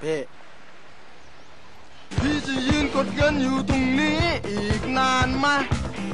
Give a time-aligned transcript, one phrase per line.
[0.00, 0.16] เพ่
[2.20, 5.46] พี่จะยืนกดเงินอยู่ตรงนี้อีกนานไหม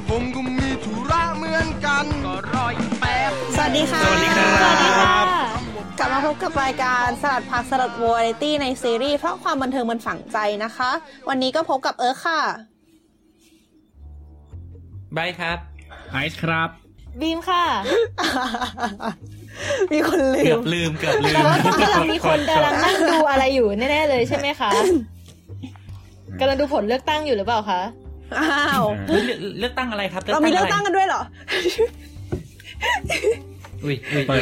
[0.08, 5.14] ผมก็มีธุระเหมือนกันก็รออีกแป๊บสวัสดีค่ะ สวัสดีครับสวัสดีค่ะ
[5.98, 10.90] กลับมาพบกับรายการสลัดผักสลัดวอร์เรตี้ในซีรีส์เพราะความบันเทิงมันฝังใจนะคะ
[11.28, 12.40] วันนี้ก็พบกับเอิร์ธค่ะ
[15.14, 15.58] ไบร์ทครับ
[16.12, 16.68] ไอซ์ครับ
[17.20, 17.64] บีมค่ะ
[19.92, 24.70] มีคนลืเกือมบลืมเกือบลืมแต่ว่าตอนนี้เรามีคนกำลังนั่งดูอะไรอยู่แน่ๆเลยใช่ไหมคะ
[26.40, 27.80] กำลังดูผลเลือกตั้งอยู่หรือเปล่าคะ
[28.38, 28.50] อ้า
[28.80, 31.22] วเฮ้ยเลือกเลือกตั้งอะไรครับเรามีเลือกตั้งกันด้วยเหรอ
[33.84, 34.40] อุ้ยอุ้ยเปิด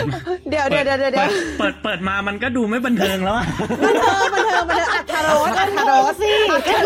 [0.49, 3.47] เดี๋ยวเดี๋ยวเดี๋ยวเดี๋ยวเปิดเปิดมามันก็ดูไม่บันเทิงแล้วอะ
[3.85, 6.31] บันเทิงบันเทิงบันเทิงอัธรสอัธรสสิ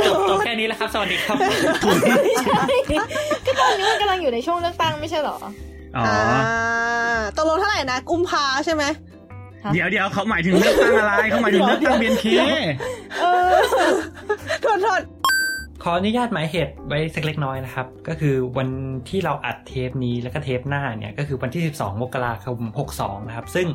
[0.07, 1.37] จบจบแค่นี้แล้วครับสวัสดีครับ
[3.47, 5.37] ก็ตอนนี้มันกำลังอยู่ในช่วงเลือกตั้งไม่ใช่เหรอ
[5.97, 8.85] อ๋ออ่าอตกลงเท่าไหร่นะ กุมภาใช่ไหม
[9.73, 12.27] เดี๋ยวเดี๋ยวเขาหมายถึงเลือกตั้งอะไรเขาหมายถึงเลือกตั้งเบียนเค
[13.21, 13.57] เออ
[14.63, 15.01] โทษโทษ
[15.83, 18.69] ขออนุญาตหมายเหตุไว้สักเล็กน้อยนะครับ ก็คือวัน
[19.09, 22.59] ที่เราอัดเทปนี้แล้วก็เทปหน้าเนี่ยก็คือวันที่ 12 มกราคม
[22.95, 23.67] 62 นะครับ ซึ่ง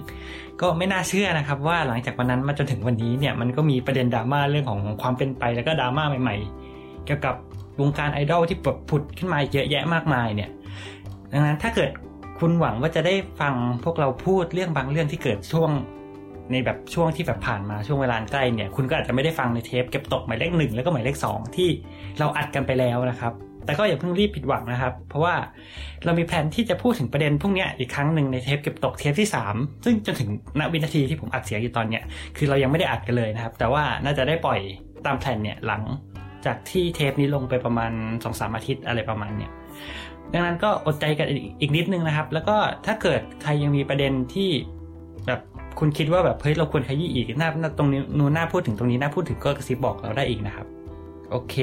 [0.61, 6.35] ก็ไม่น่าเชื่อนะครับ ว่าหลังจากวันนั้นมาจนถึงวันนี้เนี่ยมันก็มีประเด็นดราม่าเรื่องของความเป็นไปแล้วก็ดราม่าใหม่
[6.71, 7.35] ๆ เกี่ยวกับ
[7.81, 10.49] วงการไอดอลที่แบบผุดขึ้นมาเยอะแยะมากมายเนี่ย
[11.33, 11.91] ดังนั้นถ้าเกิด
[12.39, 13.53] คุณหวังว่าจะได้ฟัง
[13.83, 15.71] พวกเราพูดเรื่องบางเรื่องที่เกิดช่วง
[16.51, 21.69] ในแบบช่วงที่แบบผ่านมาช่วงเวลาใกล้เนี่ย คุณก็อาจจะไม่ได้ฟังในเทปเก็บตกหมายเลขหนึ่งแล้วก็หมายเลขสองที่
[22.19, 23.33] เราอัดกันไปแล้วนะครับ
[23.65, 25.35] แต่ก็อย่าเพิ่งรีบผิดหวังนะครับ เพราะว่า
[26.05, 32.03] เรามีแผนที่จะพูดถึงประเด็นพวกนี้อีกครั้งหนึ่งในเทปเก็บตกเทปที่สามซึ่งจนถึงณวินาทีที่ผมอัดเสียงอยู่ตอนเนี้ย
[32.37, 34.59] คือเรายังไม่ได้อัดกันเลยนะครับ แต่ว่าน่าจะได้ปล่อย
[35.05, 35.81] ตามแผนเนี่ยหลัง
[36.45, 37.91] จากที่เทปนี้ลงไปประมาณ
[38.23, 39.51] สองสามอาทิตย์อะไรประมาณเนี้ย
[40.33, 44.49] ดังนั้นก็อดใจกันอีกอีกนิดนึงนะครับ แล้วก็ถ้าเกิดใครยังมีประเด็นที่
[45.27, 45.39] แบบ
[45.79, 50.67] คุณคิดว่าแบบเฮ้ยเราควรขยี้อีกหน้าหน้าตรงนี้นู้นหน้าพูดถึงตรงนี้หน้าพูดถึงก็กระซิบบอกเราได้อีกนะครับ
[51.31, 51.55] โอเค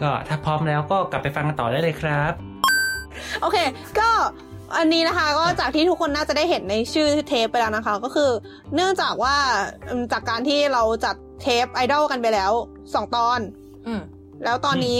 [0.00, 2.32] ก็ถ้าพร้อมแล้วก็กลับไปฟังกันต่อได้เลยครับ
[3.40, 3.56] โอเค
[3.98, 4.10] ก็
[4.78, 8.30] อันนี้นะคะก็จากที่ทุกคนน่าจะได้เห็นในชื่อเทปไปแล้วนะคะ ก็คือ
[8.74, 9.36] เนื่องจากว่า
[9.90, 12.52] อืมจากการที่เราจัดเทปไอดอลกันไปแล้ว
[12.94, 13.40] สองตอน
[13.86, 14.00] อืม
[14.44, 14.98] แล้วตอนนี้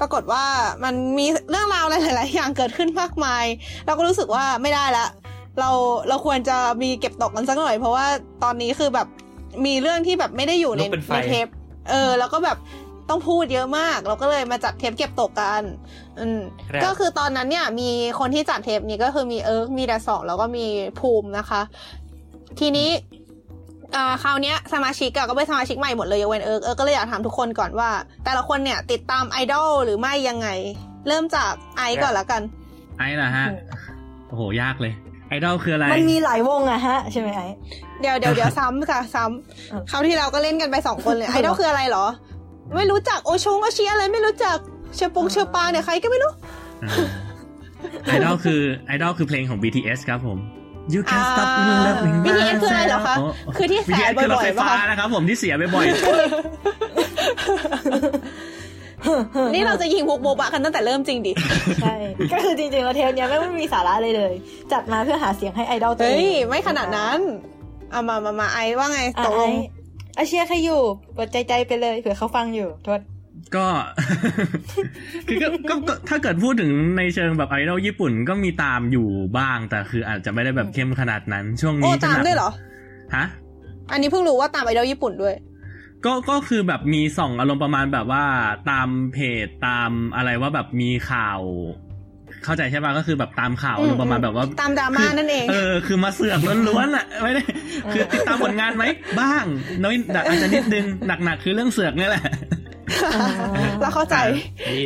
[0.00, 0.44] ปรากฏว่า
[0.84, 3.44] มันมีเรื่องราวอะไรหลาย ๆ อย่างเกิดขึ้นมากมาย
[3.86, 5.06] เราก็รู้สึกว่าไม่ได้ละ
[5.60, 5.70] เรา
[6.08, 8.06] เราควรจะมีเก็บตกกันสักหน่อย เพราะว่า
[8.42, 9.08] ตอนนี้คือแบบ
[9.66, 11.46] มีเรื่องที่แบบไม่ได้อยู่ในลุกเป็นไฟในเทป
[11.90, 12.58] เออ แล้วก็แบบ
[13.08, 15.62] ต้องพูดเยอะมาก เราก็เลยมาจัดเทปเก็บตกกัน
[16.18, 20.66] อืมครับก็คือตอนนั้นเนี่ย มีคนที่จัดเทปนี้ก็คือมีเอิร์กมีแดสองแล้วก็มี
[21.00, 21.60] ภูมินะคะ
[22.60, 22.88] ทีนี้
[23.96, 27.90] อ่าคราวเนี้ยสมาชิกอะก็เป็นสมาชิกใหม่หมดเลยยกเว้นเอิร์กเอิร์กก็เลยอยากถามทุกคนก่อนว่า
[28.24, 30.48] แต่ละคนเนี่ยติดตามไอดอลหรือไม่ยังไง
[31.08, 32.42] เริ่มจากไอซ์ก่อนละกัน
[32.98, 33.46] ไอซ์ล่ะฮะ
[34.28, 34.92] โอ้โหยากเลย
[35.28, 37.48] ไอดอลคืออะไร มันมีหลายวงอะฮะ ใช่ไหมไอ้
[38.00, 39.24] เดี๋ยวเดี๋ยวเดี๋ยวซ้ำค่ะซ้
[39.70, 42.06] เออำคราวที่เราก็เล่นกันไปสองคนเลยไอดอลคืออะไรเหรอ
[42.76, 44.56] ไม่รู้จักโอชงโอเชียอะไรไม่รู้จัก
[44.96, 46.32] เชอปงเชอปาเนี่ยใครก็ไม่รู้
[48.04, 50.38] ไอดอลคือไอดอลคือเพลงของ BTS ครับผม
[50.94, 51.48] You can อ่า stop
[51.86, 55.84] loving BTS คืออะไรเหรอคะ myself คือที่แส BTS บ่คือรถอยไฟๆป่ะฟ้าคะนะครับผมที่เสียบ่อย
[59.54, 61.32] นี่เราจะยิงพวกโบบะกันตั้งแต่เริ่มจริงดิ
[61.82, 61.94] ใช่
[62.32, 64.32] ก็คือจริงๆแล้วเทปเนี้ยไม่ไม่มีสาระเลยเลย
[64.72, 67.18] จัดมาเพื่อหาเสียงให้ไอดอลตัวเฮ้เอยงไม่ขนาดนั้น
[67.90, 69.52] เอามามามาไอว่าไงอะตกลง
[70.16, 70.80] ไอ้อาเชียร์ใครอยู่
[71.14, 73.17] เปิดใจใจๆไปเลยเผื่อเขาฟังอยู่โทษๆ
[73.56, 73.66] ก็
[75.28, 82.50] คือก็ก็ก็ถ้าเกิดพูดถึงในเชิงแบบไอดอลญี่ปุ่นก็มีตามอยู่บ้าง แต่คืออาจจะไม่ได้แบบเข้มขนาดนั้น ช่วงโอ้นี้จะตามแบบด้วยเหรอ
[83.16, 83.24] ฮะ
[83.92, 85.34] อันนี้เพิ่งรู้ว่าตามไอดอลญี่ปุ่นด้วย
[86.04, 88.24] ก็ก็คือแบบมีส่องอารมณ์ประมาณแบบว่า
[88.70, 91.40] ตามเพจตามอะไรว่าแบบมีข่าว
[92.44, 97.42] เข้าใจใช่ป่ะก็คือแบบตามข่าวอืมอารมณ์ประมาณแบบว่าตามดราม่านั่นเองเออคือมาเสือกล้วนๆอะไม่ได้
[97.92, 98.84] คือติดตามผลงานไหม
[99.20, 99.44] บ้าง
[99.82, 100.84] น้อยแต่อาจจะนิดนึง
[101.24, 102.24] หนักๆคือเรื่องเสือกนี่แหละ
[103.80, 104.16] เราเข้าใจ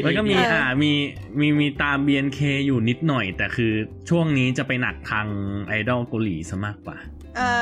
[0.03, 0.93] แล้วก็มีเอออ่อ่ามี
[1.41, 3.73] มีมีตาม BNK อยู่นิดหน่อย แต่คือ
[4.09, 5.27] ช่วงนี้จะไปหนักทาง
[5.67, 6.97] ไอดอลเกาหลีซะมากกว่า
[7.39, 7.53] อ่า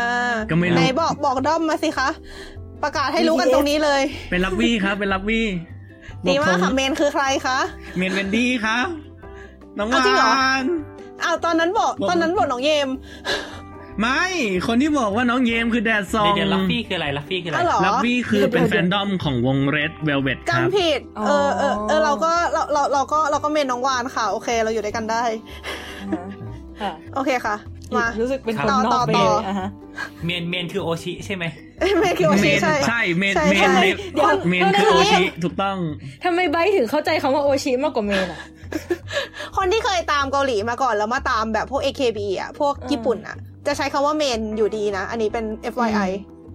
[0.51, 2.09] ก็ไม่รู้ไหนบอกบอกด้อมมาสิคะ
[2.83, 5.47] ประกาศให้รู้กันตรงนี้เลย เป็นลับบี้ครับ เป็นลับบี้
[6.27, 7.59] ดีมากบอค่ะผมเมนคือใครคะ
[7.99, 8.87] เมนเวนดี้ครับ
[9.79, 10.65] น้องเอาจริงเหรอวาน
[11.23, 12.89] อ้าวตอนนั้นบอกบอกตอนนั้นบอกน้องเยม
[14.01, 14.25] ไม่
[14.67, 25.23] คนที่บอกว่าน้องเยมคือแดดซองเดี๋ยวลัฟฟี่คืออะไรลัฟฟี่คืออะไรอ้าวเหรอ ลับบี้คือเป็นแฟนดอมของวง Red Velvet ครับ จำผิดอ๋อเออเออเออเราก็เราเราเราก็เราก็เมนน้องวานค่ะ โอเค เราอยู่ด้วยกันได้
[26.81, 27.57] ค่ะโอเคค่ะ
[27.97, 29.69] มา รู้สึกเป็นคนต่อนอกต่อไปต่อ เลยอะฮะ
[30.25, 31.45] เมนเมนคือโอชิใช่ไหม
[31.99, 35.77] เมนคิโอเมชินใช่ ใช่เมนใช่เมนใช่ในเดี๋ยว เมนคือเดี๋โอยวชิถูกต้อง
[36.25, 38.41] ทำไมไบร์ทถึงเข้าใจคำว่าโอชิมากกว่าเมนอะ
[39.57, 43.37] คนที่เคยตามเกาหลีมาก่อนแล้วมาตามแบบพวก AKB อะ พวกญี่ปุ่นอะ
[43.67, 46.11] จะใช้คำว่าเมนอยู่ดีนะ อันนี้เป็น FYI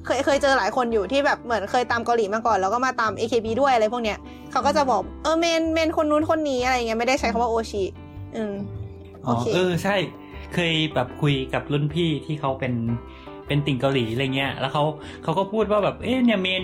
[0.05, 4.17] เคยเคยเจอหลายคนอยู่ที่แบบเหมือนเคยตามเกาหลีมาก่อน แล้วก็มาตาม AKB ด้วยอะไรพวกเนี้ย
[4.51, 7.83] เขาก็จะบอกเออเมนเมนคนนู้นคนนี้อะไรเงี้ยไม่ได้ใช้คำว่าโอชิ
[8.35, 8.53] อืม
[9.25, 9.95] อ๋อโอเคเออใช่
[10.53, 12.73] เคยแบบคุยกับรุ่นพี่ที่เขาเป็น
[13.47, 14.83] เป็นติ่งเกาหลีอะไรเงี้ย แล้วเขา
[15.23, 16.63] เขาก็พูดว่าแบบเอ๊ะเนี่ยเมน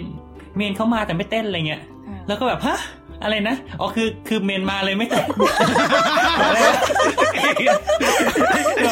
[0.57, 2.77] เมนเขามาแต่ไม่เต้นอะไรเงี้ยอ่าแล้วก็แบบฮะ
[3.23, 5.25] อะไรนะ อ๋อคือคือเมนมาเลยไม่เต้น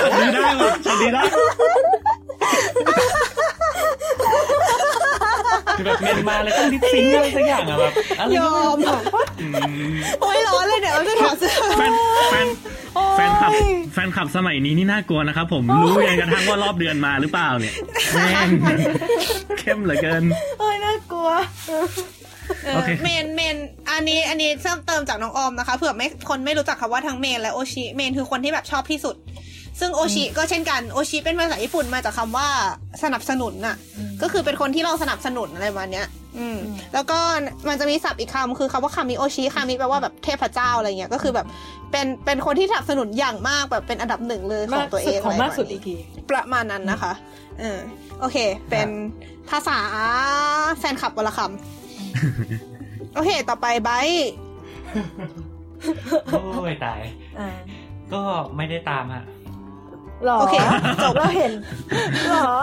[0.01, 1.23] ช็อตนี้ได้ว่ะช็อตนี้ได้
[5.77, 8.99] คือแบบเมนมาเลยต้องดิสซิงอะไรสักอย่างอะแบบอะไรยอมอะ
[10.21, 11.91] โอ้ยร้อนเลยเดี๋ยวเราจะถอดเสื้อแฟน
[12.31, 12.47] แฟน
[13.15, 13.51] แฟนคลับ
[13.93, 17.73] แฟนคลับสมัยนี้นี่น่ากลัวนะครับผมรู้ยังกระทั่งว่ารอบเดือนมาหรือเปล่าเนี่ย
[18.13, 18.49] แม่ง
[19.59, 20.23] เข้มเหลือเกิน
[20.59, 21.29] โอ้ยน่ากลัว
[22.66, 23.56] เออโอเคเมนเมน
[23.92, 29.16] อันนี้อันนี้เพิ่มเติมจากน้องออมนะคะเผื่อไม่คนไม่รู้จักคำว่าทั้งเมนและโอชิเมนคือคนที่แบบชอบที่สุด
[29.80, 32.48] ซึ่งโอชิก็เช่นกันโอชิเป็นภาษาญี่ปุ่นมาจากคำว่า
[33.04, 33.75] สนับสนุนน่ะ
[34.22, 36.07] ก็คือเป็นคนที่เราสนับสนุนอะไรประมาณเนี้ย
[36.38, 36.60] อืม
[36.94, 37.19] แล้วก็
[37.68, 41.48] มันจะมีศัพท์อีกคำคือคำว่าคามิโอชิคามิแปลว่าแบบเทพเจ้าอะไรเงี้ยก็คือแบบ
[41.92, 45.96] เป็นเป็นคนที่สนับสนุนอย่างมากแบบเป็นอันดับหนึ่งเลยของตัวเองของมากสุดะไรอีกที
[46.30, 47.13] ประมาณนั้นนะคะ
[47.60, 47.80] เออ
[48.19, 48.38] โอเค
[48.69, 48.90] เป็น
[49.50, 49.80] ภาษา
[50.80, 51.78] แฟนคลับวลคำ
[53.15, 54.31] โอเค ต่อไปไบร์ท
[56.31, 57.01] โอ้ยตาย
[57.39, 57.50] อ่า
[58.13, 58.21] ก็
[58.56, 59.23] ไม่ได้ตามฮะ
[60.25, 60.56] หรอโอเค
[61.03, 61.51] จบ เราเห็น
[62.31, 62.53] หรอ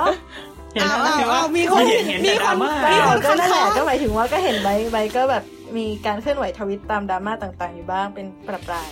[0.75, 5.45] เห็นแล้วอ้าวคือว่าอ้าวมีคนเห็นเห็นมีแต่คดราน ม่ามี ค น ก็นั่นแหละคัดค้านก็หมายถึงว่าก็เห็นใบใบก็แบบ
[5.77, 8.91] มีการเคลื่อนไหวทวิตตามดราม่าต่างๆ อยู่บ้างเป็นประปราย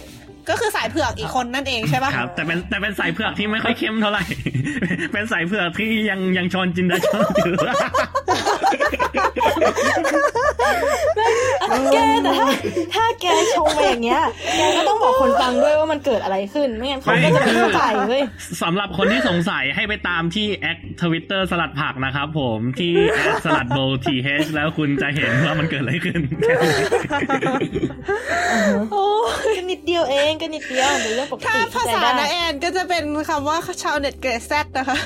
[0.49, 4.25] ก็คือสายเผือกอีกคนนั่นเองใช่ปะครับ แต่เป็นแต่เป็นสายเผือกที่ไม่ค่อยเข้มเท่าไหร่
[5.13, 7.55] เป็นสายเผือกที่ยังยังชอนจินดาชอนอยู่
[11.93, 12.49] แกแต่ถ้า
[12.95, 14.23] ถ้าแกชงมาอย่างเงี้ย
[14.57, 18.23] แกก็ต้องบอกคนฟังด้วยว่ามันเกิดอะไรขึ้น ไม่งั้นคนก็จะไม่เข้าใจเว้ย
[18.63, 26.21] สำหรับคนที่สงสัยให้ไปตามที่แอคทวิตเตอร์สลัดผักนะครับผมที่แอคสลัดโบทีเฮแล้วคุณจะเห็นว่ามันเกิดอะไรขึ้น
[28.93, 29.05] โอ้
[29.57, 34.99] ก็นิดเดียวเองก็นิดเดียวเป็นเรื่องปกถ้าติภาษาเข้ใจนาได้แอนก็จะเป็นคำว่าชาวเน็ตเกรดแซดนะคะ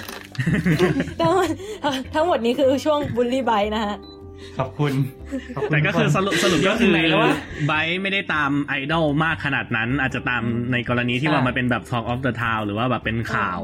[1.21, 1.49] ทั้งหมด
[2.15, 3.97] ทั้งหมดนี้คือช่วงบูลลี่ไบนะฮะ
[4.59, 4.93] ขอบคุณ
[5.57, 7.33] ขอบณแต่ก็คือสรุปสรุปก็คือถึงไหนแล้ววะ
[7.67, 10.43] ไบร์ทไม่ได้ตามไอดอลมากขนาดนั้น อาจจะตาม
[10.73, 13.63] ในกรณีที่ใช่ว่ามันเป็นแบบ Talk of the Town หรือว่าแบบเป็นข่าว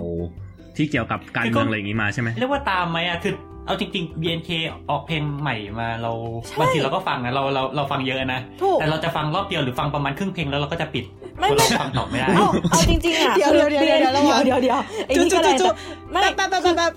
[0.77, 3.35] ที่เกี่ยวกับการเมืองอะไรอย่างนี้มาใช่ไหมเรียกว่าตามไหมอะคือ
[3.67, 4.51] เอาจริงๆ BNK
[4.91, 6.13] ออกเพลงใหม่มาเรา
[6.47, 11.05] ใช่บางทีเราก็ฟังนะเราเราเราฟังเยอะนะถูกแต่เราจะฟังรอบเดียวหรือฟังประมาณครึ่งเพลงแล้วเราก็จะปิด
[11.39, 15.71] ไม่เราไม่ฟังต่อไม่ได้เอาเอาจริงๆอะเดี๋ยวเดี๋ยวเดี๋ยวเดี๋ยวเดี๋ยวระวังเดี๋ยวเดี๋ยวไอ้นี่ก็จุ๊ได้จุ๊จุ๊
[16.11, 16.93] ไม่แป๊บแป๊บแป๊บแป๊บ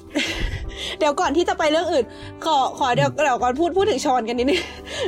[0.99, 2.05] เดี๋ยวก่อนที่จะไปเรื่องอื่น
[2.45, 4.59] ขอขอเดี๋ยวเดี๋ยวก่อนพูดพูดถึงชอนกันนิดนึง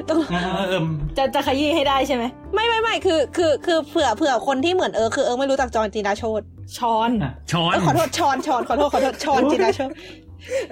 [0.09, 0.81] ต้องเออเออ
[1.17, 2.23] จะจะขยี้ให้ได้ใช่ไหม
[2.53, 6.41] ไม่ไม่ไม่คือคือคือเผื่อเผื่อคนที่เหมือนเออคือเออไม่รู้จักจอนจีนาโชต
[6.77, 7.09] ช้อน
[7.51, 9.91] ช้อนเออขอโทษชอนชอนขอโทษขอโทษชอนจีนาโชต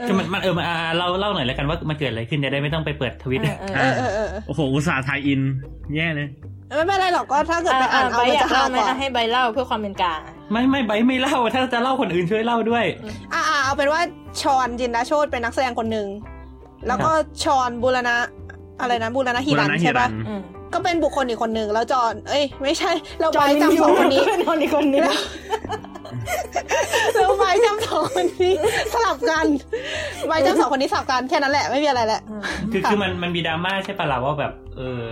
[0.07, 5.41] คือมันมันเออมาอ่าเล่าเล่าหน่อยแล้วกันว่ามันเกิดอะไรขึ้นจะได้ไม่ต้องไปเปิดทวิตเออเอเอออเออเออโอ้โหอุตส่าห์ไทยอิน
[5.95, 6.27] แย่เลย
[6.75, 10.19] ไม่เป็นไรหรอกก็ถ้าเกิดไปอ่านเอาใบมันอยาจะกหาเล่าไหมกว่าอะให้ใบเล่าเพื่อความเป็นกลาง
[10.51, 12.85] ไม่ไม่ใบไม่เล่า ถ้าจะเล่าคนอื่นช่วยเล่าด้วย
[13.33, 14.01] อ่าอ่าเอาเป็นว่า
[14.41, 16.07] ชอนจินดาโชตเป็นนักแสดงคนหนึ่ง
[16.87, 17.11] แล้วก็
[17.43, 18.15] ชอนบูรณะ
[18.81, 20.41] อะไรนะบูรณะฮิรันบูรณะฮิใช่รัปะนอืม
[20.73, 25.03] ก็เป็นบุคคลอีกคนหนึ่งแล้วจอนเอ้ย ไม่ใช่ เราไว้จำสองคนนี้เป็นคนอีกคนนึง
[27.15, 28.53] เราไว้จำสองคนนี้
[28.93, 29.45] สลับกัน
[30.27, 32.21] ไว้จำสองคนนี้สลับกันแค่นั้นแหละไม่มีอะไรแหละ
[32.71, 35.05] คือค่ะคือมันมันมีดราม่าใช่ปะล่ะว่าแบบเออ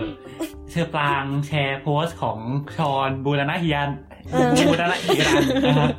[0.70, 2.38] เชอปรางแชร์โพสต์ของ
[2.76, 3.90] ชอนบูรณะฮิยัน
[4.68, 5.94] บูรณะฮิรันนะครับ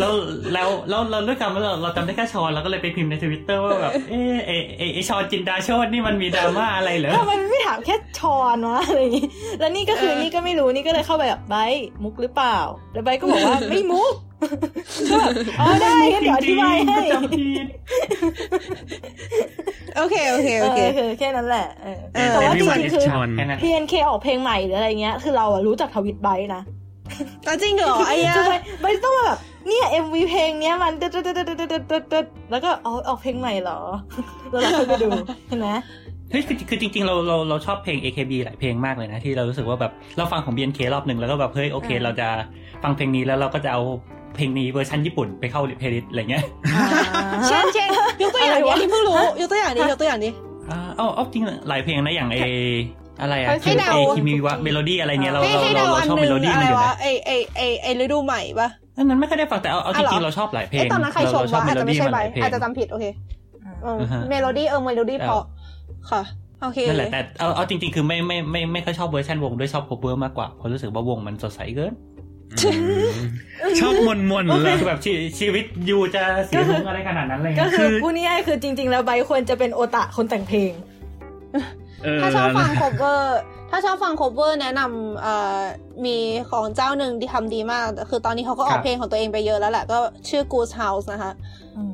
[0.00, 0.12] แล้ว
[0.52, 9.26] แล้วแล้วเราด้วยกันว่าเราเราจำได้แค่ชอนเราก็เลยไปพิมพ์ในทวิตเตอร์ว่าแบบเออเอเอไอชอนจินดาโชตนี่มันมีดราม่าอะไรเหรอทำไมไม่ ถามแค่ชอนวะอะไรอย่างงี้
[9.58, 12.58] แล้วนี่ก็คือนี่ก็ไม่รู้นี่ก็เลยเข้าไปแบบไบร์ทมุกหรือเปล่า
[12.92, 14.12] แล้วไบร์ทก็บอกว่าไม่มุก
[15.10, 17.66] ก็แบบอ๋อได้งั้นเดี๋ยวอธิบายให้จำผิด
[19.96, 26.62] โอเคโอเคเอโออเคคือแค่นั้นแหละเออเออแต่ว่าจ Everyone ริง is ๆคือ Sean แค่นั้น PNK ออกเพลงใหม่หรืออะไรเงี้ย คือเราอะรู้จักทวิตไบร์ทนะ
[27.44, 33.78] แต่จริงเหรอไอ้เหี้ยคือไบร์ทไบร์ทต้องมาแบบเนี่ย MV เพลงเนี้ยมันตึ๊ดตึ๊ดตึ๊ดตึ๊ดตึ๊ดตึ๊ดตึ๊ดแล้วก็อ๋อออกเพลงใหม่เหรอ
[34.50, 35.08] แล้วเราค่อยไปดู
[35.48, 35.68] เห็นไหม
[36.30, 42.28] เฮ้ยคือคือจริงๆเราเราเราชอบเพลง AKB หลายเพลงมากเลยนะที่เรารู้สึกว่าแบบเราฟังของ BNK รอบหนึ่งแล้วก็แบบเฮ้ยโอเค เราจะ
[42.82, 43.82] ฟังเพลงนี้แล้วเราก็จะเอา
[44.36, 46.44] เพลงนี้เวอร์ชันญี่ปุ่นไปเข้าเพลย์ลิสต์อะไรเงี้ย
[47.48, 47.88] เช่นเช่น
[48.22, 50.32] ยกตัวอย่างอะไรนี้วะที่เพิ่งรู้ยกตัวอย่างนี้ยกตัวอย่างนี้
[50.70, 52.38] อ่าเอาเอาจริงหลายเพลงนะอย่างเอ
[53.20, 58.68] อะไรอะให้เดาเอคิมิวะเมโลดี้อะไรเงี้ยเราให้เราให้เราเดาเราอันชอบหเมนึ่งโลดี้อะมันไรอยู่วะนะไอไอไอไอฤดูใหม่ปะ
[58.98, 63.04] อันนั้นไม่ค่อยได้ฟังแต่เอาเอาจอะเหรริองๆเราชอบหลายเพลงไอยตอนนั้นใครชมเราชอบวะเมอาจโลจะไม่ดี้ใช่มันใบหลายเพลงอาจจะจำผิดโอเค
[63.82, 65.42] เอออ่าฮะเมโลดี้เออเมโลดี้เออเพราะ
[66.10, 66.22] ค่ะ
[66.62, 71.94] โอเคนั่นแหละแต่เอาเอาจริง ๆ คือไม่ไม่ไม่ไม่ค่อยชอบเวอร์ชันวงด้วยชอบ cover มากกว่าเพราะรู้สึกว่าวงมันสดใสเกิน
[73.80, 80.72] ชอบมนมนๆเลยคือแบบชีชีวิตยูจะเสียลุงอะไรขนาดนั้นเลยก็นะคือคือพูดง่ายๆคือจริง ๆ แล้วไบร์ทควรจะเป็นโอตะคนแต่งเพลง
[82.04, 83.22] เออถ้าชอบฟัง cover
[83.70, 85.60] ถ้าชอบฟัง cover แนะนำเอ่อ
[86.04, 86.16] มี
[86.50, 89.98] ของเจ้าหนึ่งที่ทำดีมาก คือตอนนี้เขาก็ออกเพลงของตัวเองไปเยอะแล้วแหละก็
[90.28, 91.32] ชื่อ Goose House นะคะ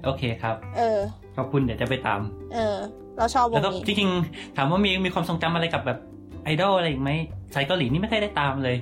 [0.05, 0.99] โอเคครับ เออ
[1.37, 2.21] ขอบคุณเดี๋ยวจะไปตาม
[2.55, 2.77] เออ
[3.23, 5.99] เราชอบวแล้วงก็นี้จริงๆถามว่ามีมีความทรงจำอะไรกับแบบ
[6.45, 7.11] ไอดอลอะไรอีกไหม
[7.55, 8.77] สายเกาหลีนี่ไม่ค่อยได้ตามเลย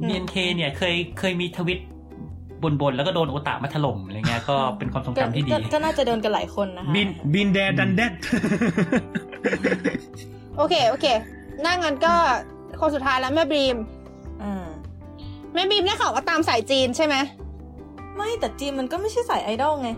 [0.00, 1.78] อืม BNK เนี่ยเคยเคยมีทวิต
[2.80, 8.12] บนๆแล้วก็โดนโอตามาถล่มอะไรเงี้ยก็เป็นความทรงจำที่ดี ก็ก็น่าจะโดนกันหลายคนนะคะบินบินแดดันแดด
[10.56, 11.06] โอเค โอเค
[11.66, 12.14] นั่งงั้นก็
[12.80, 13.76] คนสุดท้ายแล้วแม่บีม
[14.42, 14.66] อ่า
[15.54, 17.16] แม่บีมได้ข่าวว่าตามสายจีนใช่ไหม
[18.16, 19.90] ไม่แต่จีนมันก็ไม่ใช่สายไอดอลไง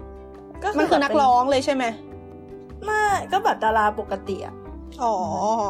[0.62, 1.84] ก็มันคือนักร้องเลยใช่ไหม
[2.85, 4.55] ไม่ก็แบบดาราปกติอะ
[5.03, 5.12] อ๋อ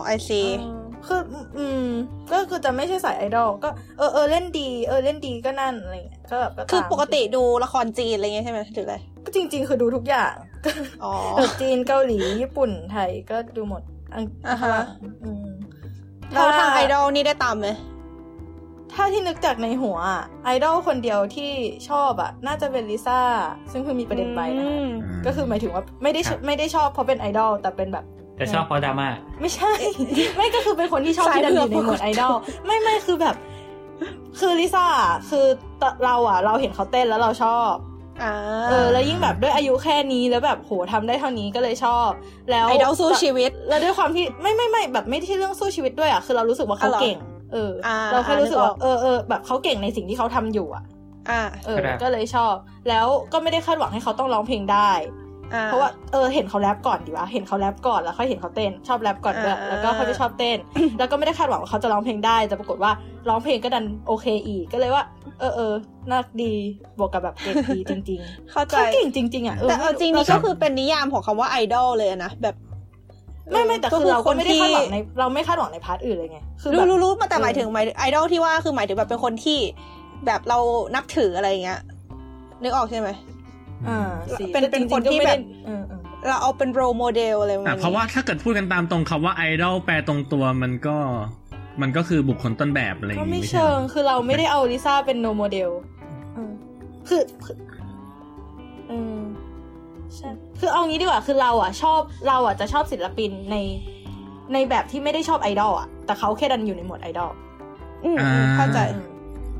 [0.04, 1.20] I see เออคือ
[1.56, 1.86] อืม
[2.30, 10.34] ก็คือจะไม่ใช่สายไอดอลก็เออเออเล่นดีเออเล่นดีก็นั่นอะไรเงี้ยก็แบบก็ตามคือปกติดูละครจีนอะไรเงี้ยใช่ไหมหรืออะไรก็จริง ๆ คือดูทุกอย่าง
[11.04, 13.82] อ๋อเออจีนเกาหลีญี่ปุ่นไทยก็ดูหมด
[14.14, 14.76] อังอ่าฮะ
[15.24, 15.46] อืม
[16.32, 17.68] เราทางไอดอลนี่ได้ตามไหม
[18.94, 21.50] ถ้าที่นึกจากในหัวอะไอดอลคนเดียวที่
[21.88, 23.20] ชอบอะน่าจะเป็นลิซ่า
[23.72, 24.88] ซึ่งเพิ่งมีประเด็นไปนะคะอืม
[25.26, 28.04] ก็คือหมายถึงว่าไม่ได้ชครับไม่ได้ชอบเพราะเป็นไอดอลแต่เป็นแบบ
[28.36, 29.08] แต่ชอบเพราะดราม่า
[29.40, 29.72] ไม่ใช่
[30.36, 32.34] ไม่ก็คือเป็นคนที่ชอบสายที่ดันอยู่เผืในอกหมวดไอดอล
[32.66, 33.36] ไม่ไม่คือแบบ
[34.40, 34.86] คือลิซ่า
[35.30, 35.46] คือ
[35.82, 37.72] ตเราอะ เราเห็นเขาเต้นแล้วเราชอบ
[38.22, 38.32] อ่า
[38.70, 42.08] เออแล้วยิ่งแบบด้วยอายุแค่นี้แล้วแบบโหทำได้เท่านี้ก็เลยชอบ
[42.50, 47.18] แล้วไอดอลสู้ชีวิต แล้วด้วยความที่ไม่ไม่ไม่แบบไม่ใช่เรื่องสู้ชีวิตด้วยอะคือเรารู้สึกว่าเขาอ๋อเหรอเก่ง
[47.52, 50.84] เอออาเราแค่รู้สึกว่านึกออกเออเออแบบเขาเก่งในสิ่งที่เขาทำอยู่อะ
[51.30, 52.54] อ่าเออครับก็เลยชอบ
[52.88, 54.90] แล้วก็ไม่ได้คาดหวังให้เขาต้องร้องเพลงได้
[55.54, 60.58] อ่าเพราะว่าเออเห็นเขาแรปก่อนดีวะเห็นเขาแรปก่อนแล้วค่อยเห็นเขาเต้นชอบแรปก่อนด้วยอ่าแล้วก็ค่อยไปชอบเต้น
[60.98, 62.92] แล้วก็ไม่ได้คาดหวังว่าเขาจะร้องเพลงได้แต่ปรากฏว่า
[63.28, 65.04] ร้องเพลงก็ดันโอเคอีกก็เลยว่า
[65.38, 65.72] เออเออ
[66.10, 66.52] น่าดี
[66.98, 72.56] บวกกับแบบเก่งดีจริง ๆ เข้าใจเขาเก่งจริง ๆอะเออแต่เอาจริงนี่ชก็อบคือเป็นนิยามของคำว่าไอดอลเลยอะนะแบบ
[73.50, 79.58] ไม่ไม่แต่คือเราก็ไม่ได้คาดหวังในที่เราไม่คาดหวังใน part อื่นเลยไงคือแบรู้บรู้รู้แต่หมายเออถึงหมายไอดอลที่ว่าคือหมายถึงแบบเป็นคนที่
[80.26, 80.58] แบบเรา
[80.94, 81.80] นับถืออะไรเงี้ย
[82.62, 83.08] นึกออกใช่ไหม
[83.88, 90.96] อ่าสิเป็นแต่เป็นจริงๆคนที่ก็ไม่แบได้บเออเออเราเอาเป็นโรโมเดลอะไรประมาอะณเพราะว่าถ้าเกิดพูดกันตามตรงคำว่าไอดอลแปลตรงตัวมันก็
[91.82, 95.70] มันก็คือบุคคลต้นแบบอะไรอย่างก็งี้ไม่ไม่ใช่เชิหรงอคือเราไม่ได้เอาลิซ่าเป็นโนโมเดล
[96.34, 96.52] เออ
[97.08, 97.56] คือคือ
[98.88, 99.18] เออ
[100.16, 103.56] ใช่คือเอางี้ดีกว่าคือเราอะชอบเราอะจะชอบศิลปินใน
[104.52, 107.30] ในแบบที่ไม่ได้ชอบไอดอลอะแต่เขาแค่ดันอยู่ในหมวดไอดอล
[108.04, 109.06] อืมอืมเข้าใจอืม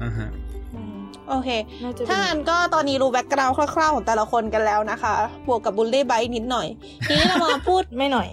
[0.02, 0.28] อ่าฮะ
[0.74, 0.96] อืม
[1.28, 1.48] โอเค
[1.82, 5.12] น่าจะถ้างั้นก็ตอนนี้รู้ background คร่าวๆของแต่ละคนกันแล้วนะคะ
[5.48, 6.66] บวกกับบูลลี่ไบนิดหน่อย
[7.06, 8.28] ทีนี้เรามาพูดไม่หน่อย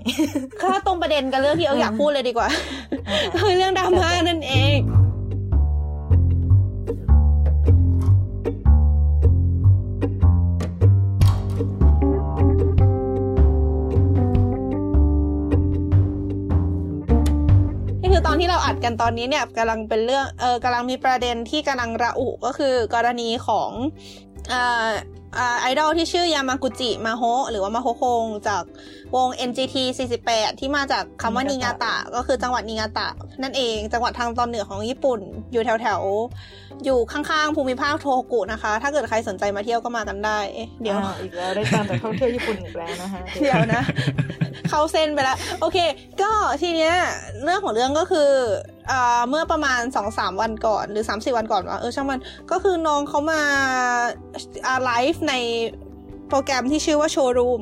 [0.61, 2.47] ถ้าตรงประเด็นกันเรื่องที่เอิร์กอยากพูดเลยดีกว่า
[3.07, 4.77] อ่าคือเรื่องดราม่านั่นเอง
[18.39, 23.71] ที่เราอัดกันตอนนี้เนี่ยกำลังเป็นเรื่องเออกำลังมีประเด็นที่กำลังระอุก็คือกรณีของ
[24.51, 24.89] อ่า
[25.61, 28.63] ไอดอลที่ชื่อยามากุจิมาโฮะหรือว่ามาโฮคงจาก
[29.15, 29.75] วง NGT
[30.17, 33.07] 48 ที่มาจากคำว่านิงาตะ ก็คือจังหวัดนิงาตะ
[33.41, 35.19] นั่นเองจังหวัดทางตอนเหนือของญี่ปุ่น
[35.51, 43.81] อยู่แถวแถวๆอยู่ข้างๆ ภูมิภาคโทโฮกุนะคะ ถ้าเกิดใครสนใจมาเที่ยวก็มากันได้เอ๊ะเดี๋ยวอ่าอีกแล้วได้ตามไปท่องเที่ยวญี่ปุ่นอีกแล้วนะคะเดี๋ยวนะ
[44.69, 45.77] เข้าเส้นไปแล้ว โอเค
[46.21, 46.31] ก็
[46.61, 46.93] ทีเนี้ย
[47.43, 48.31] เรื่องของเรื่องก็คือ
[48.78, 48.78] อ่า
[49.29, 52.19] เมื่อประมาณสองสามวันก่อนหรือสามสี่วันก่อนวะเออช่างมัน
[52.51, 53.41] ก็คือน้องเขามา
[54.65, 55.33] อ่าไลฟ์ใน
[56.29, 57.61] โปรแกรมที่ชื่อว่าโชว์รูม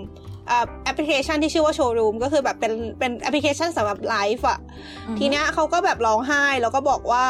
[0.51, 4.59] อ่าแอปพลิเคชันที่ชื่อว่าโชว์รูมก็คือแบบเป็นเป็นแอปพลิเคชันสำหรับไลฟ์อะ
[5.07, 7.25] อืมทีเนี้ยเขาก็แบบร้องไห้แล้วก็บอกว่า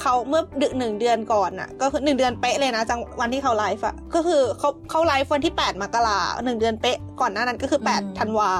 [0.00, 8.50] เขาเมื่อดึกหนึ่งเดือนก่อนน่ะ ก็คือหนึ่งเดือนเป๊ะเลยนะจากวันที่เขาไลฟ์อะก็คือเขาเขาไลฟ์วันที่ 8มกราหนึ่งเดือนเป๊ะก่อนหน้านั้นก็คืออืม8ธันวา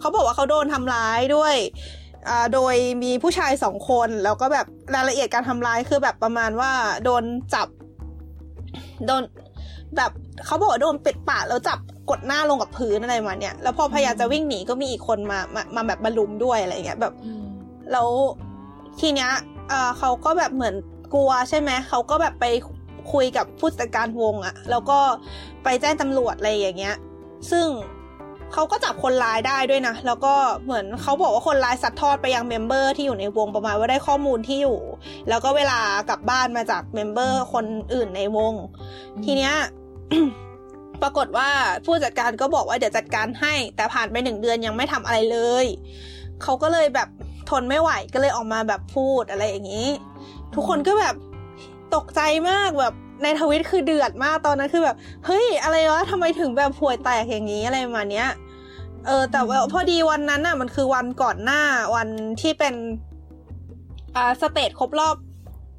[0.00, 1.98] เขาบอกว่าเขาโดนทำร้ายด้วยอ่า
[2.54, 6.72] โดยมีผู้ชายสองคน แล้วก็แบบรายละเอียดการทำร้ายคือแบบประมาณว่า
[7.04, 7.24] โดน
[7.54, 7.68] จับ
[9.06, 9.22] โดน
[9.96, 10.10] แบบ
[10.46, 11.78] เขาบอกว่าโดนปิดปากแล้วจับ
[12.10, 17.44] กดหน้าลงกับพื้นอะไรมาเนี่ย แล้วพอพยายามจะวิ่งหนีก็มีอีกคนมามามาแบบมาลุมด้วยอะไรอย่างเงี้ยแบบอืม
[17.92, 18.08] แล้ว
[19.00, 19.30] ทีเนี้ย
[19.68, 20.74] เอ่อเขาก็แบบเหมือน
[21.14, 22.46] กลัวใช่ไหมเขาก็แบบไป
[23.12, 24.98] คุยกับผู้จัดการวงอะแล้วก็
[25.64, 26.96] ไปแจ้งตำรวจอะไรอย่างเงี้ย
[27.50, 27.66] ซึ่ง
[28.52, 34.78] เขาก็จับคนร้ายได้ด้วยนะ แล้วก็เหมือนเขาบอกว่าคนร้ายซัดทอดไปยัง member ที่อยู่ในวงประมาณว่าได้ข้อมูลที่อยู่
[35.28, 37.64] แล้วก็เวลากลับบ้านมาจาก member คน
[37.94, 38.54] อื่นในวง
[39.24, 39.54] ทีเนี้ย
[41.02, 41.50] ปรากฏว่า
[41.86, 45.66] ผู้จัดการก็บอกว่าเดี๋ยวจัดการให้ แต่ผ่านไปหนึ่งเดือนยังไม่ทำอะไรเลย
[46.42, 47.08] เขาก็เลยแบบ
[47.50, 49.88] ทนไม่ไหวก็เลยออกมาแบบพูดอะไรอย่างนี้
[50.54, 51.14] ทุกคนก็แบบ
[51.94, 54.96] ตกใจมากแบบ ในทวิตคือเดือดมากตอนนั้นคือแบบ
[55.26, 58.28] เฮ้ย อะไรวะทำไมถึงแบบห่วยแตกอย่างนี้อะไรประมาณเนี้ย
[59.06, 61.60] เออ แต่ว่าพอดีวันนั้นน่ะ มันคือวันก่อนหน้า
[61.94, 62.08] วัน
[62.40, 62.74] ที่เป็น
[64.16, 65.16] อ่าสเตจครบรอบ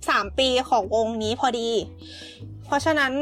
[0.10, 1.70] สามปีของวงนี้พอดี
[2.66, 3.14] เพราะฉะนั้น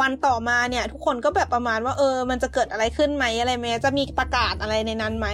[0.00, 5.28] วันต่อมาเนี่ย ทุกคนก็แบบประมาณว่าเออ มันจะเกิดอะไรขึ้นไหมอะไรไหมจะมีประกาศอะไรในนั้นไหม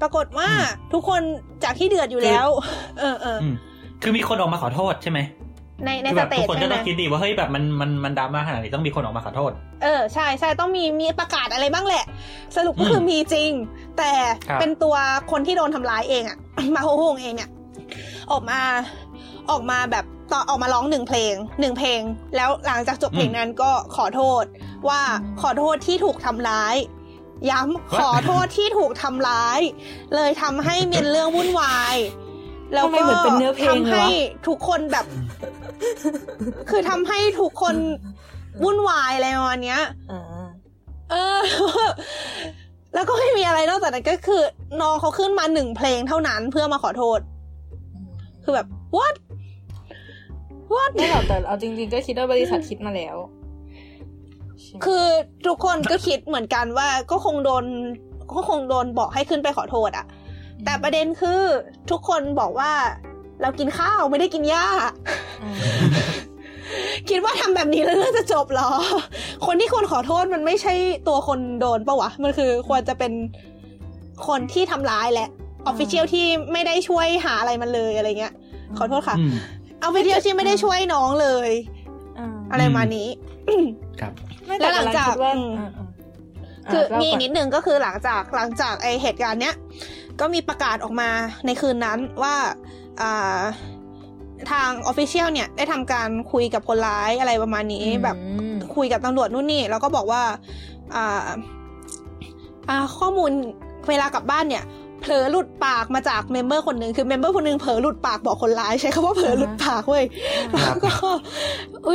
[0.00, 0.48] ปรากฏว่า
[0.92, 1.22] ทุกคน
[1.64, 2.48] จากที่เดือดอยู่แล้ว
[2.98, 3.54] เออเอออืม
[4.02, 5.18] คือมีคนออกมาขอโทษใช่ไหม
[5.84, 9.52] ในในคือสแบบเตทุจกคนใช่ก็ไหมต้องคิดดีว่าเฮ้ยแบบมันมันมันดราม่าขนาดนี้ต้องมีคนออกมาขอโทษ
[9.82, 12.04] เออใช่ใช่ต้องมีมีประกาศอะไรบ้างแหละ
[12.56, 13.50] สรุปก็อืมคือมีจริง
[13.98, 14.12] แต่
[14.48, 14.96] ครับเป็นตัว
[15.30, 16.38] คนที่โดนทำร้ายเองอะ
[16.74, 17.50] มาโฮโฮงเองเนี่ย
[18.32, 18.60] ออกมา
[19.50, 22.00] ออกมาแบบต่อออกมาร้องหนึ่งเพลงหนึ่งเพลง
[22.36, 24.44] แล้วหลังจากจบเพลงนั้นก็ขอโทษ
[24.88, 25.00] ว่า
[25.42, 26.76] ขอโทษที่ถูกทำร้าย
[27.50, 29.60] ย้ำขอโทษที่ถูกทำร้าย
[30.14, 31.96] เลยทำให้มีเรื่องวุ่นวาย
[32.72, 35.06] แล้วทำไมก็เหมือนเป็นเนื้อเพลงทำให้เลยวะทุกคนแบบ
[36.70, 37.74] คือทำให้ทุกคน
[38.62, 39.80] วุ่นวายอะไรประมาณเนี้ย
[40.10, 40.22] อ่า
[41.10, 41.40] เออ
[42.94, 44.42] แล้วก็ไม่มีอะไรนอกจากนั้นก็คือ
[44.80, 47.20] น้องเขาขึ้นมาหนึ่งเพลงเท่านั้นเพื่อมาขอโทษ
[48.44, 49.14] คือแบบ what
[50.74, 53.16] what ไม่หรอกแต่เอาจริง ๆ ก็คิดว่าบริษัทคิดมาแล้ว
[54.60, 55.04] ใช่ไหมคือ
[55.46, 57.64] ทุกคนก็คิดเหมือนกันว่าก็คงโดน
[58.36, 60.06] ก็คงโดนบอกให้ขึ้นไปขอโทษอะ
[60.64, 61.40] แต่ประเด็นคือ
[61.90, 62.72] ทุกคนบอกว่า
[63.42, 64.66] เรากินข้าวไม่ได้กินหญ้า
[65.42, 65.56] อืม
[67.10, 68.70] คิดว่าทำแบบนี้แล้วเรื่องจะจบเหรอ
[69.46, 70.74] คนที่ควรขอโทษมันไม่ใช่
[71.08, 73.12] ตัวคนโดนปะวะ มันคือควรจะเป็น
[74.28, 75.28] คนที่ทำร้ายแหละ
[75.66, 78.34] ออฟฟิเชียลที่ไม่ได้ช่วยหาอะไรมันเลยอะไรเงี้ย
[78.78, 79.32] ขอโทษค่ะอืม
[79.82, 81.50] official ที่ไม่ได้ช่วยน้องเลย
[82.18, 83.08] อ่าอะไรมานี้
[84.00, 84.12] ครับ
[84.46, 85.86] ไม่แล้วหลังจากต่ำคิดว่าอืมอ่าอ่า
[86.72, 89.54] คือเล่ามีอีก่กนิดนึงก็คือหลังจากหลังจากไอเหตุการณ์เนี้ย
[90.20, 91.10] ก็มีประกาศออกมา
[91.46, 92.34] ในคืนนั้นว่า
[93.00, 93.40] อ่า
[94.50, 100.22] ทาง official เนี่ยได้ทำการคุยกับคนร้ายอะไรประมาณนี้ แบบอืมคุยกับตำรวจนู่นนี่ แล้วก็บอกว่า
[100.94, 101.26] อ่า
[102.68, 103.30] อ่าข้อมูล
[103.88, 104.64] เวลากลับบ้านเนี่ย
[105.00, 110.04] เผลอหลุดปากมาจากเมมเบอร์คนหนึ่งคือเมมเบอร์คนหนึ่งเผลอหลุดปากบอกคนร้ายใช้คำว่าเผลอหลุดปากเว้ย
[110.52, 110.92] ครัแล้บวก็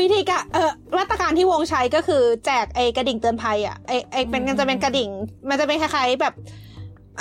[0.02, 5.10] วิธีการเอ่อมาตรการที่วงใช้ก็คือแจกไอ้กระดิ่งเตือนภัยอะไอ้ไอ้เป็นมันจะเป็นกระดิ่ง
[5.50, 6.34] มันจะเป็นคล้ายๆแบบ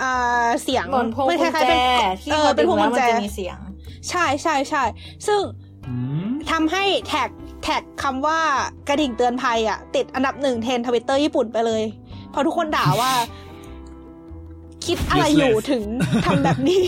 [0.00, 1.81] อ่าเสียงเหมือนพวงมักุคญล้ายแจๆเป็น
[2.22, 3.59] ที่เอพออเป็นดึพวงงแล้กุวญมันแจจะมีเสียง
[4.09, 4.83] ใช่ใช่ใช่
[5.26, 5.40] ซึ่ง
[5.87, 5.94] อื
[6.26, 7.31] มทำให้แท็ก
[7.62, 8.40] แท็กคำว่า
[8.88, 11.83] กระดิ่งเตือนภัยอะ ติดอันดับหนึ่งเทรนทวิตเตอร์ญี่ปุ่นไปเลย
[12.31, 13.12] เพราะทุกคนด่าว่า
[14.87, 15.85] คิดอะไรอยู่ถึง
[16.24, 16.85] ทำแบบนี้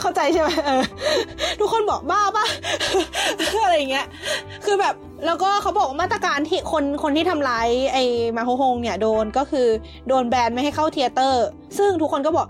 [0.00, 0.82] เข้าใจใช่ไหมเออ
[1.60, 2.46] ทุกคนบอกบ้าป่ะ
[3.76, 4.08] อะไรอย่างเงี้ย
[4.64, 4.94] คือแบบ
[5.26, 8.04] แล้วก็เขาบอกว่ามาตรการที่คนคนที่ทำร้ายไอ้
[8.36, 9.66] มาโฮโฮงเนี่ยโดนก็คือ
[10.08, 11.46] โดนแบนไม่ให้เข้าเทยเตอร์
[11.78, 12.46] ซึ่งทุกคนก็บอก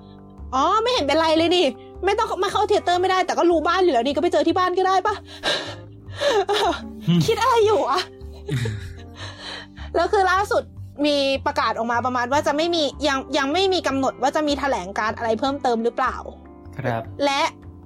[0.54, 1.66] อ๋อไม่เห็นเป็นไรเลยนี่
[2.04, 5.14] ไม่ต้องมาเข้าเทยเตอร์ไม่ได้แต่ก็รู้บ้านอยู่แล้วนี่ก็ไปเจอที่บ้านก็ได้ปะ
[7.26, 8.00] คิดอะไรอยู่อะ
[9.96, 10.62] แล้วคือล่าสุด
[11.06, 16.16] มีประกาศออกมาประมาณว่าจะไม่มียังยังไม่มีกำหนดว่าจะมีแถลงการอะไรเพิ่มเติมหรือเปล่า
[16.78, 17.42] ครับ และ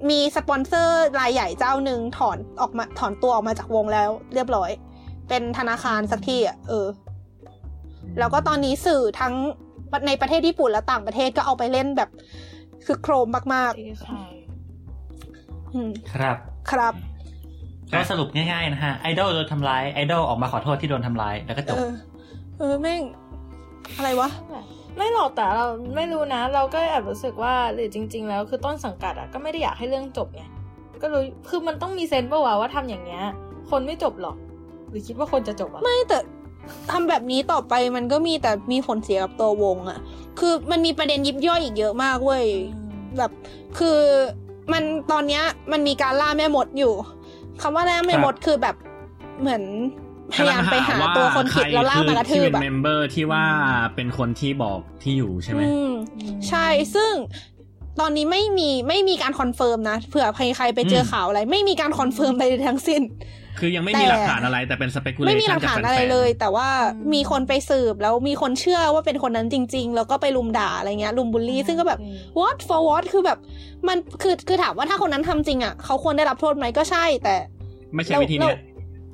[0.09, 4.71] มีสปอนเซอร์รายใหญ่เจ้าหนึ่งถอนออกมาถอนตัวออกมาจากวงแล้ว เรียบร้อย
[5.29, 6.87] เป็นธนาคารสักที่อะเออ
[8.19, 9.33] แล้วก็ตอนนี้สื่อทั้ง
[10.07, 12.09] ในประเทศญี่ปุ่นและต่างประเทศก็เอาไปเล่นแบบ
[12.85, 16.37] คือโครมมากๆอืมครับ
[16.71, 16.93] ครับ
[17.93, 21.91] ก็สรุปง่ายๆนะฮะไอดอลโดนทำร้ายไอดอลออกมาขอโทษที่โดนทำร้ายแล้วก็จเอบอ
[22.59, 23.01] เออแม่ง
[23.97, 24.29] อะไรวะ
[24.97, 30.43] ไม่หรอกแต่เราไม่รู้นะ เราก็แอบรู้สึกว่าหรือจริง ๆ แล้วคือต้นสังกัดอะก็ไม่ได้อยากให้เรื่องจบไง
[31.01, 33.23] ก็รู้คือมันต้องมีเซนส์ป่าวะว่าทำอย่างเงี้ย
[33.69, 34.35] คนไม่จบหรอก
[34.89, 36.19] หรือคิดว่าคนจะจบอะไม่แต่
[36.91, 39.99] ทำแบบนี้ต่อไปมันก็มีแต่มีผลเสียกับตัววงอะ
[40.39, 42.45] คือมันมีประเด็นยิบย่อยอีกเยอะมากเว้ย
[43.17, 43.31] แบบ
[43.77, 43.99] คือ
[44.73, 46.93] มันตอนเนี้ยมันมีการล่าแม่มดอยู่
[47.61, 48.75] คำว่าล่าแม่มดคือแบบ
[49.39, 49.63] เหมือน
[50.33, 53.43] พยายามไปหาตัวคนผิดแล้วล่ามากระทืที่บเป็นอะเม member ที่ว่า
[53.95, 55.91] เป็นคนที่บอกที่อยู่ใช่ไหมอืม
[56.47, 57.13] ใช่ซึ่ง
[57.99, 63.03] ตอนนี้ไม่มีไม่มีการ confirm นะเผื่อใครๆไปเจอข่าวอะไร ไม่มีการ confirm ใดๆทั้งสิ้น
[63.59, 66.67] คือยังไม่แต่มีหลักฐานอะไรแต่เป็น speculation ไม่มีหลักฐานอะไรเลย แต่ว่า
[67.13, 71.99] มีคนไปสืบแล้วมีคนเชื่อว่าเป็นคนนั้นจริง ๆ แล้วก็ไปลุมด่าอะไรเงี้ยลุมบูลลี่ ซึ่งก็แบบ
[72.39, 73.37] what for what คือแบบ
[73.87, 77.35] มันคือคือถามว่าถ้าคนนั้นทำจริงอะเขาควรได้รับโทษไหมก็ใช่แต่
[77.95, 78.57] ไม่ใช่วิธีเนี้ย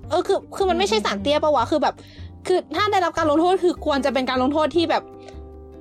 [0.09, 1.95] เออคือคือมันไม่ใช่สารเตี้ยปะวะคือแบบ
[2.47, 5.03] คือถ้าได้รับการลงโทษคือควรจะเป็นการลงโทษที่แบบ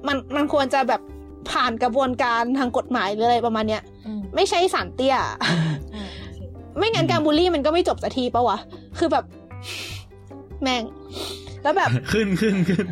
[0.07, 1.01] มันมันควรจะแบบ
[1.51, 6.41] ผ่านกระบวนการทางกฎหมายหรืออะไรประมาณเนี้ยอืมไม่ใช่สารเตี้ยอ่าโอเค
[6.79, 8.59] ไม่งั้นการบูลลี่มันก็ไม่จบสักทีปะวะ
[8.99, 9.25] คือแบบ
[10.63, 10.83] แม่ง
[11.63, 12.87] แล้วแบบขึ้นขึ้นขึ้น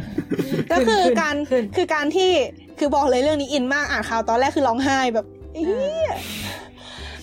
[0.72, 2.30] ก็คือขึ้นการขึ้นคือการที่
[2.78, 5.74] คือบอกเลยเรื่องนี้อินมากอ่านข่าวตอนแรกคือร้องไห้แบบเฮี
[6.06, 6.12] ย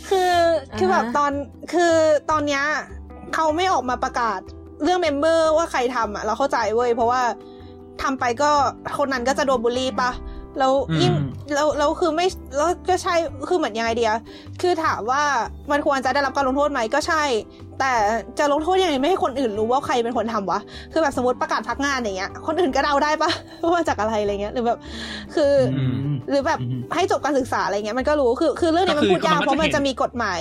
[0.10, 0.34] คือ
[0.78, 1.32] คือแบบอ่าฮะตอน
[1.74, 1.94] คือ
[2.32, 2.64] ตอนเนี้ย
[3.36, 4.40] เขาไม่ออกมาประกาศ
[4.84, 7.22] เรื่องเมมเบอร์ว่าใครทำอะเราเข้าใจเว้ยเพราะว่า
[8.02, 8.52] ทำไปก็
[8.98, 10.12] คนนั้นก็จะโดนบูลลี่ปะ
[10.60, 13.16] แล้วยิ่งอืมแล้วแล้วคือไม่แล้วก็ใช่
[13.50, 14.14] คือเหมือนยังไงเดีย
[14.62, 15.24] คือถามว่า
[15.72, 17.24] มันควรจะได้รับการลงโทษไหมก็ใช่
[17.80, 17.94] แต่
[18.40, 20.60] จะลงโทษยังไงไม่ให้คนอื่นรู้ว่าใครเป็นคนทำวะ
[20.92, 23.30] คือแบบสมมติประกาศพักงานอย่างเงี้ย คนอื่นก็เดาได้ปะ
[23.62, 24.78] ว่ามาจากอะไรอะไรเงี้ยหรือแบบ
[25.36, 30.40] คืออืมหรือแบบอืมให้จบการศึกษาอะไรเงี้ยมันก็รู้คือคือเรื่องนี้มันก็คือพูดยากมันก็เพราะมันจะเห็นจะมีกฎหมาย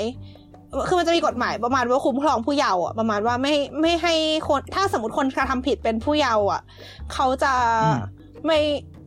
[0.88, 4.14] คือมันจะมีกฎหมายประมาณว่าคุ้มครองผู้เยาว์อะประมาณว่าไม่ไม่ให้
[4.48, 6.62] คนถ้าสมมติคนกระทำผิดเป็นผู้เยาว์อะ
[7.12, 7.52] เขาจะ
[7.84, 8.00] อืม
[8.46, 8.58] ไม่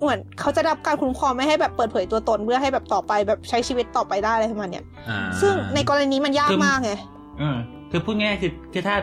[0.01, 6.91] เหมือนเขาจะได้รับการคุ้มครองไม่ให้แบบเปิดเผยตัวตนเพื่อให้แบบต่อไปแบบใช้ชีวิตต่อไปได้อะไรประมาณเนี้ยอ่าซึ่งในกรณีนี้มันยากคือมากไง
[7.39, 7.57] เออ
[7.91, 8.95] คือพูดง่ายๆคือคือถ้า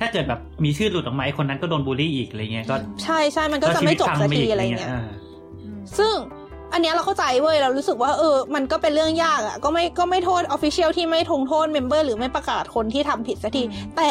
[0.00, 5.02] ถ้าเกิดแบบมีชื่อหลุดออกมาไอ้คนนั้นก็โดนบูลลี่อีกอะไรเงี้ยก็ ใช่ใช่มันก็จะไม่จบสักทีอะไรเงี้ย
[5.98, 6.14] ซึ่ง
[6.72, 14.10] อันเนี้ยเราเข้าใจเว้ยเรารู้สึกว่าเออ มันก็เป็นเรื่องยากอะ่ะ ก็ไม่ก็ไม่โทษ official ที่ไม่ลงโทษ member หรือไม่ประกาศคนที่ทำผิดสักทีอืมแต่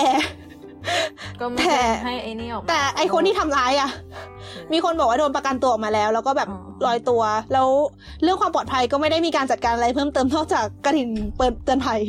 [1.40, 3.90] ก็ไม่แต่ได้ให้ไอ้นี่ออกมาแต่ไอคนที่ทำร้ายอะ่ะ
[4.74, 7.22] มีคนบอกว่าโดนประกันตัวออกมาแล้ว แล้วก็แบบอ๋อลอยตัว
[7.54, 7.68] แล้ว
[8.24, 12.02] เรื่องความปลอดภัยก็ไม่ได้มีการจัดการอะไรเพิ่มเติมนอกจากกระถิ่นเปิดเตือนภัย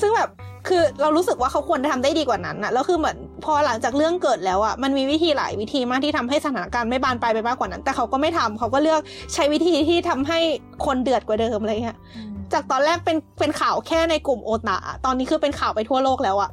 [0.00, 0.30] ซึ่งแบบ
[0.68, 9.00] คือเรารู้สึกว่าเขาควรจะทำได้ดีกว่านั้นนะแล้วคือเหมือนพอหลังจากเรื่องเกิดแล้วอะมันมีวิธีหลายวิธีมากที่ทำให้สถานการณ์ไม่บานปลายไปมากกว่านั้น แต่เขาก็ไม่ทำเขาก็เลือก
[9.34, 10.38] ใช้วิธีที่ทำให้
[10.86, 16.50] คนเดือดกว่าเดิมอะไรเงี้ยอืมจากตอนแรกเป็นเป็นข่าวแค่ในกลุ่มโอตาตอนนี้คือเป็นข่าวไปทั่วโลกแล้วอะ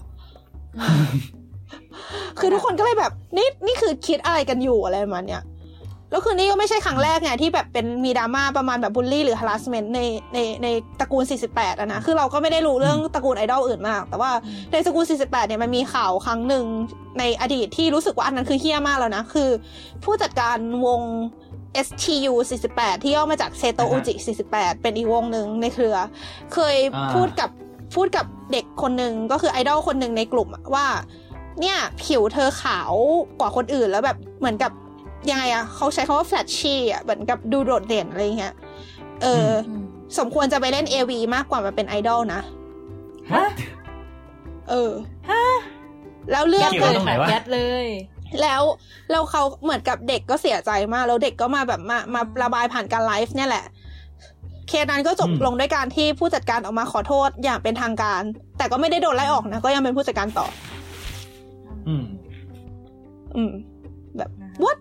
[2.39, 5.41] คือทุกคนก็เลยแบบนี่นี่คือคิดอะไรกันอยู่อะไรประมาณเนี้ย
[6.12, 10.00] แล้วคือนี่ก็ไม่ใช่ครั้งแรกไงที่แบบเป็นมีดราม่าประมาณแบบบูลลี่หรือ harassment ใน
[10.34, 10.67] ในใน
[11.00, 14.32] ตระกูล 48อะนะคือเราก็ไม่ได้รู้เรื่องตระกูลไอดอลอื่นมาก แต่ว่า
[14.72, 16.65] ในตระกูล 48 เนี่ยมันมีข่าวครั้งหนึ่ง
[17.20, 19.50] ในอดีตที่รู้สึกว่าอันนั้นคือเฮี้ยมากแล้วนะ คือ
[20.04, 21.02] ผู้จัดการวง
[21.88, 22.34] STU
[22.70, 24.13] 48 ที่ย่อมาจากเซโตอุจิ
[24.50, 25.96] 48 เป็นอีกวงหนึ่งในเครือ
[26.54, 27.50] เคยอ่าพูดกับ
[27.96, 30.86] พูดกับเด็กคนหนึ่งก็คือไอดอลคนหนึ่งในกลุ่มอะว่า
[31.62, 32.93] เนี่ยผิวเธอขาว
[33.39, 34.72] กว่าคนอื่นแล้วแบบเหมือนกับ
[35.29, 38.53] ยังไงอะเขาใช้คำว่า flashy อะเหมือนกับดูโดดเด่นอะไรเงี้ย
[39.21, 39.83] เออออืม
[40.17, 42.41] สมควรจะไปเล่น AV มากกว่ามาเป็นไอดอลนะ
[43.33, 43.45] ฮะ
[44.69, 44.91] เออ
[46.31, 47.85] แล้วเรื่องเกี่ยวกับตรงไหนวะยัดเลย
[48.41, 48.61] แล้ว
[49.11, 53.65] แล้วเขาเหมือนกับเด็กก็เสียใจมาก แล้วเด็กก็มาแบบมามาระบายผ่านการไลฟ์เนี่ยแหละ
[54.67, 58.21] เคสนั้นก็จบอืมลงด้วยการที่ผู้จัดการออกมาขอโทษอย่างเป็นทางการ
[58.57, 60.47] แต่ก็ไม่ได้โดนไล่ออกนะ ก็ยังเป็นผู้จัดการต่อ
[61.87, 62.05] อืม
[63.35, 63.51] อืม
[64.17, 64.29] แบบ
[64.63, 64.77] what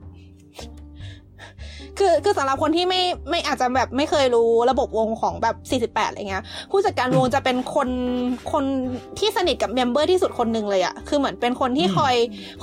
[2.07, 5.57] คือคือสำหรับคนที่ไม่ไม่อาจจะแบบไม่เคยรู้ระบบวงของแบบ
[5.95, 7.88] 48 อะไรเงี้ย ผู้จัดการวงจะเป็นคน
[8.53, 8.64] คน
[9.19, 12.14] ที่สนิทกับ member ที่สุดคนหนึ่งเลยอะคือเหมือนเป็นคนที่อืมคอย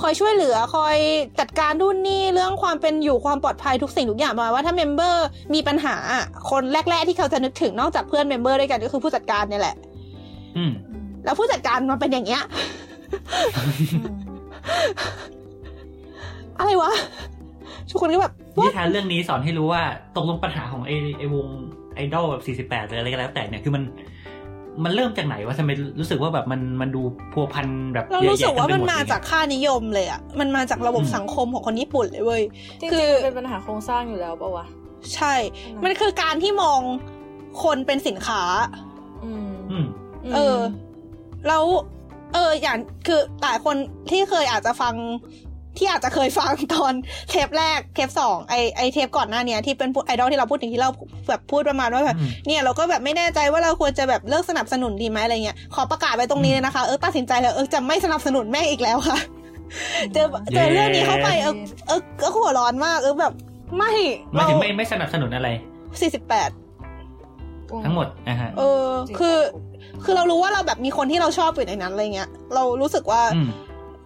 [0.02, 0.96] คอยช่วยเหลือคอย
[1.40, 9.76] จัดการนู่นนี่เรื่องความเป็นอยู่ความปลอดภัยทุกสิ่งทุกอย่างประมาณว่าถ้า memberมีปัญหาอะคนแรก ๆ ที่เขาจะนึกถึงนอกจากเพื่อน member ด้วยกันก็คือผู้จัดการเนี่ยแหละ
[10.56, 10.72] อืม
[11.24, 12.42] แล้วผู้จัดการมาเป็นอย่างเงี้ย
[16.58, 16.92] อะไรวะ
[17.90, 19.82] ทุกคนก็แบบนิทานเรื่องนี้สอนให้รู้ว่า
[20.16, 21.46] ตกลงปัญหาของไอไอวง
[21.94, 23.82] ไอดอลแบบ48หรืออะไรก็แล้วแต่เนี่ยคือมัน
[24.84, 25.70] มันเริ่มจากไหนวะทำไม
[26.00, 32.42] รู้สึกว่าแบบมันมันดูพัวพันแบบเยอะแยะเต็มไปหมดเลยเรารู้สึกว่ามันมาจากค่านิยมเลยอะมันมาจากระบบอืมสังคมของคนญี่ปุ่นเลยเว้ย
[32.80, 34.66] จริงคือๆมันเป็นปัญหาโครงสร้างอยู่แล้วปะวะ
[35.14, 35.34] ใช่
[35.84, 36.80] มันคือการที่มอง
[37.62, 38.42] คนเป็นสินค้า
[39.24, 39.86] อืมอืม
[40.34, 40.58] เออ
[41.48, 41.64] แล้ว
[42.34, 43.76] เอออย่างคือหลายคน
[44.10, 44.94] ที่เคยอาจจะฟัง
[45.78, 46.92] ที่อาจจะเคยฟังตอน
[47.30, 50.90] เทปแรกเทปสองไอไอเทปก่อนหน้าเนี้ยที่เป็นไอดอลที่เราพูดถึงที่เรา
[51.28, 59.18] แบบพูดประมาณว่าแบบอืมเนี่ยเราก็แบบไม่แน่ใจว่าเราควรจะแบบเลิกสนับสนุนดีไหมอะไรเงี้ยขอประกาศไว้ตรงนี้เลยนะคะเออตัดสินใจแล้วเออจะไม่สนับสนุนแม่งอีกแล้วค่ะ
[60.12, 61.54] เจอเจอเรื่องนี้เข้าไปเออ
[61.86, 63.32] เออก็หัวร้อนมากเออแบบ
[63.78, 63.92] ไม่
[64.34, 65.48] หมายถึงไม่ไม่สนับสนุนอะไร
[66.00, 66.50] สี่สิบแปด
[67.84, 68.86] ทั้งหมดนะฮะเออ
[69.18, 69.36] คือ
[70.04, 73.48] คือเรารู้ว่าเราแบบมีคนที่เราชอบอยู่ในนั้นอะไรเงี้ย เรารู้สึกว่าอืม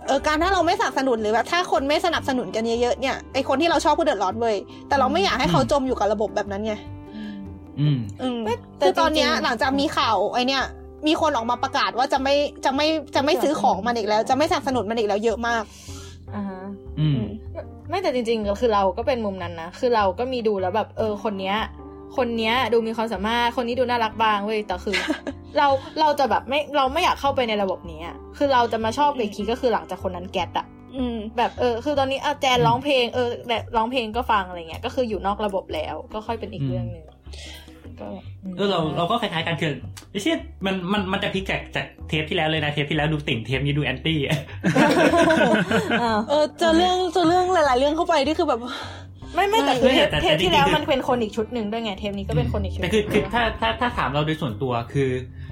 [0.09, 4.57] เออการถ้าเราไม่สนับสนุนหรือแบบถ้าคนไม่สนับสนุนกันเยอะๆเนี่ยไอคนที่เราชอบก็เดือดร้อนเว้ย
[4.89, 6.75] แต่เราไม่อยากให้เขาจมอยู่กับระบบแบบนั้นไง
[7.81, 8.41] อืมอืม
[8.79, 10.63] แต่คือตอนเนี้ยจริงๆหลังจากมีข่าวไอเนี่ย
[11.07, 15.65] มีคนออกมาประกาศว่าจะไม่จะไม่จะไม่ซื้อของมันอีกแล้ว จะไม่สนับสนุนมันอีกแล้วเยอะมาก
[16.35, 16.63] อ่าฮะ
[17.01, 17.21] อืม
[17.89, 21.57] ไม่แต่จริง ๆ ก็คือเราก็เป็นมุมนั้นนะคือเราก็มีดูแล้วแบบ เออคนเนี้ย
[22.17, 24.97] คนเนี้ยดูมีความสามารถคนนี้ดูน่ารักบางเว้ยแต่คือ
[25.59, 25.67] เรา
[26.01, 30.67] เราจะแบบไม่เราไม่อยากเข้าไปในระบบนี้อะคือเราจะมาชอบอีกทีก็คือหลังจากคนนั้นแกตอะ
[30.97, 37.05] อืมแบบเออคือตอนนี้อาแจนร้องเพลงเออแบบร้องเพลงก็ฟังอะไรเงี้ยก็คืออยู่นอกระบบแล้วก็ค่อยเป็นอีกเรื่องหนึ่ง
[38.01, 39.73] ก็มเออเราเราก็คล้ายๆกันคือ
[40.11, 44.19] ไอ้เชี่ยมันมันมันจะพลิกจากจากเทปที่แล้วเลยนะเทปที่แล้วดูติ่งเทปนี้ดู anti
[46.03, 48.61] อ้าวเออเจอเรื่องเจอเรื่องหลาย ๆ เรื่องเข้าไปที่คือแบบ
[49.35, 55.09] ไม่ไม่แต่ไม่คือเทปแต่แต่เทปที่แล้วจริงๆคือมันเป็นคนอีกชุดหนึ่งด้วยไงเทปนี้ก็เป็นคนอีกชุดแต่คือคือหนึ่งถ้าถ้าถ้าถามเราโดยส่วนตัวคือ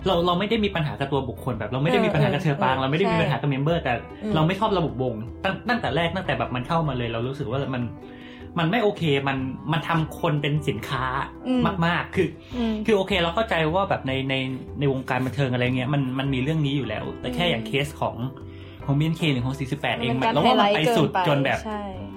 [0.06, 3.92] เราเราไม่ได้มีปัญหากับตัวบุคคลแบบ เราไม่ได้มีปัญหากับเฌอปรางเราไม่ได้มีปัญหากับ member แต่
[4.34, 7.82] เราไม่ชอบระบบวงตั้งตั้งแต่แรกตั้งแต่แบบมันเข้ามาเลย เรารู้สึกว่ามัน
[8.58, 9.38] มันไม่โอเค มัน
[9.72, 11.04] มันทำคนเป็นสินค้า
[11.86, 14.34] มาก ๆ คืออืมคือโอเค เราเข้าใจว่าแบบในใน
[14.78, 18.16] ในวงการบันเทิงอะไรเงี้ยมันมันมีเรื่องนี้อยู่แล้ว แต่แค่อย่างเคสของ
[18.84, 22.15] ของบีนเคหรือของ48เองมันมัการนเราไฮว่าไลมันท์ไปเกิสุนดไปจนแบบใช่เฮ้ย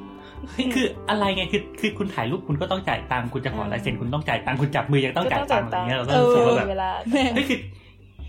[0.75, 6.89] คืออะไรไงคือคือคุณถ่ายรูปคุณก็ต้องจ่ายตังค์คุณจะขอลายเซ็นคุณต้องจ่ายตังค์คุณจับมือยังต้องจ่ายตังค์อะไรเงี้ยเราก็รู้สึกว่าแบบเวลา
[7.35, 7.59] เฮ้ยคือ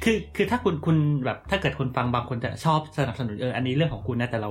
[0.05, 4.51] คือคือถ้าคุณคุณแบบถ้าเกิดคุณฟังบางคนจะชอบสนับสนุนเอออันนี้เรื่องของคุณนะแต่เรา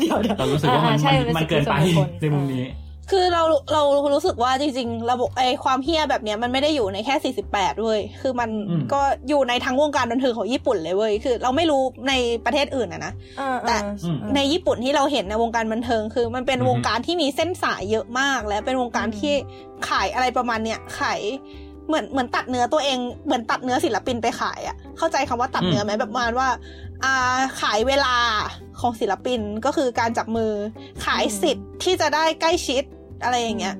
[0.00, 2.64] เดี๋ยวเดี๋ยวเรารู้สึกว่ามันอ่าใช่มันมันมันเกินไปเป็นสิทธิส่วนบุคคลในมุมนี้
[3.10, 3.42] คือเรา
[3.72, 3.82] เรา
[4.14, 12.12] รู้สึกว่าจริง ๆ ระบบไอความเฮี้ยแบบเนี้ยมันไม่ได้อยู่ในแค่ 48เว้ยคือมันอืมก็อยู่ในทั้งวงการบันเทิงของญี่ปุ่นเลยเว้ยคือ เราไม่รู้ใน
[12.44, 19.34] ประเทศอื่นอะนะอ่าแต่อ่าอืมในญี่ปุ่นที่เราเห็นในวงการบันเทิงคือ มันเป็นอือฮึวงการที่มีเส้นสายเยอะมาก และเป็นวงการที่
[19.88, 21.20] ขายอะไรประมาณเนี้ยขาย
[21.88, 26.48] เหมือนเหมือนตัดเนื้อตัวเองเหมือนตัดเนื้อศิลปินไปขายอะเข้าใจคำว่าตัดเนื้อไหมแบบประมาณว่า
[27.04, 28.16] อ่าขายเวลา
[28.80, 30.52] ของศิลปินก็คือการจับมือ
[31.04, 32.82] ขายสิทธิ์ที่จะได้ใกล้ชิด
[33.24, 33.76] อะไรอย่างเงี้ย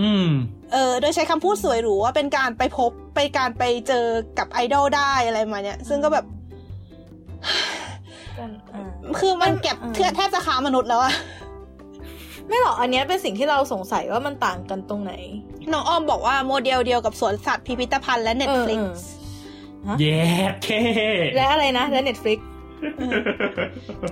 [0.00, 0.28] อืม
[0.72, 4.06] เออ โดยใช้คำพูดสวยหรูว่าเป็นการไปพบไปการไปเจอ
[4.38, 6.24] กับไอดอลได้อะไรมาเนี้ยซึ่งก็แบบ
[8.38, 8.84] กันอ่า
[9.20, 11.14] คือมันเก็บอืมเทือแทบจะค้ามนุษย์แล้วอะ
[12.48, 15.12] ไม่หรอกอันเนี้ยเป็นสิ่งที่เราสงสัยว่ามันต่างกันตรงไหน
[15.72, 20.24] น้องอ้อมบอกว่าโมเดลเดียวกับสวนสัตว์พิพิธภัณฑ์และ Netflix เออฮะแย่
[20.62, 20.68] เค
[21.34, 22.38] และอะไรนะ และ Netflix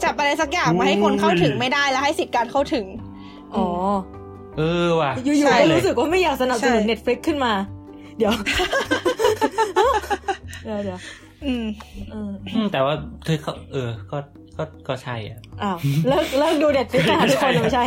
[0.02, 2.86] จับอะไรสักอย่างมาให้คนเข้าถึงไม่ได้แล้วให้สิทธิ์การเข้าถึง
[3.54, 3.66] อ๋อ
[4.58, 7.52] เออว่ะอยู่ใช่ๆก็เลยรู้สึกว่าไม่อยากสนับสนุนใช่ Netflix ขึ้นมา
[8.18, 8.32] เดี๋ยว
[10.64, 11.00] เดี๋ยวเดี๋ยว
[11.46, 11.66] อืม
[12.12, 12.94] อืมอืมแต่ว่า
[13.26, 14.18] คือเขาเออ ก็
[14.58, 15.76] ก็ก็ใช่อะอ้าว
[16.08, 17.84] เลิกเลิกดู Netflix กันนะทุกคนไม่ใช่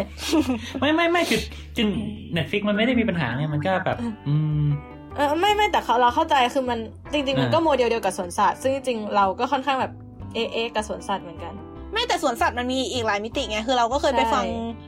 [0.80, 1.40] ไม่ไม่ไม่คือ
[1.78, 1.88] จริง
[2.34, 3.98] เน็ตฟิกมันไม่ได้มีปัญหาไงมันก็แบบ
[4.28, 4.68] อืม
[5.16, 6.80] เออไม่ไม่แต่เขาเราเข้าใจคือมัน
[7.14, 9.92] จริง ๆ มันอ่าก็โมเดลเดียวกับสวนสัตว์ซึ่งจริงๆเราก็ค่อนข้างแบบ
[10.34, 11.54] เอะเอะกับสวนสัตว์เหมือนกัน
[11.96, 14.46] ไม่แต่สวนสัตว์มันมีอีกหลายมิติไงคือเราก็เคยไปใช่ฟัง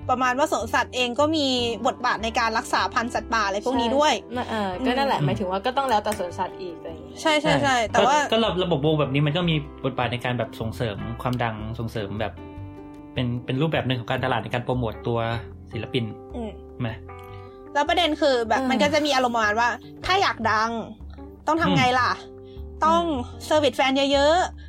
[0.10, 1.48] ประมาณว่าสวนสัตว์เองก็มี
[1.88, 12.34] บทบาทในการรักษาพันธุ์สัตว์ป่าอะไรพวกนี้ด้วยใช่เออก็นั่นแหละอืมหมายถึงว่าก็ต้องแล้วแต่สวนสัตว์อีกอะไรอย่างงี้ใช่ใช่ใช่แต่ก็ว่าก็ระระบบวงแบบนี้มันก็มีบทบาทในการแบบส่งเสริมความดังส่งเสริมแบบ
[13.14, 15.20] เป็นเป็นรูปแบบหนึ่งของการตลาดในการโปรโมตตัว
[15.72, 16.04] ศิลปิน
[16.36, 16.90] อืมไหม
[17.74, 19.70] แล้วประเด็นคือแบบอ่ามัมันก็จะมีอารมณ์ประมาณว่า
[20.06, 20.72] ถ้าอยากดัง
[21.48, 22.12] ต้องทำไงล่ะ
[22.86, 23.02] ต้อง
[23.46, 24.67] service แฟนเยอะๆ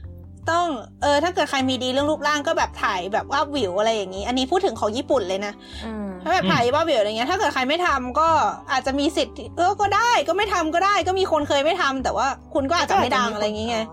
[0.51, 0.67] ต้อง
[1.03, 5.53] เออ ถ้าเกิดใครมีดีเรื่องรูปร่างก็แบบถ่ายแบบวาบหวิวอะไรอย่างนี้ อันนี้พูดถึงของญี่ปุ่นเลยนะ
[5.87, 8.29] อืมถ้าแบบถ่ายวาบหวิวอะไรเงี้ย ถ้าเกิดใครไม่ทำก็
[8.73, 13.87] อาจจะมีสิทธิ์ เออ ก็ได้ก็ไม่ทำก็ได้ ก็มีคนเคยไม่ทำแต่ว่าคุณก็อาจจะไม่ดังอะไรอย่างเงี้ย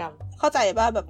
[0.00, 1.06] กับเข้าใจป่ะแบบ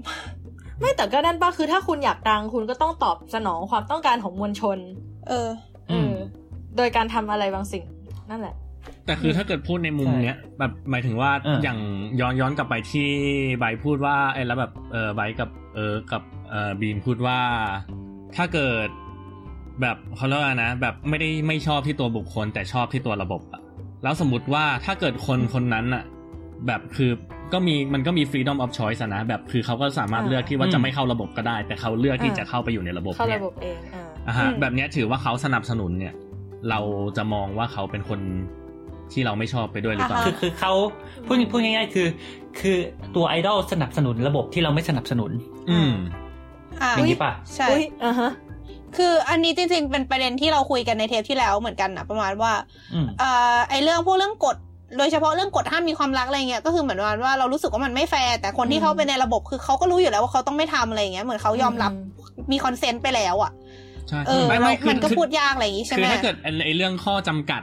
[0.81, 4.79] ไม่แต่ก็นั่นป้าคือถ้าคุณอยากดังคุณก็ต้องตอบสนองความต้องการของมวลชน
[5.29, 5.49] เออ
[5.91, 6.15] เออ
[6.77, 7.85] โดยการทำอะไรบางสิ่ง
[8.31, 8.55] นั่นแหละ
[9.11, 11.79] แต่คือถ้าเกิดพูดในมุมใช่เนี้ยแบบหมายถึงว่าเอออย่าง
[12.21, 13.09] ย้อนย้อนกลับไปที่
[13.59, 17.39] ไบร์ทพูดว่าไอ้แล้วแบบเออไบร์ทกับเออกับเออบีมพูดว่า
[18.37, 18.89] ถ้าเกิด
[19.81, 23.63] แบบเขาเรียกว่านะ แบบไม่ได้ไม่ชอบที่ตัวบุคคล แต่ชอบที่ตัวระบบอะ
[24.03, 26.05] แล้วสมมติว่าถ้าเกิดคนคนนั้นอะ
[26.67, 27.11] แบบคือ
[27.53, 36.15] ก็มีมันก็มี freedom of choice อะนะแบบคือเขาก็สามารถอ่าเลือกที่ว่าอืมจะไม่เข้าระบบก็ได้ แต่เขาเลือกที่อ่าจะเข้าไปอยู่ในระบบเข้าเนี่ระยบบเองอ่าอะฮะอืมแบบเนี้ยถือว่าเขาสนับสนุนเนี่ย
[36.71, 36.81] เรา
[37.17, 38.21] จะมองว่าเขาเป็นคน
[39.13, 40.73] ที่เราไม่ชอบไปด้วยหรือเปล่าอ่าฮะคือคือเขา
[41.27, 42.09] พูดพูดง่าย ๆ คือ
[42.61, 42.77] คือ
[43.17, 45.31] ตัวไอดอลสนับสนุนระบบที่เราไม่สนับสนุน
[45.71, 45.93] อืม
[46.83, 48.31] อ่าอย่างนี้ป่ะใช่อุ้ยอ่าฮะ
[48.97, 52.53] คืออันนี้จริงๆ เป็นประเด็นที่เราคุยกันในเทปที่แล้วเหมือนกันนะประมาณว่า
[52.95, 54.57] อืมเอ่อไอเรื่องพวกเรื่องกฎ
[54.99, 61.93] โดยเฉพาะเรื่องกฎห้ามมีความรักอะไรเงี้ยก็คือเหมือนประมาณว่าเรารู้สึกว่ามันไม่แฟร์แต่คนที่อืมเข้าไปในระบบคือเขาก็รู้อยู่แล้วว่าเขาต้องไม่ทำอะไรเงี้ยเหมือนเขายอมรับ
[62.53, 63.53] มี consent ไปแล้วอะ
[64.09, 67.63] ใช่เออไม่แล้วไม่คือมันก็คือพูดยากอะไรอย่างงี้ใช่ไหมคือถ้าเกิดไอ้ไอ้เรื่องข้อจำกัด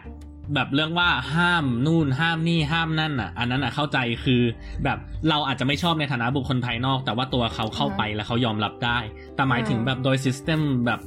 [0.54, 4.42] แบบเรื่องว่าห้ามนู่นห้ามนี่ห้ามนั่นอะ อันนั้นอะเข้าใจคือ
[4.84, 4.98] แบบ
[5.30, 9.00] เราอาจจะไม่ชอบในฐานะบุคคลภายนอก แต่ว่าตัวเขาเข้าไปแล้วเขายอมรับได้
[9.36, 11.00] แต่หมายถึงแบบโดย system แบบ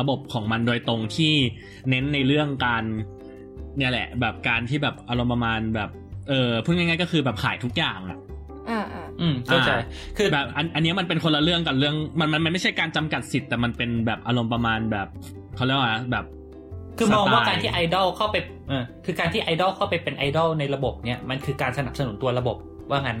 [0.00, 1.34] ระบบของมันโดยตรงที่
[1.90, 2.84] เน้นในเรื่องการ
[3.78, 5.90] เนี่ยแหละ แบบการที่แบบอารมณ์ประมาณแบบ
[6.28, 8.18] เออพูดง่ายๆก็คือแบบขายทุกอย่างอะ
[8.70, 9.70] อ่าอ่าอืมเข้าใจ
[10.16, 15.08] คือแบบอันอันเนี้ยมันเป็นคนละเรื่องกับเรื่องมันมันมันไม่ใช่การจำกัดสิทธิ์แต่มันเป็นแบบอารมณ์ประมาณแบบ
[15.56, 16.24] เขาเรียกว่าอะไรแบบ
[16.98, 18.36] คือมองว่าสไตล์การที่ไอดอลเข้าไป
[18.68, 22.56] เออคือการที่ไอดอลเข้าไปเป็นไอดอลในระบบเนี่ยมันคือการสนับสนุนตัวระบบ
[22.90, 23.18] ว่างั้น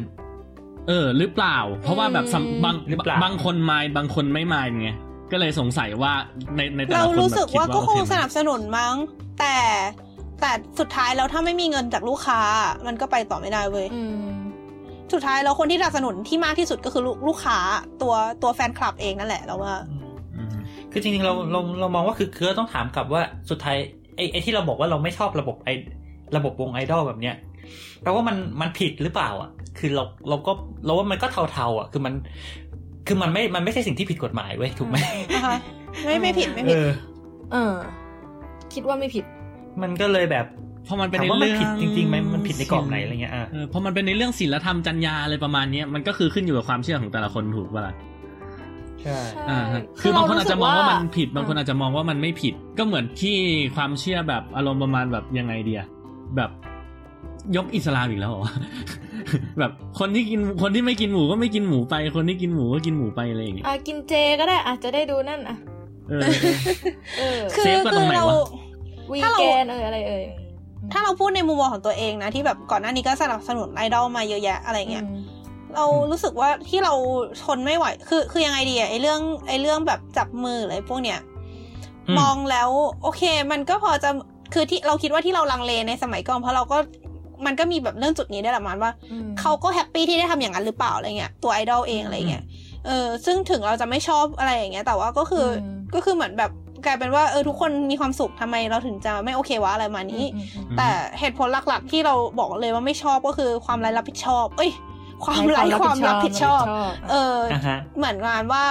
[0.88, 4.90] เออ หรือเปล่า เพราะว่าแบบสำบางหรือเปล่าบางคนมายบางคนไม่มายไง
[5.32, 6.12] ก็เลยสงสัยว่า
[6.56, 8.94] ในในแต่เราละคนรู้สึกแบบคิดว่าก็โอคเคงไหมสนับสนุนมั้ง
[9.40, 9.56] แต่
[10.40, 12.40] แต่สุดท้ายแล้วถ้าไม่มีเงินจากลูกค้า
[12.86, 14.02] มันก็ไปต่อไม่ได้เว้ยอื
[14.36, 14.40] ม
[15.12, 17.58] สุดท้ายแล้วคนที่สนับสนุนที่มากที่สุดก็คือลูกลูกค้า
[18.02, 19.99] ตัวตัวแฟนคลับเองนั่นแหละเราว่าอืม
[20.92, 23.76] คือจริงๆเราเราเรามองว่าคือคือต้องถามกลับว่าสุดท้าย
[24.16, 25.68] ไอ้ไอ้ที่เราบอกว่าเราไม่ชอบระบบไอ
[26.36, 27.34] ระบบวงไอดอลแบบเนี้ย
[28.02, 30.52] แปลว่ามันมันผิดหรือเปล่า อะ คือเราเราก็
[30.84, 32.14] เราว่ามันก็เทาๆอะ คือมัน
[33.06, 34.96] คือมันไม่ มันไม่ใช่สิ่งที่ผิดกฎหมายเว้ยถูกไหม
[35.34, 35.56] นะคะ
[36.04, 36.90] ไม่ไม่ผิดไม่เอผิดอ
[37.52, 37.74] เออ
[38.74, 39.24] คิดว่าไม่ผิด
[39.82, 40.46] มันก็เลยแบบ
[40.84, 47.94] เพราะมันเป็นถามในว่ามันเรื่องผิดจริงๆไหมมันผิดในกรอบไหนอะไรเงี้ยอะเออเพราะมันเป็นในเรื่องศีลธรรมจรรยาอะไรประมาณเนี้ยมันก็คือขึ้นอยู่กับความเชื่อของแต่ละคนถูกป่ะล่ะ
[49.04, 49.18] ใช่
[49.50, 53.36] อ่าฮะคืคืออบางคนอาจจะมองว่ามันเรารู้สึกว่าผิดบางคนอาจจะมองว่ามันไม่ผิด ก็เหมือนที่
[53.76, 55.82] ความเชื่อแบบอารมณ์ประมาณแบบยังไงเดีย
[56.36, 56.50] แบบ
[57.56, 58.42] ยกอิสลามอีกแล้วเหรอ
[59.58, 65.56] แบบคนที่กินคนที่ไม่กินหมูก็ไม่กินหมูไป คนที่กินหมูก็กินหมูไปอะไรอย่างเงี้ยอะกินเจก็ได้อาจจะได้ดูนั่นอะ
[66.10, 66.22] เออ
[67.18, 68.44] เออคือเซฟกันตคืรงอไหนเราวะ
[69.12, 70.24] วีถ้าเราแกนเอออะไรเอ่ย
[70.92, 75.39] ถ้าเราพูดในมุมมองของตัวเองนะที่แบบก่อนหน้านี้ก็สนับสนุนไอดอลมาเยอะแยะอะไรเงี้ยอืม
[75.76, 76.94] เรารู้สึกว่าที่เรา
[77.44, 81.20] ทนไม่ไหว คือคือยังไงดีอะไอเรื่องไอเรื่องแบบจับมือหรืออะไรพวกเนี้ย
[82.08, 82.70] อืมมองแล้ว
[83.02, 84.10] โอเค มันก็พอจะ
[84.54, 86.78] คือที่เราคิดว่าที่เราลังเลในสมัยก่อนเพราะเราก็
[87.46, 92.44] มันก็มีแบบเรื่องจุดนี้ด้วยแหละมันว่าอืมเขาก็ happy ที่ได้ทำอย่างนั้นหรือเปล่าอะไรเงี้ยตัวไอดอลเองอะไรเงี้ย
[92.86, 96.50] เออซึ่งถึงเราจะไม่ชอบอะไรอย่างเงี้ย แต่ว่าก็คืออืมก็คือเหมือนแบบ
[96.84, 100.88] กลายเป็นว่าเออทุกคนมีความสุขทำไมเราถึงจะไม่โอเควะอะไรมานี้อืมอืมแต่
[101.20, 104.70] เหตุผลหลักๆที่เราบอกเลยว่าไม่ชอบก็คือความไร้รับผิดชอบ เอ้ย
[105.24, 106.62] ความไร้ความรับผิดชอบ
[107.10, 108.62] เอออะฮะเหมือนงานว่า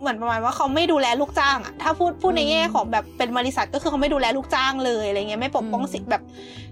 [0.00, 6.22] เหมือนประมาณว่าเขาไม่ดูแลลูกจ้างอะถ้าพูดพูดในแง่ของแบบเป็นบริษัทก็คือเขาไม่ดูแลลูกจ้างเลยอะไรเงี้ยไม่ปกป้องสิทธิแบบ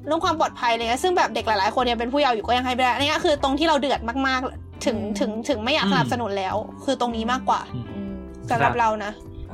[0.06, 8.12] เรื่องความปลอดภัยอะไรเงี้ยซึ่งแบบเด็กหลายๆคนเนี่ยเป็นผู้เยาว์อยู่ก็ยังให้ไม่ได้อันนี้คือตรงที่เราเดือดมากๆ ถึงถึงถึงไม่อยากสนับสนุนแล้ว คือตรงนี้มากกว่าอืม
[8.50, 9.12] สำหรับเรานะ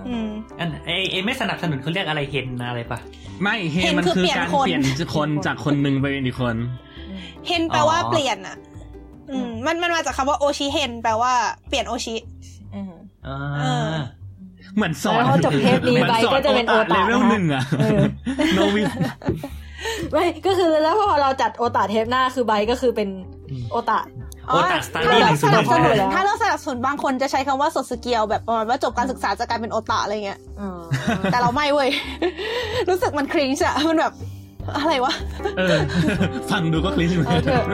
[0.08, 2.98] อืมอันไอไอไม่สนับสนุนเขาเรียกอะไรเฮนนะอะไรปะ
[3.42, 4.82] ไม่เฮเห็นมันคือคือเปลี่ยนการคนเปลี่ยน
[5.14, 6.56] คนจากคนหนึ่งไปเป็นอีกคน
[7.46, 8.56] เฮนแปลว่าอ๋อเปลี่ยนอะ
[9.32, 11.32] อืมมันมันมาจากคำว่าโอชิเฮนแปลว่า
[11.68, 12.16] เปลี่ยนโอชิ
[12.74, 12.92] อืม
[13.26, 13.94] อ่าเออ
[14.74, 18.02] เหมือนสอนแล้วพอจบเทปนี้หมือไปสอก็จะเป็นโอตาเลเวลนะคะหนึ่งอะเออ
[18.54, 18.82] โนวิ
[20.12, 23.08] ไม่ก็คือแล้วพอเราจัดโอตาเทปหน้าคือไบร์ทก็คือเป็น
[23.70, 23.98] โอตา
[24.48, 30.80] โอตาสตาร์ถ้าดี้หเรานึ่งสศูนย์หนันึ่บงสนุนแล้วถ้าเราสนับสนุนบางคนจะใช้คำว่าสดสเกียวแบบประมาณว่าจบการศึกษาจะกลายเป็นโอตาอะไรเงี้ยอ๋อ
[31.32, 31.90] แต่เราไม่เว้ย
[32.88, 34.12] รู้สึกมันคริ้งอะมันแบบ
[34.78, 35.12] อะไรวะ
[35.58, 35.76] เออ
[36.50, 37.64] ฟังดูก็คลิชเอาเถอะ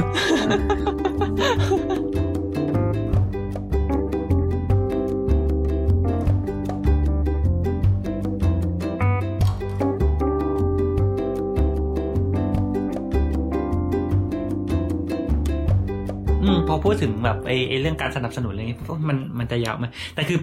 [16.42, 20.38] อืมพอพูดถึงแบบไอไอเรื่องการสนับสนุนอะไรนี้มันมันจะยาวไหมแต่คือ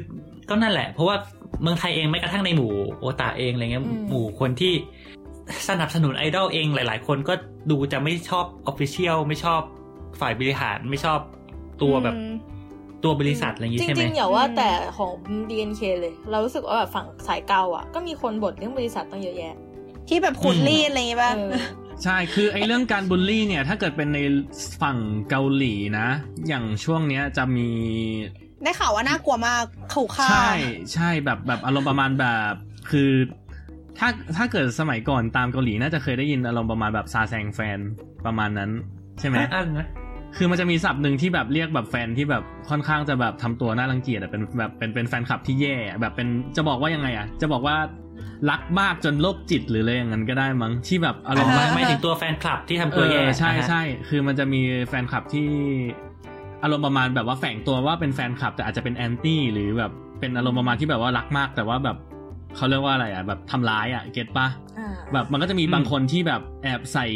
[0.50, 1.16] ก็นั่นแหละ เพราะว่า
[1.62, 4.74] เมืองไทยเองไม่กระทั่งในหมู่โอตาเองอะไรเงี้ยอืมหมู่คนที่
[5.70, 7.34] สนับสนุนไอดอลเองหลาย ๆ คนก็
[7.72, 9.62] ดูจะไม่ชอบ official ไม่ชอบ
[10.20, 11.20] ฝ่ายบริหารไม่ชอบ
[11.82, 12.34] ตัวแบบอืม
[13.04, 15.12] ตัวบริษัทอะไรอย่างงี้จใช่ไหมริงๆอย่าว่าอืมแต่ของ
[15.50, 19.56] BNK เลย เรารู้สึกว่าแบบฝั่งสายเกาอะ ก็มีคนบ่นเรื่องบริษัทตั้งเยอะแยะ
[20.08, 21.52] ที่แบบขุดรีดอะไรอย่างงี้ป่ะเออ
[22.04, 24.20] ใช่ คือไอ้เรื่องการบูลลี่เนี่ย ถ้าเกิดเป็นใน
[24.82, 24.98] ฝั่ง
[25.30, 26.08] เกาหลีนะ
[26.48, 27.70] อย่างช่วงเนี้ยจะมี
[28.64, 30.52] ได้ข่าวว่าน่ากลัวมากขู่ฆ่าใช่
[30.94, 32.54] ใช่แบบแบบอารมณ์ประมาณแบบ
[32.90, 33.10] คือ
[34.00, 37.80] ถ้าถ้าเกิดสมัยก่อนตามเกาหลีน่าจะเคยได้ยินอารมณ์ประมาณแบบซาแซงแฟน
[38.26, 38.72] ประมาณนั้น
[39.20, 39.88] ใช่ไหมอะนะ
[40.38, 47.76] คือมันจะมีศัพท์หนึ่งที่แบบเรียกแบบแฟนที่แบบค่อนข้างจะแบบทำตัวน่ารังเกียจอะเป็นแบบเป็นเป็นแฟนคลับที่แย่อะแบบเป็นจะบอกว่ายังไงอะจะบอกว่า
[48.50, 55.50] รักมากจนโรคจิตหรืออะไรอย่างนั้นก็ได้มั้งที่แบบอารมณ์ไม่ว่าไม่ถึงตัวแฟนคลับที่ทำเอตัวแย่อใช่นะฮะใช่คือมันจะมีแฟนคลับที่
[56.64, 61.98] อารมณ์ประมาณแบบว่าแฝงตัวว่าเป็นแฟนคลับแต่อาจจะเป็นแอนตี้หรือแบบเป็นอารมณ์ประมาณที่แบบว่ารักมากแต่ว่าแบบ
[62.58, 64.48] เขาเรียกว่าอะไรอะแบบทำร้ายอะเก็ตปะ
[64.80, 67.08] อ่าแบบมันก็จะมีอืมบางคนที่แบบแอบใส่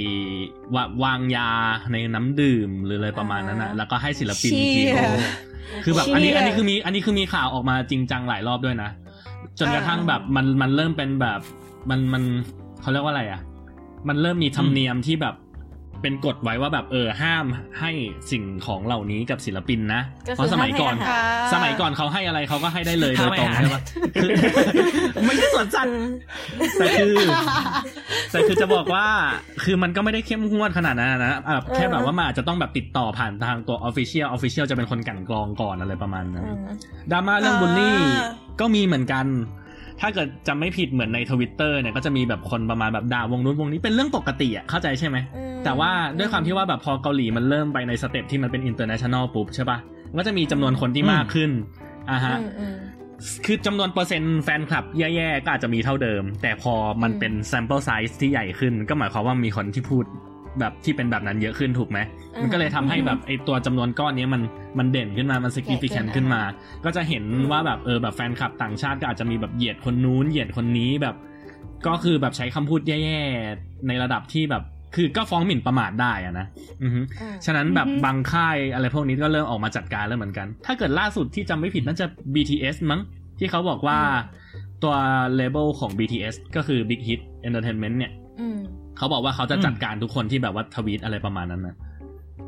[0.76, 1.50] วะวางยา
[1.92, 4.88] ในน้ำดื่มหรืออะไรประมาณนั้นอะแล้วก็ให้ศิลปินเชี่ยกิน
[5.86, 8.90] คือแบบอันนี้เชี่ยอันนี้คือมีอันนี้คือมีข่าวออกมาจริงจังหลายรอบด้วยนะ
[9.60, 11.40] จนกระทั่งแบบมันมันเริ่มเป็นแบบ
[11.90, 12.24] มันมัน
[12.82, 13.42] เขาเรียกว่าอะไรอะ
[14.08, 15.36] มันเริ่มมีธรรมเนียมที่แบบ
[16.02, 17.46] เป็นกฎไว้ว่าแบบเออห้าม
[17.80, 17.92] ให้
[18.32, 23.82] สิ่งของเหล่านี้กับศิลปินนะก็คือเพราะสมัยก่อนห้ามให้อาหารสมัยก่อนเขาให้อะไรเขาก็ให้ได้เลยโดห้ายมตรงอาหารใช่ปะ
[24.22, 24.30] คือ
[25.26, 25.96] ไม่ใช่สวนสัตว์
[26.80, 27.16] แต่คือ
[28.32, 29.06] แต่คือจะบอกว่า
[29.64, 36.60] คือมันก็ไม่ได้เข้มงวดขนาดนั้นนะแบบแค่แบบว่ามันอาจจะต้องแบบติดต่อผ่านทางตัว official official จะเป็นคนกลั่นกรองก่อนอะไรประมาณนั้นอืม
[37.12, 39.26] ดราม่าเรื่องบูลลี่อ่าก็มีเหมือนกัน
[40.02, 49.78] ถ้าเกิดจำไม่ผิดเหมือนในทวิตเตอร์เนี่ยก็จะมีแบบคนประมาณแบบด่าวงนู้นวงนี้เป็นเรื่องปกติอะเข้าใจใช่ไหมอืมแต่ว่าด้วยความที่ว่าแบบพอเกาหลีมันเริ่มไปใน step ที่มันเป็น international ปุ๊บใช่ปะ
[50.10, 51.52] มันก็จะมีจำนวนคนที่มากขึ้น
[52.12, 52.76] อ่าฮะอืมอืม
[53.46, 60.06] คือจำนวนเปอร์เซ็นต์แฟนคลับแย่ๆก็อาจจะมีเท่าเดิม แต่พอมันอืมเป็น sample size ที่ใหญ่ขึ้น ก็หมายความว่ามีคนที่พูด
[60.60, 62.00] แบบที่เป็นแบบนั้นเยอะขึ้นถูกไหม
[62.42, 64.42] มันก็เลยทำให้แบบไอตัวจำนวนก้อนนี้มัน
[64.80, 66.42] มันเด่นขึ้นมา มัน significant ขึ้นมา
[66.86, 71.16] ก็จะเห็นว่าแบบเออแบบแฟนคลับต่างชาติก็อาจจะมีแบบเหยียดคนนู้นเหยียดคนนี้แบบ
[71.88, 74.64] ก็คือแบบใช้คำพูดแย่ๆในระดับที่แบบ
[74.96, 76.48] คือก็ฟ้องหมิ่นประมาทได้อะนะ
[76.84, 83.02] อือฮึอืมฉะนั้นแบบอือฮึบางค่ายอะไรพวกนี้ก็เริ่มออกมาจัดการแล้วเหมือนกัน ถ้าเกิดล่าสุดที่จำไม่ผิดน่าจะ BTS มั้ง
[83.40, 84.00] ที่เขาบอกว่า
[84.84, 84.96] ตัว
[85.36, 88.58] เลเบลของ BTS ก็คือ Big Hit Entertainment เนี่ยอืม
[88.98, 91.76] เขาบอกว่าเขาจะจัดการทุกคนที่แบบว่าทวีตอะไรประมาณนั้นนะ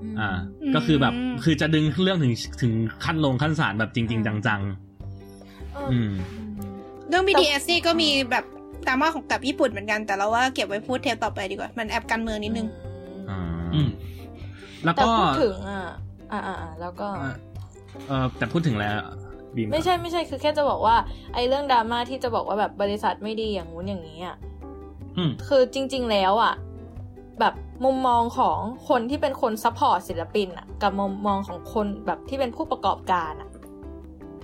[0.03, 0.29] มอ่า
[0.75, 1.13] ก็คือแบบ
[1.43, 2.71] คือจะดึงเรื่องถึงถึง
[3.05, 4.61] ขั้นลงขั้นศาลแบบจริง ๆ จัง
[5.73, 6.11] เออๆอืม
[7.09, 8.45] เรื่อง BTS นี่ก็มีแบบ
[8.87, 12.67] ดราม่าของกับญี่ปุ่นเหมือนกัน แต่เราว่าเก็บไว้พูดเทปต่อไปดีกว่า มันแอบการเมืองนิดนึง
[13.29, 13.39] อ่า
[13.73, 13.89] อืม
[14.83, 15.81] แล้วแต่ก็พูดถึงอะ
[16.31, 17.35] อ่าอ่าอ่าแล้วก็อะ
[18.07, 18.93] เออแต่พูดถึงแล้ว
[19.55, 20.95] บีมไม่ใช่ไม่ใช่คือแค่จะบอกว่า
[21.33, 24.53] ไอ้เรื่องดราม่าที่จะบอกว่าแบบบริษัทไม่ดีอย่างงู้นอย่างนี้อะอืม
[25.47, 26.53] คือจริง ๆ แล้วอะ
[27.39, 27.53] แบบ
[27.86, 28.57] มุมมองของ
[28.89, 33.49] คนที่เป็นคน support ศิลปินอะ กับมุมมองของคนแบบที่เป็นผู้ประกอบการอะ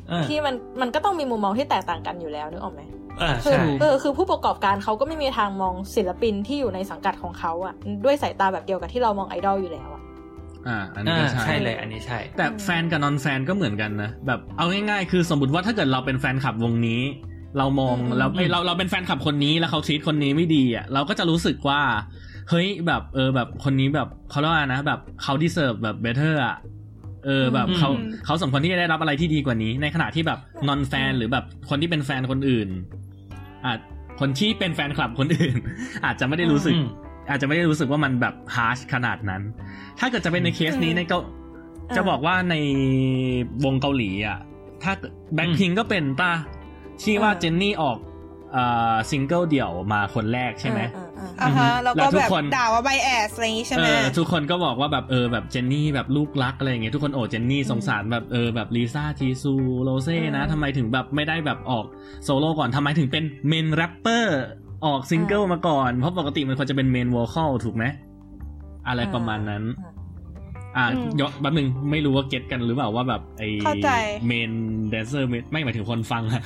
[0.10, 2.82] เออที่มันมันก็ต้องมีมุมมองที่แตกต่างกันอยู่แล้วนึกออกไหม
[3.20, 7.74] เออคือใช่เออคือผู้ประกอบการเขาก็ไม่มีทางมองศิลปินที่อยู่ในสังกัดของเขาอะ
[8.06, 10.04] ด้วยสายตาแบบเดียวกับที่เรามองไอดอลอยู่แล้วอะ
[10.68, 17.02] อ่า อันนี้อ่าก็ใช่ใช่เลย อันนี้ใช่ แต่แฟนกับ non-fan ก็เหมือนกันนะ แบบเอาง่ายๆ คือสมมติว่าถ้าเกิดเราเป็นแฟนคลับวงนี้
[17.58, 21.82] เรามองอืมเราเอ้ยเราเราเป็นแฟนคลับคนนี้แล้วเขาทีตคนนี้ไม่ดีอะเราก็จะรู้สึกว่า
[22.50, 26.58] เฮ้ยแบบเออแบบคนนี้แบบเขาเรียกว่านะแบบเขา deserve แบบ better อะ
[27.26, 32.70] เออแบบอืมเขาอืมเขาสมควรที่จะได้รับอะไรที่ดีกว่านี้ ในขณะที่แบบ non-fan หรือแบบคนที่เป็นแฟนคนอื่น
[33.66, 33.80] อาจ
[34.20, 35.56] คนที่เป็นแฟนคลับคนอื่น
[36.06, 36.88] อาจจะไม่ได้รู้สึกอืม
[37.30, 39.42] อาจจะไม่ได้รู้สึกว่ามันแบบ harsh ขนาดนั้น
[40.00, 41.20] ถ้าเกิดจะเป็นในเคสนี้ในเกา
[41.96, 42.56] จะบอกว่าใน
[43.66, 44.40] วงเกาหลีอะ
[44.84, 44.94] ถ้า
[45.36, 46.32] แบ็คพิงก็เป็นป่ะ
[47.04, 47.98] ที่ว่าเออเจนนี่ออก
[48.54, 61.86] เอ่อซิงเกิลเดี่ยวมาคนแรกใช่ไหมอ่าอ่าอ่าฮะอืมแล้วแล้ก็วทุแบกบคนด่าว่า bias อะไรอย่างงี้ใช่ไหมเออทุกคนก็บอกว่าแบบเออแบบเจนนี่แบบลูกรักอะไรอย่างเงี้ยทุกคนโอ้เจนนี่สงสารแบบเออแบบลิซ่าจีซูโรเซ่นะทำไมถึงแบบไม่ได้แบบออก
[62.24, 64.42] โซโล่ก่อนทำไมถึงเป็น main rapper
[64.86, 67.84] ออกซิงเกิลมาก่อน เพราะปกติมันควรจะเป็น main vocal ถูกไหม
[68.88, 69.64] อะไรประมาณนั้น
[70.80, 73.90] อ่าอืมยกแป๊บนึงไม่รู้ว่าเก็ตกันหรือเปล่าว่าแบบไอเข้าใจ
[74.28, 74.52] เมน
[74.90, 76.44] แดนเซอร์ไม่หมายถึงคนฟังอะ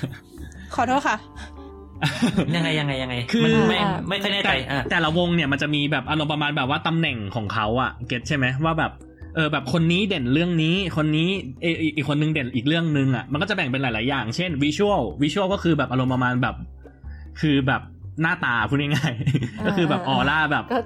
[0.76, 1.18] ขอโทษค่ะ
[2.56, 8.92] ยังไงยังไงยังไง คือมันไม่อ่าไม่ค่อยแน่ใจแต่อะแต่ละวงเนี่ยมันจะมีแบบอารมณ์ประมาณแบบว่าตำแหน่งของเขาอะเก็ตใช่ไหมว่าแบบ
[9.36, 11.30] เออแบบคนนี้เด่นเรื่องนี้ คนนี้
[11.62, 16.56] เอออีกอีกคนนึงเด่นอีกเรื่องนึงอะมันก็จะแบ่งเป็นหลาย ๆ อย่างเช่นวิชวลวิชวลก็คือแบบอารมณ์ประมาณแบบ
[17.42, 17.82] คือแบบ
[18.22, 20.80] หน้าตาพูดง่ายๆก็คือแบบออร่าแบบก็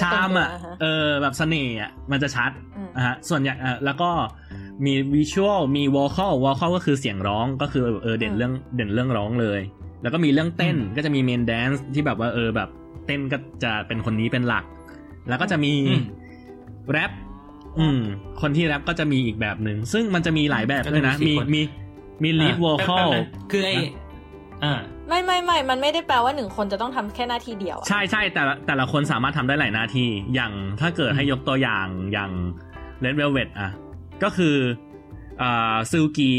[0.00, 4.10] charm อะก็เป็นตัวฮะเออแบบเสน่ห์อะมันจะชัดอืมนะฮะส่วนใหญ่อะแล้วก็
[4.84, 9.60] มี visual มี vocal vocal ก็คือเสียงร้องก็คือเออเด่นเรื่องเด่นเรื่องร้องเลย
[10.02, 12.68] แล้วก็มีเรื่องเต้นอืมก็จะมี main dance ที่แบบว่าเออแบบ
[13.06, 14.64] เต้นก็จะเป็นคนนี้เป็นหลัก
[15.28, 16.04] แล้วก็จะมีอืม
[16.90, 17.10] แรป
[17.78, 18.00] อืม
[18.40, 21.62] คนที่แรปก็จะมีอีกแบบหนึ่ง ซึ่งมันจะมีหลายแบบเลยนะก็จะมีมีสี่คนมี
[22.22, 23.76] มี lead vocal แป๊บๆนะคือไอ้
[24.64, 24.74] อ่า
[25.08, 32.30] ไม่ไม่ไม่มันไม่ได้แปลว่าหนึ่งคนจะต้องทำแค่หน้าที่เดียวอะใช่ใช่แต่ละแต่ละคนสามารถทำได้หลายหน้าที่ อย่างถ้าเกิดให้ยกตัวอย่างอย่าง
[33.04, 33.70] Red Velvet อะ
[34.22, 34.56] ก็คือ
[35.42, 36.32] อ่าซึลกิ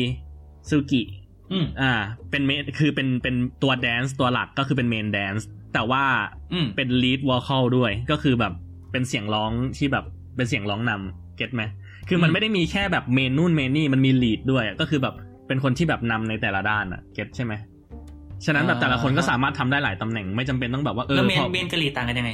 [0.70, 1.02] ซึลกิ
[1.52, 1.94] อืมอ่า
[2.32, 6.04] เป็นเมคือเป็นเป็นตัว dance ตัวหลักก็คือเป็น main dance แต่ว่า
[6.54, 8.54] อืมเป็น lead vocal ด้วย ก็คือแบบ
[8.92, 10.06] เป็นเสียงร้องที่แบบ
[10.36, 11.64] เป็นเสียงร้องนำ get ไหม
[12.08, 15.16] คือมันอืมไม่ได้มีแค่แบบ main นู่น main นี่มันมี lead ด้วยก็คือแบบ
[15.48, 17.54] เป็นคนที่แบบนำในแต่ละด้านอะ get ใช่ไหม
[18.46, 22.34] ฉะนั้นแบบแต่ละคนก็สามารถทำได้หลายตำแหน่งไม่จำเป็นต้องแบบว่าเอแล้วอเมนพอเมนกะหรี่ต่างกันยังไง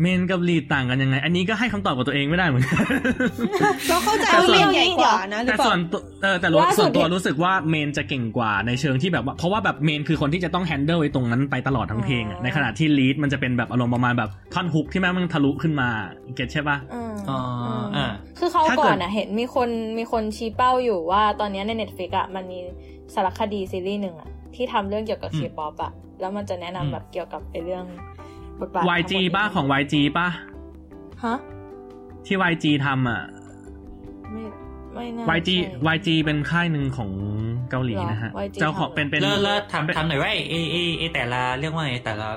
[0.00, 2.84] main กับ lead ต่างกันยังไง อันนี้ก็ให้คำตอบกับตัวเองไม่ได้เหมือนกัน
[3.88, 15.88] เราเข้าใจแต่ว่าส่วนเมนใหญ่กว่านะหรือแต่เปส่วล่านตัวเออแต่รู้ส่วนตัวรู้สึกว่า main จะเก่งกว่าในเชิงที่แบบว่าเพราะว่าแบบ main คือคนที่จะต้อง handle ไอ้ตรงนั้นไปตลอดทั้งเพลงอะในขณะที่ lead มันจะเป็นแบบอารมณ์ประมาณแบบท่อน hook ที่แม่งมันทะลุขึ้นมา
[16.34, 17.38] get ใช่ปะอืมอ๋อ
[17.82, 18.06] มอ่า
[18.38, 22.58] คือเขาถ้าก่เกิอดนอะเห็นมีคนมีคนชี้เป้าอยู่ว่าตอนนี้ใน Netflix อะมันมี
[23.14, 27.84] สารคดีซีรีส์หนึ่งอะ ที่ทำเรื่องเกี่ยวกับอืเคมป๊อปอะแล้วมันจะแนะนำอืมแบบเกี่ยวกับไอ้เรื่อง
[28.60, 30.26] บทบาท YG ทั้งหมดป้าของ YG ป้า
[31.24, 31.38] ฮะ
[32.26, 33.22] ที่ YG ทำอะ
[34.32, 34.42] ไม่
[34.94, 37.10] ไม่น่า YG ใช่ YG เป็นค่ายหนึ่งของ
[37.70, 42.28] เกาหลีนะฮะหรอ YG เจ้าของทำเหรอเป็นเป็นแล้วแล้วถามถามหน่อยว่าเอเอเอแต่ละเรียกว่าไงแต่ละ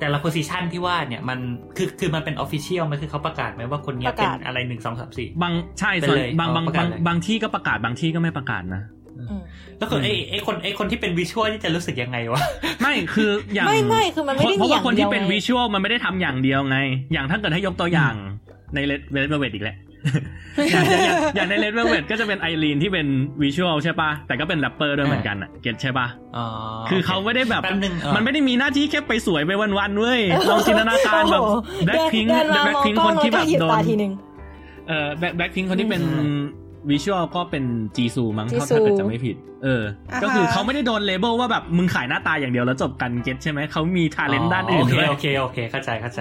[0.00, 1.38] แต่ละ position ที่ว่าเนี่ยมัน
[1.76, 8.99] คือคือมันเป็น official มันคือเขาประกาศไหมว่าคนเนี้ยประเป็นกาศอะไรหนึ่งสองสามสี่บางใช่เป็นส่วนเลยบางบางอ๋อประกาบาศงเลยบางที่ก็ประกาศบางที่ก็ไม่ประกาศนะอืม
[9.78, 12.42] แล้วคือไอ้ไอ้คนไอ้คนที่เป็น visual นี่จะรู้สึกยังไงวะ
[12.80, 16.78] ไม่คืออย่างไม่ไม่คือมันไม่ได้เพราะมีอว่าย่างคนเดีที่ยวเป็นไง visual มันไม่ได้ทำอย่างเดียวไง
[17.12, 18.14] อย่างถ้าเกิดให้ยกตัวอย่าง
[18.74, 19.76] ใน Red Velvet อีกแหละ
[20.70, 23.06] อย่างอย่างอย่างอย่างใน Red Velvet ก็จะเป็นไอรีนที่เป็น
[23.42, 26.06] visual ใช่ปะแต่ก็เป็นแรปเปอร์ด้วยเหมือนกันอะ get ใช่ปะ
[26.36, 26.46] อ๋อ
[26.90, 31.56] คือเขาไม่ได้แบบแป๊บนึงเออมันไม่ได้มีหน้าที่แค่ไปสวยไปวันๆเว้ยลองจินตนาการแบบโอ้โห
[31.86, 34.12] แบ็คพิงเดินมามองกล้องนที่แบบแล้วก็หยิบโดตานทีหนึ่ง
[34.88, 36.02] เอ่อ BLACK BLACKPINK คนที่เป็น
[36.88, 37.64] visual ก็เป็น
[37.96, 46.20] จีซูมั้งจีถ้าซูถ้าเกิดจะไม่ผิด เอออ่าฮะก็คือเขาไม่ได้โดน label ว่าแบบมึงขายหน้าตาอย่างเดียวแล้วจบกัน get ใช่ไหม เขามี talent ด้านอื่นโอเคด้วยโอเค โอเค เข้าใจเข้าใจ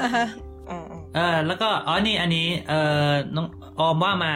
[0.00, 0.26] อ่าฮะ
[0.70, 2.72] อ่าอ่าเออแล้วก็ อ๋อ นี่อันนี้ เอ
[3.08, 3.46] อน้อง
[3.78, 4.32] ออมว่ามา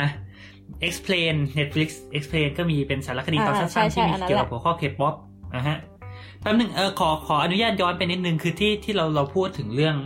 [0.89, 5.15] explain Netflix explain ก็มีเป็นสารคดีตอนสั้นๆที่มีเกี่ยวกับหัวข้อ K-pop
[5.57, 5.79] นะฮะ
[6.41, 9.97] แป๊บหนึงเออขอขออนุญาตย้อนไปนิดนึงคือที่ที่เราเราพูดถึงเรื่อง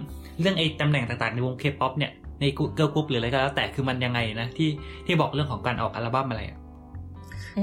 [0.40, 4.70] เรื่องไอ้ตำแหน่งต่างๆในวง K-pop เนี่ย ในเกิร์ลกรุ๊ปหรืออะไรก็แล้วแต่คือมันยังไงนะที่
[5.06, 6.58] ที่บอกเรื่องของการออกอัลบั้มอะไรอะ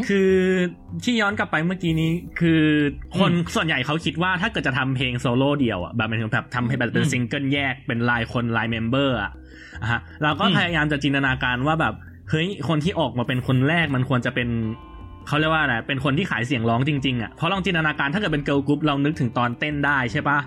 [0.07, 0.31] คือ
[1.03, 2.61] ที่ย้อนกลับไปเมื่อกี้นี้ คือ
[3.19, 9.31] คนอืมส่วนใหญ่เขาคิดว่าถ้าเกิดจะทำเพลงโซโล่เดี่ยวอะแบบหมายถึงแบบทำให้แบบเป็นอืมซิงเกิลแยกเป็นรายคนราย member อะ
[9.81, 11.93] อะฮะเราก็อืมพยายามจะจินตนาการว่าแบบ
[12.29, 14.49] เฮ้ยคนที่ออกมาเป็นคนแรกมันควรจะเป็น
[15.27, 20.39] เขาเรียกว่าอะไรเป็นคนที่ขายเสียงร้องจริงๆอะเพราะลองจินตนาการถ้าเกิดเป็นเกิร์ลกรุ๊ปเรานึกถึงตอนเต้นได้ใช่ปะ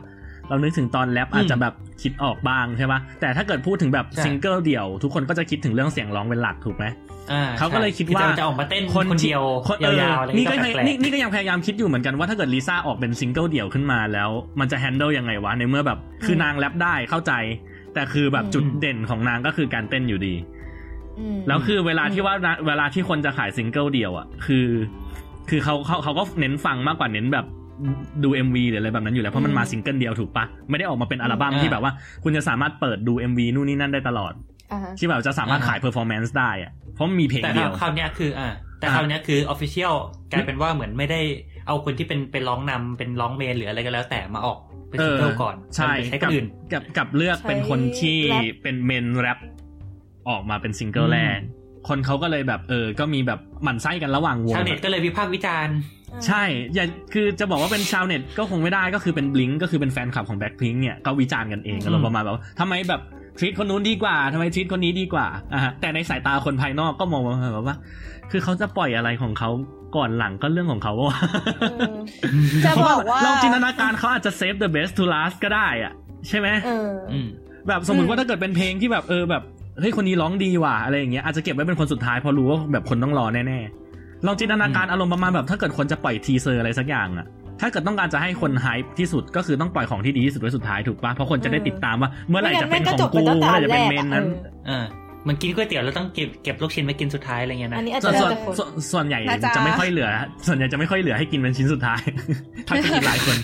[0.49, 6.87] เรานึกถึงตอนแรปอาจจะแบบคิดออกบ้างใช่ปะแต่ถ้าเกิดพูดถึงแบบใช่ซิงเกิลเดี่ยว ทุกคนก็จะคิดถึงเรื่องเสียงร้องเป็นหลักถูกไหม
[7.33, 14.31] อ่าเขาก็เลยคิดว่าจะออกมาเต้นคนเดียวคนเออยาวๆอะไรนี่ก็ก็แปลกนี่นี่ก็ยังพยายามคิดอยู่เหมือนกันว่าถ้าเกิดลิซ่าออกเป็นซิงเกิลเดี่ยวขึ้นมาแล้ว
[14.61, 17.33] มันจะ handle ยังไงวะในเมื่อแบบคือนางแรปได้เข้าใจ
[17.95, 20.35] แต่คือแบบจุดเด่นของนางก็คือการเต้นอยู่ดี
[21.19, 22.35] อืมแล้วคือเวลาที่ว่า
[22.67, 24.67] เวลาที่คนจะขายซิงเกิลเดี่ยวอะคือ
[25.51, 27.47] คือเขาเขาเขาก็เน้นฟังมากกว่าเน้นแบบ
[28.25, 31.93] ดู MV หรืออะไรแบบนั้นอยู่แล้ว เพราะมันมาซิงเกิลเดียวถูกปะไม่ได้ออกมาเป็นอัลบั้มที่แบบว่า
[32.25, 34.33] คุณจะสามารถเปิดดู MV นู่นนี่นั่นได้ตลอด
[34.73, 38.49] อ่าฮะที่แบบจะสามารถขาย performance ได้อะเพราะมันมีเพลงแต่เดียวคราวเนี้ยคืออ่า
[38.81, 39.95] แต่อ่าคราวเนี้ยคือ official
[40.33, 41.21] กลายเป็นว่าเหมือนไม่ได้
[41.67, 44.59] เอาคนที่เป็นเป็นร้องนำเป็นร้อง main หรืออะไรก็แล้วแต่มาออก
[44.91, 49.39] เป็นซิงเกิลก่อนใช่มันไปใช้กับคนอื่นกับกับเลือกเป็นคนที่ใช้แรปเป็น main rap
[50.29, 51.39] ออกมาเป็นซิงเกิลอืมแรก
[51.89, 55.77] คนเขาก็เลยแบบเออ ก็มีแบบหมั่นไส้กันระหว่างวงชาวเน็ตก็เลยวิพากษ์วิจารณ์
[56.27, 56.43] ใช่
[56.75, 63.01] อย่าคือจะบอกว่าเป็นชาวเน็ตก็คงไม่ได้ก็คือเป็นบลิงก็คือเป็นแฟนคลับของแบ็คพิงเนี่ยก็วิจารณ์กันเองก็ลงประมาณแบบว่าทำไมแบบ
[63.39, 67.77] treat คนนู้นดีกว่าทำไม treat คนนี้ดีกว่าอะฮะแต่ในสายตาคนภายนอกก็มองว่าแบบว่า
[68.31, 69.51] คือเขาจะปล่อยอะไรของเขา
[69.97, 71.19] ก่อนหลังก็เรื่องของเขาว่า
[72.65, 75.93] จะบอกว่าเราจินตนาการเขาอาจจะ save the best to last ก็ได้อะ
[76.29, 77.27] ใช่ไหมเอออืม
[77.69, 79.43] แบบสมมอืมว่าถ้าเกิดเป็นเพลงที่แบบเออแบบ
[79.81, 87.27] เฮ้ยคนนี้ร้องดีว่ะอะไรอย่างเงี้ยอาจจะเก็บไว้เป็นคนสุดท้ายเพราะรู้ว่าแบบคนต้องรอแน่ๆลองจินตนาการอารมณ์ประมาณแบบถ้าเกิดคนจะปล่อยทีเซอร์อะไรสักอย่างอะ
[87.61, 94.27] ถ้าเกิดต้องการจะให้คน hype ที่สุดก็คือต้องปล่อยของที่ดีที่สุดไว้สุดท้ายถูกปะเพราะคนจะได้ติดตามว่า เมื่อไหร่จะเป็นของกูเมื่อไหร่จะเป็นเมนนั้น
[94.69, 94.85] อ่า
[95.23, 100.09] เหมันกินก๋วยเตี๋ยวแล้วต้องเก็บเก็บลูกชิ้นไว้กินสุดท้ายอะไรเงี้ยนะอันนี้อาจส่จะวนแล้วส่วนแต่คนส่วนส่วนใหญ่น่าจะจะไม่ค่อยเหลือ
[100.47, 102.01] ส่วนใหญ่จะไม่ค่อยเหลือให้กินเป็นชิ้นสุดท้าย
[102.69, 103.37] ถ้าจะกินหลายคน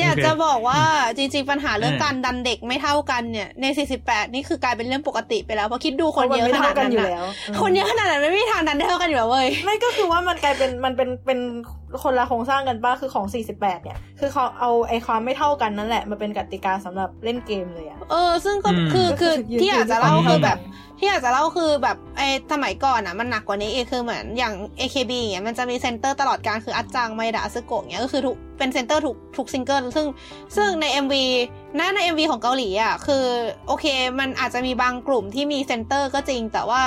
[0.00, 0.80] อยากโอเคจะบอกว่า
[1.16, 3.66] จริง ๆ ปัญหาเรื่องเออการดันเด็กไม่เท่ากันเนี่ยใน
[4.00, 7.26] 48 นี่คือกลายเป็นเรื่องปกติไปแล้วเพราะคิดดูคนเยอะไม่ขนาเท่าดกันนั้นอยู่น่ะแล้ว
[7.60, 11.38] คนเยอะขนาดนั้นไม่มีทางดันได้เท่ากันอยู่แล้วเว้ยไม่ก็คือว่ามันกลายเป็นมันเป็นเป็น
[12.02, 13.26] คนละโครงสร้างกันป้าคือของ
[13.56, 30.06] 48 เนี่ย คือเขาเอาไอ้ความไม่เท่ากันนั่นแหละมาเป็นกติกาสำหรับเล่นเกมเลยอะเออ ซึ่งก็อืมคือคือก็คือที่อยากจะเล่ายืนคือแบบยืน ที่อยากจะเล่าคือแบบไอ้สมัยก่อนอะมันหนักกว่านี้อีกคือเหมือนอย่าง AKB อย่างเงี้ยมันจะมีเซนเตอร์ตลอดการคืออัตจังมาเอดะ อัตสึโกะเงี้ยก็คือทุกเป็นเซนเตอร์ทุกทุกซิงเกิลซึ่ง
[30.56, 31.14] ซึ่งใน MV
[31.76, 33.24] หน้าใน MV ของเกาหลีอะคือ
[33.66, 33.86] โอเค
[34.18, 36.82] มันอาจจะมีบางกลุ่มที่มีเซนเตอร์ก็จริง แต่ว่า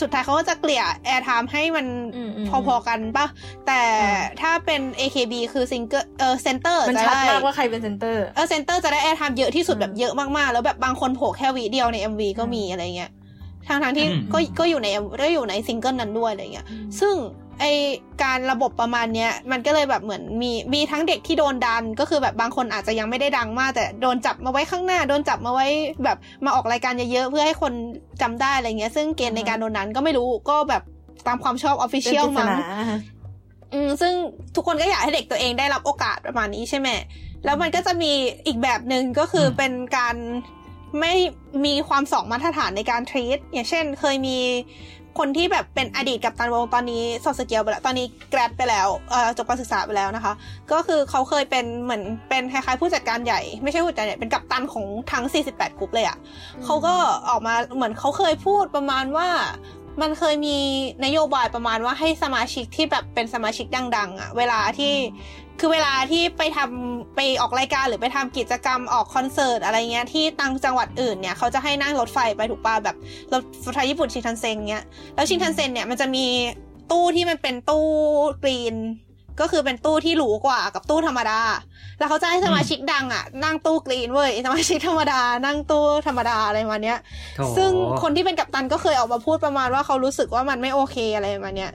[0.00, 1.86] สุดท้ายเขาก็จะเกลี่ย airtime ให้มัน
[2.16, 3.26] อืมอืมพอๆกันปะ
[3.66, 13.10] แต่อืมถ้าเป็น AKB คือซิงเกิลเออเซนเตอร์มันจะชัดได้มากว่าใครเป็นเซนเตอร์เออเซนเตอร์จะได้ airtime เยอะที่สุดอืมแบบเยอะมากๆ แล้วแบบบางคนโผล่แค่วิเดียวใน MV ก็มีอะไรเงี้ย
[13.70, 14.88] ทางทางๆที่อืมก็ก็อยู่ใน
[15.22, 16.66] ก็อยู่ในซิงเกิลนั้นด้วยอะไรเงี้ย
[17.00, 17.14] ซึ่ง
[17.60, 17.64] ไอ้
[18.22, 25.66] การระบบประมาณเนี้ยมันก็เลยแบบเหมือนมีมีทั้งเด็กที่โดนดันก็คือแบบบางคนอาจจะยังไม่ได้ดังมาก แต่โดนจับมาไว้ข้างหน้า โดนจับมาไว้
[26.04, 27.72] แบบมาออกรายการเยอะๆเพื่อให้คน
[28.22, 30.82] จำได้อะไรเงี้ย ซึ่งเกณฑ์ในการโดนดันก็ไม่รู้ก็แบบ
[31.26, 32.60] ตามความชอบ official เป็นปริศนามั้ง
[33.72, 34.12] อืมซึ่ง
[34.54, 36.88] ทุกคนก็อยากให้เด็กตัวเองได้รับโอกาสประมาณนี้ใช่ไหม
[37.44, 38.12] แล้วมันก็จะมี
[38.46, 40.16] อีกแบบหนึ่งก็คืออมเป็นการ
[41.00, 41.14] ไม่
[41.64, 44.38] มีความสองมาตรฐานในการทรีตอย่างเช่น เคยมี
[45.18, 50.32] คนที่แบบเป็นอดีตกับตันวงตอนนี้สอบสเกลไปแล้วตอนนี้แกรดไปแล้วเอ่อจบการศึกษาไปแล้วนะคะ
[50.72, 56.18] ก็คือเขาเคยเป็นเหมือนเป็นคล้ายๆผู้จัดการใหญ่ไม่ใช่ผู้จัดการใหญ่เป็นกัปตันของทั้ง 48กลุ่มเลยอะ่ะ
[56.64, 56.94] เขาก็
[57.28, 59.28] ออกมาเหมือนเขาเคยพูดประมาณว่า
[60.02, 60.58] มันเคยมี
[61.04, 64.92] นโยบายประมาณว่าให้สมาชิกที่แบบเป็นสมาชิกดัง ๆอะ่ะ เวลาที่
[65.60, 72.96] คือเวลาที่ไปทำไปออกรายการหรือไปทำกิจกรรมออกคอนเสิร์ตอะไรเงี้ยที่ตังจังหวัดอื่นเนี่ยเขาจะให้นั่งรถไฟไปถูกป่ะแบบ
[73.32, 73.34] ร
[73.70, 74.84] ถไฟญี่ปุ่นชินคันเซ็นเงี้ย
[75.14, 76.26] แล้วชินคันเซ็นเนี่ยมันจะมี
[76.90, 77.86] ตู้ที่มันเป็นตู้
[78.42, 78.76] กรีน
[79.40, 81.40] ก็คือเป็นตู้ที่หรูกว่ากับตู้ธรรมดา
[81.98, 86.98] แล้วเขาจะให้สมาชิกดังอะนั่งตู้กรีนเว้ยสมาชิกธรรมดา นั่งตู้ธรรมดาอะไรประมาณเนี้ย
[87.36, 87.70] โถซึ่ง
[88.02, 91.72] คนที่เป็นกัปตันก็เคยออกมาพูดประมาณว่าเขารู้สึกว่ามันไม่โอเคอะไรประมาณเนี้ย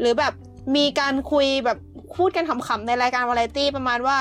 [0.00, 0.32] หรือแบบ
[0.76, 1.78] มีการคุยแบบ
[2.16, 4.18] พูดกันขำๆในรายการวาไรตี้ประมาณว่า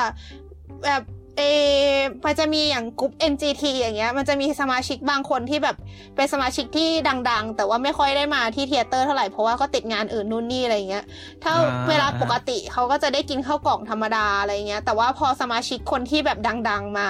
[0.86, 1.04] แบบ
[1.38, 1.44] เอ
[1.92, 5.76] อมันจะมีอย่างกลุ่ม NGT อย่างเงี้ย มันจะมีสมาชิกบางคนที่แบบ
[6.16, 6.90] เป็นสมาชิกที่
[7.30, 11.06] ดัง ๆ แต่ว่าไม่ค่อยได้มาที่เทเตอร์เท่าไหร่เพราะว่าก็ติดงานอื่นนู่นนี่อะไรเงี้ย
[11.44, 16.38] ถ้าอ่าเวลาปกติเขาก็จะได้กินข้าวกล่องธรรมดาอะไรเงี้ย แต่ว่าพอสมาชิกคนที่แบบ
[16.70, 17.08] ดัง ๆ มา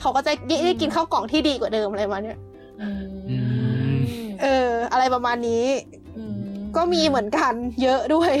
[0.00, 0.32] เขาก็จะ
[0.64, 2.38] ได้กินข้าวกล่องที่ดีกว่าเดิมอะไรมาเนี่ย
[2.80, 2.88] อื
[3.98, 4.00] ม
[4.42, 5.99] เออ อะไรประมาณนี้อืม
[6.76, 8.32] ก็มีเหมือนกันเยอะด้วย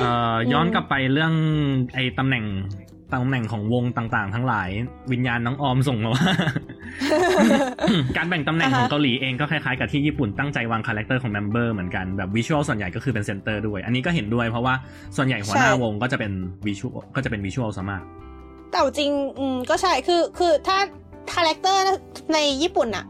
[0.00, 1.32] เอ่อย้อนกลับไปเรื่อง
[1.94, 2.44] ไอ้ตำแหน่ง
[3.14, 4.68] ตำแหน่งของวงต่างๆ ทั้งหลาย
[5.12, 6.26] วิญญาณน้องออมส่งมาว่า
[8.16, 14.74] การแบ่งตำแหน่งของอ่าฮะเกาหลีเองก็คล้ายๆกับที่ญี่ปุ่นตั้งใจวางคาแรคเตอร์ของ member เหมือนกันแบบ visual ส่วนใหญ่ก็คือเป็นเซนเตอร์ด้วย อันนี้ก็เห็นด้วยเพราะว่า
[15.16, 16.32] ส่วนใหญ่หัวหน้าวงก็จะเป็น
[16.66, 18.02] visual ก็จะเป็น visual ซะมาก
[18.70, 20.78] แต่จริงอืมก็ใช่คือคือถ้า
[21.34, 21.82] คาแรคเตอร์
[22.34, 23.04] ในญี่ปุ่นอะ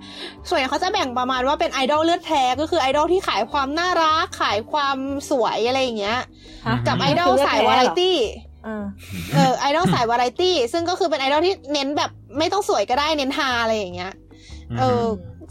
[0.48, 4.96] ส่วนใหญ่เขาจะแบ่งประมาณว่าเป็นไอดอลเลือดแท้ก็คือไอดอลที่ขายความน่ารักขายความ
[5.30, 6.18] สวยอะไรอย่างเงี้ย
[6.66, 8.16] ฮะกับไอดอลสายวาไรตี้
[8.66, 8.84] อ่า
[9.34, 14.12] เออไอดอลสายวาไรตี้ ซึ่งก็คือเป็นไอดอลที่เน้นแบบไม่ต้องสวยก็ได้เน้นฮาอะไรอย่างเงี้ย
[14.80, 15.04] เออ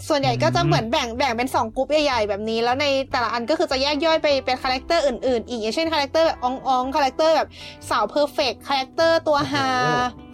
[0.07, 7.49] ส่วนใหญ่ก็จะเหมือนแบ่งแบ่งเป็นสองกลุ่มใหญ่ๆแบบนี้ แล้วในแต่ละอันก็คือจะแยกย่อยไปเป็นคาแรคเตอร์อื่นๆ อีกอย่างเช่นคาแรคเตอร์แบบอองอองคาแรคเตอร์แบบ
[7.89, 9.67] สาว perfect คาแรคเตอร์ตัวฮา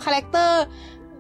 [0.03, 0.61] คาแรคเตอร์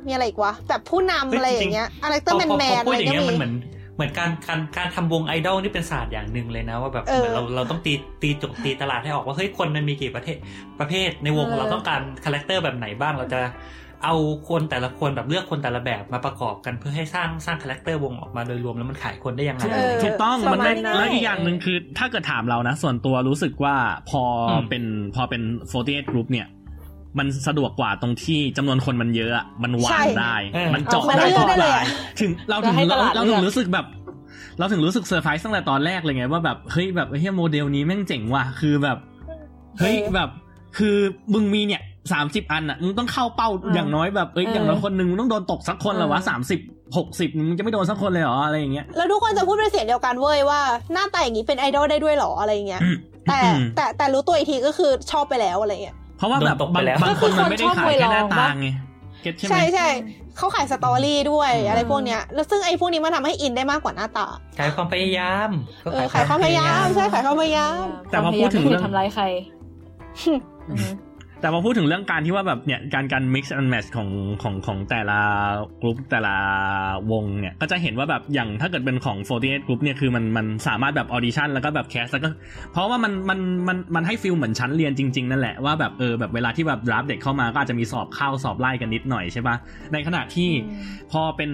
[0.07, 3.53] มีอะไรอีกวะแบบผู้นำอะไรอย่างเงี้ยคาแรคเตอร์แมนแมนพออะไรอย่างเงี้ยพอพูดก็มีมันเหมือน
[3.95, 10.37] เหมือนการการการทำวงไอดอลนี่เป็นศาสตร์อย่างหนึ่งเลยนะ ว่าแบบเออเหมือนเราเราต้องตีตีโจทย์ตีตลาดให้ออกว่าเฮ้ยคนมันมีกี่ประเภท
[10.79, 13.41] ประเภทในวงเออเราต้องการคาแรคเตอร์แบบไหนบ้างเราจะ
[14.05, 14.15] เอา
[14.49, 23.75] คนแต่ละคนแบบเลือกคนแต่ละแบบมาประกอบกันเพื่อให้สร้างสร้างคาแรคเตอร์วงออกมาโดยรวมแล้วมันขายคนได้ยังไงเออถูกต้องมันได้ประมาณนั้นแล้วอีกอย่างหนึ่งคือ ถ้าเกิดถามเรานะ ส่วนตัวรู้สึกว่า
[24.09, 24.83] พออมเป็น
[25.15, 25.41] พอเป็น
[25.71, 26.47] 48 group เนี่ย
[27.19, 30.35] มันสะดวกกว่าตรงที่จำนวนคนมันเยอะอะมันวางได้
[30.73, 31.85] มันเจาะเอามาได้ทุกรายอะเลือกได้เลยแล้วให้ตลายอะ
[32.19, 33.85] ถึงเราถึงเราเราถึงรู้สึกแบบ
[34.59, 38.97] เราถึงรู้สึกเซอร์ไพรส์ตั้งแต่ตอนแรกเลยไงว่าแบบเฮ้ยแบบเฮ้ยโมเดลนี้แม่งเจ๋งว่ะคือแบบ
[39.79, 40.29] เฮ้ยเออแบบ
[40.77, 40.95] คือ
[41.33, 41.81] มึงมีเนี่ย
[42.11, 46.59] สามสิบอันอะมึงต้องเข้าเป้าอืมอย่างน้อยแบบเอ้ยเออออย่างน้อยคนหนึ่งมึงต้องโดนตกสักคนเหรอวะเออสามสิบ
[46.97, 50.61] หกสิบมึงจะไม่โดนสักคนเลยเหรออะไรอย่างเงี้ยแล้วทุกคนจะพูดเป็นเสียงเดียวกันเว้ยว่า
[50.93, 52.81] หน้าตาอย่างนี้เป็นไอดอลได้ด้วยเหรออะไรอย่างเงี้ย
[53.29, 58.67] แต่อืมแต่แต่รู้ตัวอีกทีก็คือชอบไปแล้วอะไรเงี้ย เพราะว่าแบบโดนตกไปบางแล้วบางคนมันไม่ได้ขายแค่หน้าตาชอบไปลองปะไง
[59.21, 59.87] เก็ตใช่ไหมใช่ใช่
[60.37, 64.27] เขาขายสตอรี่ด้วยอืมอะไรพวกเนี้ยแล้วซึ่งไอ้พวกนี้มันทำให้อินได้มากกว่าหน้าตา
[64.59, 65.49] ขายความพยายาม
[65.83, 69.23] ก็เออขายความพยายามใช่ขายความพยายามแต่พอพูดถึงเรื่องทำร้ายใคร
[70.69, 70.89] อือฮึ
[71.41, 74.09] แต่พอพูดถึงเรื่องการที่ว่าแบบเนี่ยการการ mix and match ของ
[74.41, 75.19] ของของแต่ละ
[75.81, 76.35] กลุ่มแต่ละ
[77.11, 82.29] วงเนี่ยก็จะเห็นว่าแบบอย่างถ้าเกิดเป็นของ48 group เนี่ยคือมันมันสามารถแบบออดิชั่นแล้วก็แบบ cast แล้วก็
[82.71, 89.55] เพราะว่ามันมันมันมันให้ feel เหมือนชั้นเรียนจริงๆ นั่นแหละว่าแบบเออแบบเวลาที่แบบรับเด็กเข้ามาก็อาจจะมีสอบเข้าสอบไล่กันนิดหน่อยใช่ปะ
[89.93, 90.49] ในขณะที่
[91.11, 91.51] พอเป็น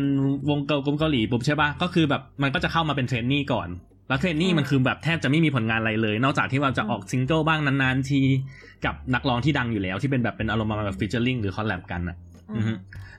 [0.50, 3.70] วง girl group เกาหลีปุ๊บใช่ปะก็คือแบบมันก็จะเข้ามาเป็น trainee ก่อน
[4.08, 8.22] แล้ว trainee มันคือแบบแทบจะไม่มีผลงานอะไรเลย นอกจากที่ว่าจะออกซิงเกิลบ้างนานๆที
[8.86, 12.18] กับนักร้องที่ดังอยู่แล้ว ที่เป็นแบบเป็นอารมณ์ประมาณแบบ featuring หรือ collab กันอะ
[12.56, 12.74] อือฮึ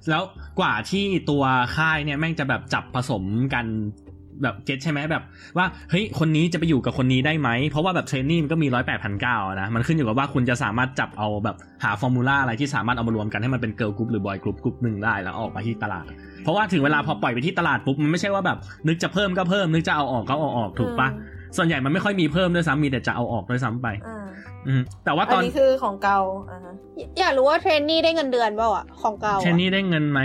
[0.08, 0.22] แล้ว
[0.60, 1.44] กว่าที่ตัว
[1.76, 3.24] ค่ายเนี่ยแม่งจะแบบจับผสม
[3.54, 3.66] กัน
[4.42, 5.22] แบบ get ใช่ไหมแบบ
[5.56, 16.04] ว่าเฮ้ยคนนี้จะไปอยู่กับคนนี้ได้ไหม เพราะว่าแบบ trainee มันก็มีร้อยแปดพันเก้านะ มันขึ้นอยู่กับว่าคุณจะสามารถจับเอาแบบหา formula อะไรที่สามารถเอามารวมกันให้มันเป็น girl group หรือ boy group กรุ๊ปหนึ่งได้แล้วออกมาที่ตลาด
[16.42, 18.58] เพราะว่าถึงเวลาพอปล่อยไปที่ตลาดปุ๊บมันไม่ใช่ว่าแบบ
[18.88, 21.08] นึกจะเพิ่มก็เพิ่มนึกจะเอาออกก็เอาออกถูกปะ
[21.56, 24.26] ส่วนใหญ่มันไม่ค่อยมีเพิ่มด้วยซ้ำมีแต่จะเอาออกด้วยซ้ำไปอ่า
[24.66, 26.18] อืมแต่ว่าอันตอนนี้คือของเก่า
[26.50, 26.74] อ่าฮะ
[27.20, 30.20] อยากรู้ว่า trainee ได้เงินเดือนเปล่าอะของเก่าเทรนนี่ได้เงินไหม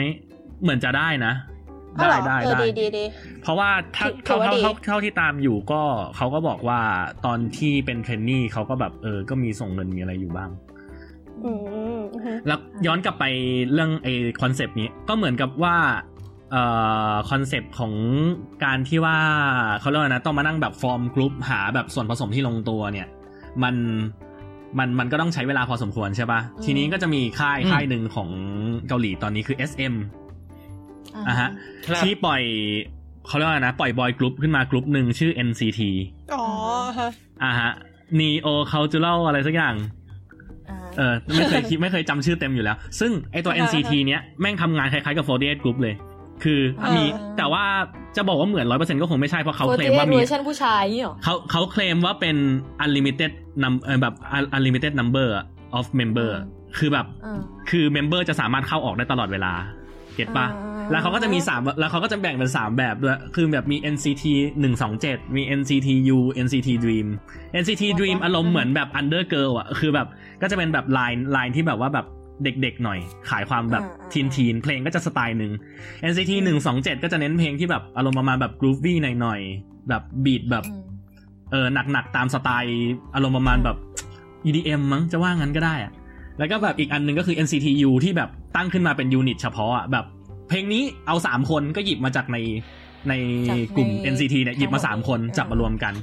[0.64, 1.53] เหมือนจะได้นะอ๋อ
[1.98, 3.04] ได้เหรอได้เออได้ดีดีดี
[3.42, 5.82] เพราะว่าถ้าถืเท่าอว่าเท่าดีเท่าเท่าที่ตามอยู่ก็
[6.16, 6.80] เขาก็บอกว่า
[7.26, 10.50] ตอนที่เป็น trainee เขาก็แบบเออ ก็มีส่งเงินมีอะไรอยู่บ้าง
[11.44, 13.26] อืมอืมอืมแล้วย้อนกลับไป
[13.74, 14.08] เรื่องไอ
[14.42, 15.76] คอนเซปต์นี้ก็เหมือนกับว่า
[16.52, 16.64] เอ่
[17.12, 17.94] อคอนเซปต์ของ
[18.64, 19.18] การที่ว่า
[19.80, 23.08] เขาเรียกว่านะต้องมานั่งแบบ form group หาแบบส่วนผสมที่ลงตัวเนี่ย
[23.64, 23.76] มัน
[24.78, 28.30] มันมันก็ต้องใช้เวลาพอสมควรใช่ปะทีนี้ก็จะมีค่ายอืมค่ายหนึ่งของ
[28.88, 29.96] เกาหลีตอนนี้คือ SM
[31.28, 31.50] อะฮะ
[31.86, 32.42] ครับที่ปล่อย
[33.28, 35.82] เขาเรียกว่านะ ปล่อย boy group ขึ้นมากรุ๊ปหนึ่งชื่อ NCT
[36.34, 36.46] อ๋อ
[36.98, 37.10] ฮะ
[37.44, 37.72] อะฮะ
[38.20, 39.76] Neo Cultural อะไรสักอย่าง
[40.70, 45.96] อ่าเออไม่เคยคิดไม่เคยจำชื่อเต็มอยู่แล้ว ซึ่งไอตัวอ่าฮะ NCT เนี้ยแม่งทำงานคล้ายๆกับ48 Group เลย
[46.44, 46.60] คือ
[46.96, 47.64] มีอ่าแต่ว่า
[48.18, 52.36] จะบอกว่าเหมือนร้อยเปอร์เซ็นต์ก็คงไม่ใช่ เพราะเขาโปรเคลตีมนว่ามีอร์ชันผู้ชายนี่หรอเขาเขาเคลมว่าเป็น
[52.84, 53.32] unlimited
[53.64, 54.14] num เออแบบ
[54.56, 55.28] unlimited number
[55.78, 57.40] of member อืมคือแบบอ่า
[57.70, 59.54] คือ member จะสามารถเข้าออกได้ตลอดเวลา
[60.16, 64.24] get ปะอ่า แล้วเขาก็จะมีสามแล้วเขาก็จะแบ่งเป็นสามแบบด้วย คือแบบมี NCT
[64.60, 67.08] หนึ่งสองเจ็ดมี NCT U NCT Dream
[67.62, 70.08] NCT Dream อารมณ์เหมือนแบบ Under Girl อะ คือแบบ
[70.42, 72.06] ก็จะเป็นแบบ line line ที่แบบว่าแบบ
[72.44, 75.52] เด็กๆหน่อย ขายความแบบ teen teen เพลงก็จะสไตล์หนึ่ง
[76.12, 80.84] NCT หนึ่งสองเจ็ดก็จะเน้นเพลงที่แบบอารมณ์ประมาณแบบ groovy หน่อยๆแบบ beat แบบอืม
[81.52, 83.78] เออหนักๆตามสไตล์อารมณ์ประมาณแบบ
[84.46, 85.92] EDM มั้งจะว่างั้นก็ได้อะ
[86.38, 90.06] แล้วก็แบบอีกอันหนึ่งก็คือ NCTU ที่แบบตั้งขึ้นมาเป็น unit เฉพาะอะแบบ
[90.50, 92.38] เพลงนี้เอาสามคนก็หยิบมาจากใน
[93.10, 93.14] ใน
[93.76, 95.94] กลุ่ม NCT เนี่ยหยิบมาสามคนจับมารวมกัน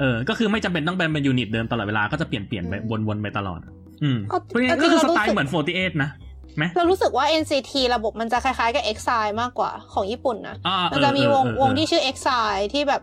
[0.00, 2.74] เออ ก็คือไม่จำเป็นต้องเป็นเป็น unit เดิมตลอดเวลาก็จะเปลี่ยนเปลี่ยนไป
[3.08, 3.60] วนๆไปตลอด
[4.02, 6.10] อืมเอาเพราะงั้นเอาจริก็งคือสไตเรารู้สึกล์เหมือน 48 นะ
[6.56, 13.02] ไหมเรารู้สึกว่า NCT ระบบมันจะคล้ายๆกับ EXILE มากกว่าของญี่ปุ่นนะอ่ามันจะมีวงเออเออวงที่ชื่อ EXILE ที่แบบ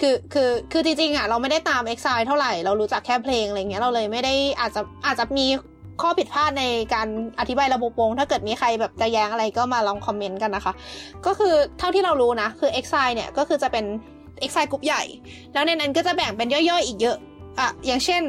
[0.00, 5.46] คือคือคือจริงๆอะเราไม่ได้ตาม EXILE เท่าไหร่ เรารู้จักแค่เพลงอะไรเงี้ยเราเลยไม่ได้อาจจะอาจจะมี
[6.02, 7.08] ข้อผิดพลาดในการ
[7.40, 10.72] อธิบายระบบวง ถ้าเกิดมีใครแบบจะแย้งอะไรก็มาลองคอมเมนต์กันนะคะ
[11.26, 13.84] ก็คือเท่าที่เรารู้นะ คือ EXILE เนี่ยก็คือจะเป็น
[14.42, 15.02] EXILE กลุ่มใหญ่
[15.52, 17.16] แล้วในนั้นก็จะแบ่งเป็นย่อยๆอีกเยอะ
[17.58, 18.22] อะอย่างเช่น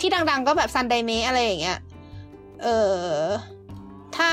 [0.00, 1.78] ที่ดังๆก็แบบซันไดเมอะไรอย่างเงี้ย
[2.62, 3.26] เออ
[4.16, 4.30] ถ้า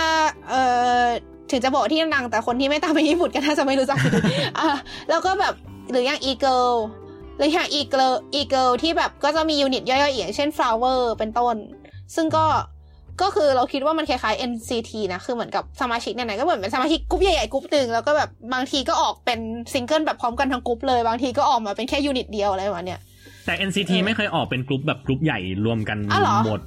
[0.50, 0.54] เอ
[1.02, 1.04] อ
[1.52, 3.98] ถึงจะบอกที่ดังๆแต่คนที่ไม่ตามไปญี่ปุ่นก็น่าจะไม่รู้จัก
[4.60, 4.70] อะ
[5.10, 5.54] แล้วก็แบบ
[5.92, 6.72] หรืออย่าง Eagle
[7.38, 11.56] หรืออย่าง Eagle Eagle ที่แบบก็จะมี unit ย่อยๆอีกอย่างเช่น Flower เป็นต้น
[12.16, 12.46] ซึ่งก็
[13.22, 19.40] ก็คือเราคิดว่ามันคล้ายๆ NCT นะ คือเหมือนกับสมาชิกไหนๆก็เหมือนเป็นสมาชิกกรุ๊ปใหญ่ๆกรุ๊ปหนึ่งแล้วก็แบบบางทีก็ออกเป็น
[19.74, 23.00] ซิงเกิลแบบพร้อมกันทั้งกรุ๊ปเลย บางทีก็ออกมาเป็นแค่ unit เดียวอะไรประมาณเนี้ย
[23.46, 26.62] แต่ NCT เออไม่เคยออกเป็นกลุ่มแบบกลุ่มใหญ่รวมกันอ้าวเหรอหมด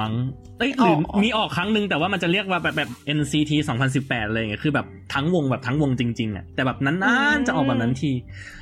[0.00, 0.14] มั้ง
[0.58, 3.52] เอ้ยหรือออมีออกครั้งหนึ่งแต่ว่ามันจะเรียกว่าแบบแบบ NCT
[3.90, 8.12] 2018อะไรอย่างเงี้ยคือแบบทั้งวงแบบทั้งวงจริงๆอะแต่แบบนานๆจะออกแบบนั้นที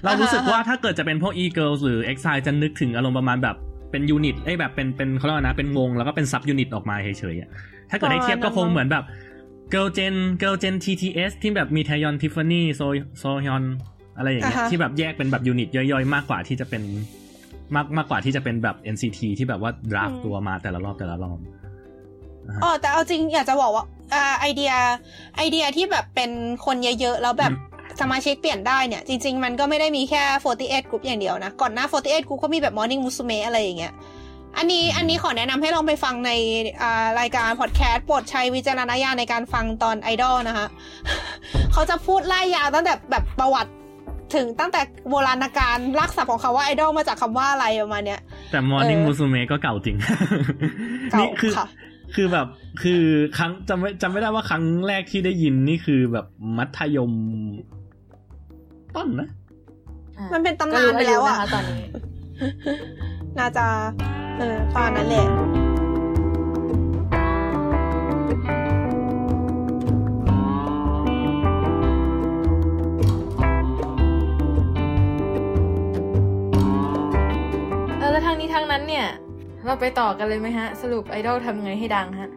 [0.05, 3.57] เรารู้สึกว่าถ้าเกิดจะเป็นพวก e-girls หรือ EXILE จะนึกถึงอารมณ์ประมาณแบบ
[3.91, 7.49] เป็น unit เอ้ยแบบเป็นเป็นเขาเรียกว่านะเป็นวงแล้วก็เป็น sub unit ออกมาเฉยๆอะ
[7.91, 9.05] ถ้าเกิดให้เทียบก็คงเหมือนแบบ
[9.73, 12.83] Girl Gen Girl Gen TTS ที่แบบมีแทยอนทิฟฟานี่ซ
[13.19, 13.65] อซอฮยอน
[14.17, 16.83] อะไรอย่างเงี้ยอ่าฮะที่แบบแยกเป็นแบบ unit ย่อยๆ มากกว่าที่จะเป็น
[17.75, 21.39] มากมากกว่าที่จะเป็นแบบ NCT ที่แบบว่า draft ตัวมาแต่ละรอบแต่ละรอบ
[22.63, 24.73] อ๋อแต่เอาจริงอยากจะบอกว่าอ่าไอเดีย
[25.37, 26.31] ไอเดียที่แบบเป็น
[26.65, 27.53] คนเยอะๆแล้วแบบ
[28.01, 30.23] สมาชิกเปลี่ยนได้เนี่ย จริง ๆ มันก็ไม่ได้มีแค่
[30.59, 33.93] 48กรุ๊ปอย่างเดียวนะ ก่อนหน้า 48กรุ๊ปก็มีแบบ Morning Musume อะไรอย่างเงี้ย
[34.57, 36.31] อันนี้อันนี้ขอแนะนำให้ลองไปฟังใน
[36.83, 40.67] อ่ารายการพอดแคสต์โปรดใช้วิจารณญาณในการฟังตอนไอดอลนะคะ
[41.73, 43.73] เขาจะพูดไล่ยาวตั้งแต่แบบประวัติ
[44.35, 44.81] ถึงตั้งแต่
[45.11, 48.21] โบราณกาลรากศัพท์ของคำว่าไอดอลมาจากคำว่าอะไรประมาณเนี้ย
[48.51, 49.97] แต่ Morning เออ Musume ก็เก่าจริง
[51.13, 51.67] เก่านี่คือค่ะ
[52.15, 52.47] คือแบบ
[52.83, 53.03] คือ
[53.37, 56.27] ครั้งจำไม่จำไม่ได้ว่าครั้งแรกที่ได้ยินนี่คือแบบ
[56.59, 57.13] มัธยม
[58.97, 59.29] ต้นนะ
[60.19, 61.85] อะมันเป็นตำนานไปแล้วอะก็รู้ายุนะคะตอนนี้
[63.39, 63.67] น่าจะ
[64.39, 65.27] เออตอนนั้นแหละ
[77.99, 79.07] เออแล้วทางนี้ทางนั้นเนี่ย
[79.67, 82.31] เราไปต่อกันเลยไหมฮะ สรุปไอดอลทำไงให้ดังฮะ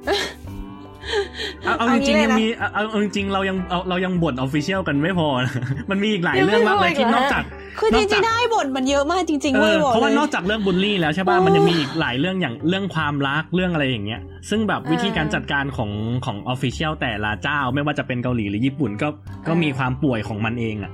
[1.64, 5.54] เอาเอาเอาจริงงี้ๆเลยนะยังมีเอาเอาเอาจริงๆเรายังเอาเรายังบ่น official กันไม่พอนะ
[5.91, 7.43] มันมีอีกหลายยังไม่เรื่องมากเลยพออีกที่เหรนออกจาก
[7.80, 15.91] คือจนอกริจากงๆได้บทมันเยอะมากจริงๆเอเว้ยอบอกเพราะว่าเลยนอกจากเรื่องบูลลี่แล้วใช่ป่ะโอ้มันยังมีอีกหลายเรื่องอย่างเรื่องความรักเรื่องอะไรอย่างเงี้ย ซึ่งแบบวิธีการจัดการของ
[16.26, 19.08] ของออฟฟิเชียลแต่ละเจ้าไม่ว่าจะเป็นเกาหลีหรือญี่ปุ่นก็
[19.47, 20.91] ก็มีความป่วยของมันเองอะ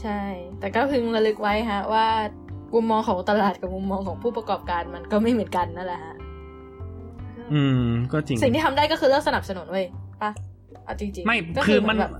[0.00, 0.20] ใช่
[0.60, 2.06] แต่ก็พึงระลึกไว้ฮะว่า
[2.74, 6.13] มุมมองของตลาดกับมุมมองของผู้ประกอบการมันก็ไม่เหมือนกันนั่นแหละฮะ
[7.52, 9.84] อืม ก็จริง สิ่งที่ทำได้ก็คือเลือกสนับสนุนเว้ย
[10.22, 10.30] ปะ
[10.84, 12.12] เอาจริงๆไม่ก็คือมันเหแบบ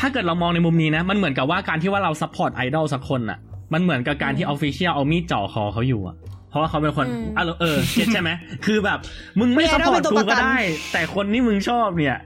[0.00, 3.38] ถ้าเกิดเรามองในมุมนี้นะ มันเหมือนกับว่าการที่ว่าเรา support ไอดอลสักคนอะ
[3.72, 6.16] มันเหมือนกับการที่ official เอามีดจ่อคอเขาอยู่อะ
[6.50, 7.06] เพราะว่าเขาเป็นคน
[7.36, 8.30] อะเออ get ใช่ไหม
[8.66, 8.98] คือแบบ
[9.40, 10.56] มึงไม่ support กูก็ได้ มี idol เป็นตัวประกัน
[10.92, 12.16] แต่คนที่มึงชอบเนี่ย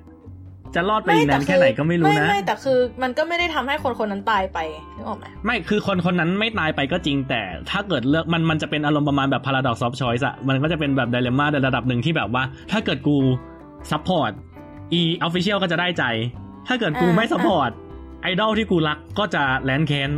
[0.75, 4.59] จะรอดไปอีกนานแค่ไหนก็ไม่รู้ไม่นะ ไม่แต่คือมันก็ไม่ได้ทำให้คนคนนั้นตายไป
[4.97, 7.41] นึกออกไหมไม่คือคนคนนั้นไม่ตายไปก็จริงแต่
[7.71, 12.43] ถ้าเกิดเลือกมันมันจะเป็นอารมณ์ประมาณแบบ paradox of choice อะมันก็จะเป็นแบบ dilemma ในระดับหนึ่งที่แบบว่า
[12.73, 13.16] ถ้าเกิดกู
[13.91, 16.05] support official ก็จะได้ใจ
[16.69, 17.71] ถ้าเกิดกูไม่ support
[18.23, 20.11] ไอดอลที่กูรักก็จะแร้นแค้น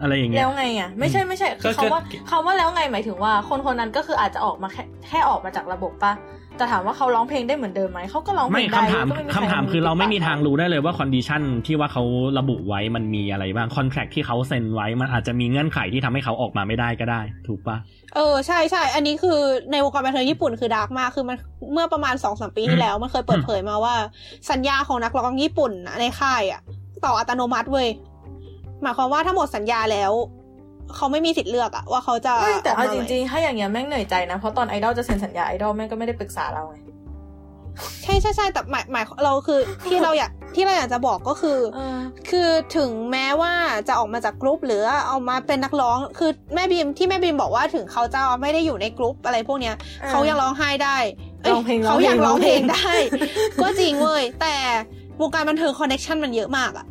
[0.00, 2.00] อะไรอย่างเงี้แล้ยวไงอะไม่ใช่ไม่ใช่คือก็คือคำว่า
[2.30, 6.12] คำว่าแล้วไงหมายถึงว่า คนคนนั้นก็คืออาจจะออกมาแค่แค่ออกมาจากระบบปะ
[6.56, 12.02] แต่ถามว่าเขาร้องเพลงได้เหมือนเดิมไหมเขาก็ร้องเพลไม่งได้คำถามก็ไใรคำถามคือเราไม่มีทางรู้ได้เลยว่า condition ที่ว่าเขา
[12.38, 17.76] ระบุไว้มันมีอะไรบ้างคอนแท c t ที่เขาเซ็นไว้มันอาจจะมีเงื่อนไขที่ทำให้เขาออกมาไม่ได้ก็ได้ ถูกปะ
[18.14, 19.40] เออใช่ใช่อันนี้คือ
[19.72, 21.36] ในวงการบันเทิงญี่ปุ่นคือ dark มากคือมัน
[21.72, 23.94] เมื่อประมาณสองสามปีที่แล้วมันเคยเปิดเผยมาว่า
[24.50, 26.60] สัญญาของนักร้องญี่ปุ่นน่ะในค่ายอะ
[27.04, 27.88] ต่ออัตโนมัติเว้ย
[28.82, 30.12] หมายความว่าถ้าหมดสัญญาแล้ว
[30.94, 36.76] เขาไม่มีสิทธิ์เลือกอะว่าเขาจะไม่แต่เอากมจไหมริงๆ ถ้าอย่างเงี้ยแม่งเหนื่อยใจนะเพราะตอนไอดอลจะเซ็นสัญญาไอดอลแม่งก็ไม่ได้ปรึกษาเราไง
[38.02, 41.98] ใช่ใช่ใช่แต่หมายหมายเราคือที่เราอยากที่เราอยากจะบอกก็คือเออ
[42.30, 43.52] คือถึงแม้ว่า
[43.88, 52.90] จะออกมาจากกรุ๊ปหรือเอามาเป็นนักร้อง คือแม่บีมที่แม่บีมบอกว่าถึงเขาจะไม่ได้อยู่ในกรุ๊ปอะไรพวกเนี้ยอ่าเขายังร้องไห้ได้ยร้องเพลงเขาอยากร้ร้อองงเพเพลลงงได้
[53.62, 54.54] ก็จริงเว้ยแต่
[55.20, 56.86] วงการบันเทิง connection มันเยอะมากอะ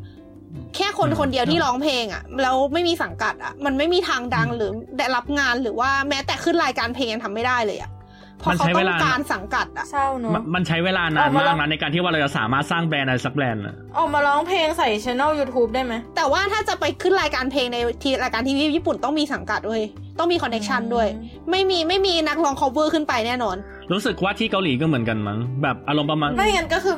[0.75, 7.91] แค่คนคนเดียวที่ร้องเพลงอะแล้วไม่มีสังกัดอะมันไม่มีทางดังหรือได้รับงานหรือว่าแม้แต่ขึ้นรายการเพลงยังทำไม่ได้เลยอะ
[8.39, 19.81] เพราะมันเขาใช้ต้เวองลาการสังกัดอะเศร้ามันเนาะมันใช้เวลานานออกมาแล้มากวนะในการที่ว่าเราจะสามารถสร้างแบรนด์อะไรสักแบรนด์อะออกมาร้องเพลงใส่ช anel YouTube ได้ไหม แต่ว่าถ้าจะไปขึ้นรายการเพลงในที่รายการทีวีญี่ปุ่นต้องมีสังกัดด้วย
[20.19, 21.07] ต้องมีคอนเน c ชันด้วย
[21.49, 23.55] ไม่มีไม่มีนักร้อง cover ขึ้นไปแน่นอน
[23.91, 26.95] รู้สึกว่าที่เกาหลีก็เหมือนกันมั้งแบบอารมณ์ประมาณไม่งั้นก็คือ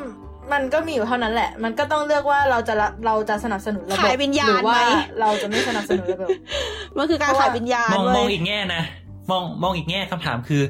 [0.53, 4.79] มันก็มีอยู่เท่านั้นแหละ มันก็ต้องเลือกว่าเราจะละเราจะสนับสนุนระบบขายวิญญาณหรือว่าไหม
[5.21, 6.29] เราจะไม่สนับสนุนระบบ
[6.97, 8.83] มันคือการขายวิญญาณมองเว้มองยอีกแง่นะ
[9.31, 10.63] มองมองอีกแง่คำถามคือ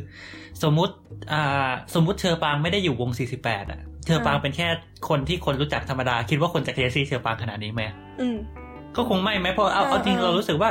[0.64, 0.94] สมมุติ
[1.32, 3.10] อ่าสมมุติเฌอปรางไม่ได้อยู่วง
[3.42, 4.68] 48 อะ เฌอปรางเป็นแค่
[5.10, 7.82] คนที่คนรู้จักธรรมดา คิดว่าคนจะ crazy เฌอปรางขนาดนี้ไหม
[8.22, 8.38] อืม
[8.96, 10.70] ก็คงไม่ไหมเพราะเอาเอาจริงเรารู้สึกว่า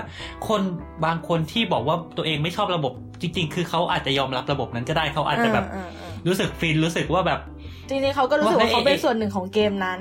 [0.48, 0.60] คน
[1.04, 7.40] บางคนที่บอกว่าตัวเองไม่ชอบระบบ จริง ๆ คือเขาอาจจะยอมรับระบบนั้นก็ได้เขาอาจจะแบบอ่าอ่ารู้สึกฟินรู้สึกว่าแบบ
[7.88, 10.00] จริงๆเขาก็รู้สึกว่าว่าเขาเป็นไอ้ส่วนหนึ่งของเกมนั้น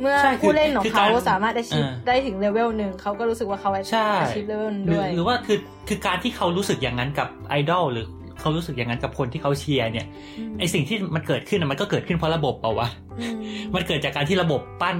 [0.00, 5.58] เมื่อใช่คือผู้เล่นของคือเขาการสามารถได้ achieve เออได้ถึงเลเวลหนึ่งเขาก็รู้สึกว่าเขาใช่ achieve level หรือด้วยหรือว่าคือ
[5.88, 8.06] คือการที่เขารู้สึกอย่างนั้นกับไอดอลหรือ
[8.40, 10.06] เขารู้สึกอย่างนั้นกับคนที่เขาเชียร์เนี่ย
[10.54, 12.88] มไอสิ่งที่มันเกิดขึ้นน่ะมันก็เกิดขึ้นเพราะระบบเปล่าวะ
[13.20, 13.38] อืม
[13.74, 14.98] มันเกิดจากการที่ระบบปั้น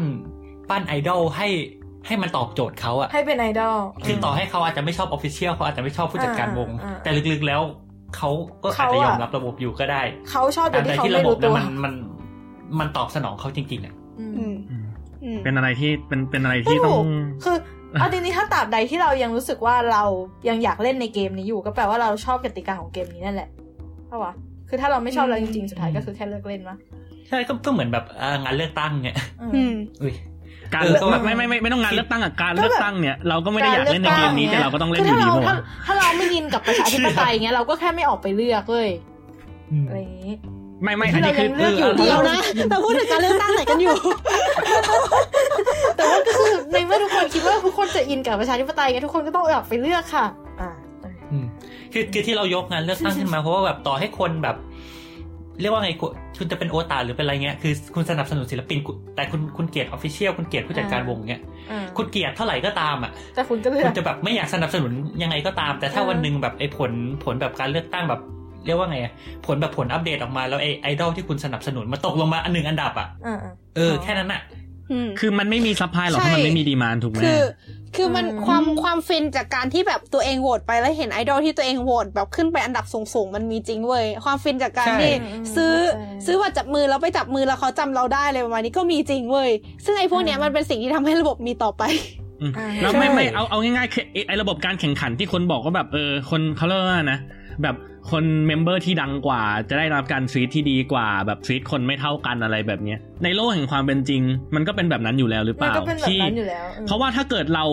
[0.70, 1.48] ปั้นไอดอลให้
[2.06, 7.62] ให้มันตอบโจทย์เขาอะให้เป็นไอดอลคือต่อให้เขาอาจจะไม่ชอบออฟฟิเชียลเขาอาจจะไม่ชอบผู้จัดการวงอ่าอ่าแต่ลึกๆแล้ว
[8.16, 8.30] เขา
[8.62, 11.94] ก็อาจเขาจะอะยอมรับระบบอยู่ก็ได้ เขาชอบโดตายมที่ใดเขาที่ระไม่บบรู้ตันะวมันมัน
[12.78, 14.84] มันตอบสนองเขาจริงๆอะอืมอืมอืม
[15.24, 17.04] อืมเป็นอะไรที่เป็นเป็นอะไรก็ที่ต้อถูงก
[17.44, 17.56] คือ
[18.00, 20.04] เอาจริงๆถ้าตราบใดที่เรายังรู้สึกว่าเรา
[20.48, 23.48] ยังอยากเล่นในเกมนี้อยู่ ก็แปลว่าเราชอบกติกาของเกมนี้นั่นแหละ
[24.06, 24.32] เพราะวะ
[24.68, 26.76] คือถ้าเราไม่ชอบเราจริงๆสุดท้ายก็คือแค่เลิกเล่นวะ
[27.28, 30.14] ใช่ก็ก็เหมือนแบบอ่างานเลือกตั้งเนี่ยอืมอืมอุ้ย
[30.74, 35.56] การเออก็แบบไม่ไม่ไม่ไม่ต้องงานเลือกตั้งอะการก็เลือกแบบตั้งเนี่ยเราก็ไม่ได้อยากเล่นในเกมนี้แต่เราก็ต้องเล่นคือยู่ดีถ้าเพเราราะถ้าว่า
[35.86, 38.90] ถ้าเราไม่ยินกับประชาธิปไตยเงี้ยเราก็แค่ไม่ออกไปเลือกเว้ย
[39.72, 40.34] อืมอะไรอย่างงี้
[40.82, 42.38] ไม่ไม่อันนี้คือที่เรายังเลือกอยู่เดียวนะ
[42.70, 43.96] เราพูดถึงการเลือกตั้งไหนกันอยู่
[45.96, 50.26] แต่ว่าก็คือในเมื่อทุกคนคิดว่าทุกคนจะอินกับประชาธิปไตยไงทุกคนก็ต้องออกไปเลือกค่ะ
[50.60, 50.70] อ่า
[51.32, 51.46] อืม
[51.92, 54.56] คือคือที่เรายกงานเลือกตั้งขึ้นมาเพราะว่าแบบต่อให้คนแบบ
[55.62, 64.92] เรียกว่าไงคุณคุณจะเป็นโอตาหรือเป็นอะไรเงี้ยคือคุณสนับสนุนศิลปินคุณแต่คุณคุณเกลียดออฟฟิเชียลคุณเกลียดผู้จัดการวงเงี้ยอ่าคุณเกลียดเท่าไหร่ก็ตามอะแต่คุณก็เลือคุกณจะแบบไม่อยากสนับสนุน
[65.22, 66.92] ยังไงก็ตาม แต่ถ้าเออวันหนึ่งแบบไอ้ผล
[67.24, 68.20] ผลแบบการเลือกตั้งแบบ
[68.66, 69.12] เรียกว่าไงอะ
[69.46, 74.61] ผลแบบผลอัปเดตออกมาแล้วไอ้ไอดอลที่คุณสนับสนุนมาตกลงมาอันหนึ่งอันดับอะอ่าอ่าเออแค่นั้นอะอืม
[75.20, 77.42] คือมันไม่มี supply หรอกใช่ถ้ามันไม่มี demand ถูกไหมคือ
[77.96, 89.50] คือมันอืมความความฟินจากการที่แบบตัวเองโหวตไปแล้วเห็นไอดอลที่ตัวเองโหวตแบบขึ้นไปอันดับสูงๆมันมีจริงเว้ยความฟินจากการใช่ที่อืมซื้อใช่ซื้อบัตรจับมือแล้วไปจับมือแล้วเขาจำเราได้เลยประมาณนี้ก็มีจริงเว้ย
[89.84, 91.82] ซึ่งไอ้พวกเนี้ยอืมมันเป็นสิ่งที่ทำให้ระบบมีต่อไป
[92.40, 97.18] อืมอ่าแล้วไม่ใช่ไม่เอาเอาง่ายๆคือไอ้ไอ้ระบบการแข่งขันที่คนบอกว่าแบบเออคนเขาเรียกว่านะ
[97.62, 97.76] แบบ
[98.11, 104.21] คนเมมเบอร์ที่ดังกว่า จะได้รับการทรีตที่ดีกว่า แบบทรีตคนไม่เท่ากันอะไรแบบเนี้ยในโลกแห่งความเป็นจริง
[104.55, 107.65] มันก็เป็นแบบนั้นอยู่แล้วหรือเป มัน ล่า ก็เป็นแบบ ที่ นั้นอยู่แล้วอืม เพราะว่าถ้าเกิดเรา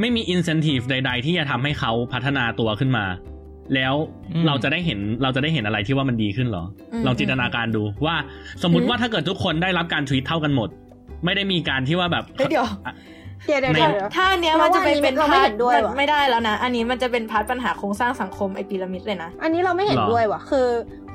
[0.00, 3.04] ไม่มีอินเซนティブใด ๆ ที่จะทำให้เขาพัฒนาตัวขึ้นมา
[3.74, 3.94] แล้ว
[4.34, 8.16] อืม เราจะได้เห็นเราจะได้เห็นอะไรที่ว่ามันดีขึ้นเหรออ ม ลองจินตนาการดูว่า
[8.62, 10.68] สมมติ อืม ว่าถ้าเกิดทุกคนได้รับการทวีตเท่ากันหมด
[11.24, 12.94] ไม่ได้มีการที่ว่าแบบ เฮ้ยเดี๋ยว อ่ะ
[13.45, 20.67] เดี๋ยวเดี๋ยวในเดี๋ยวเดี๋ยวถ้าอันเนี้ยมันจะไปเป็นเราไม่พาร์ทเห็นด้วยมันว่ะไม่ได้แล้วนะ อันนี้มันจะเป็นพาร์ทปัญหาโครงสร้างสังคมไอพีระมิดเลยนะ อันนี้เราไม่เห็นหรอด้วยว่ะ คือ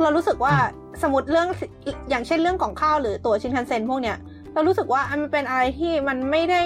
[0.03, 0.55] เรารู้สึกว่า
[1.03, 1.49] สมมติเรื่อง
[2.11, 4.17] อย่างเช่นเรื่องของข้าวหรือตัวชินคันเซ็นพวกเนี้ย
[4.55, 6.63] เรารู้สึกว่าอันมันเป็นอะไรที่มันไม่ได้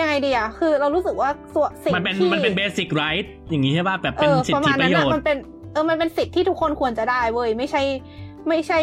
[0.00, 5.36] ยังไงดีอะคือเรารู้สึกว่าส่วนสิ่งมันเป็นที่มันเป็นเบสิกไรท์อย่างนี้ใช่ป่ะแบบเอเป็นอสิทประธิมาณปนั้ระนโยอะชน์มันเป็น
[5.72, 7.82] เออมันเป็นสิทธิ์ที่ทุกคนควรจะได้เว้ยไม่ใช่
[8.48, 8.78] ไม่ใช่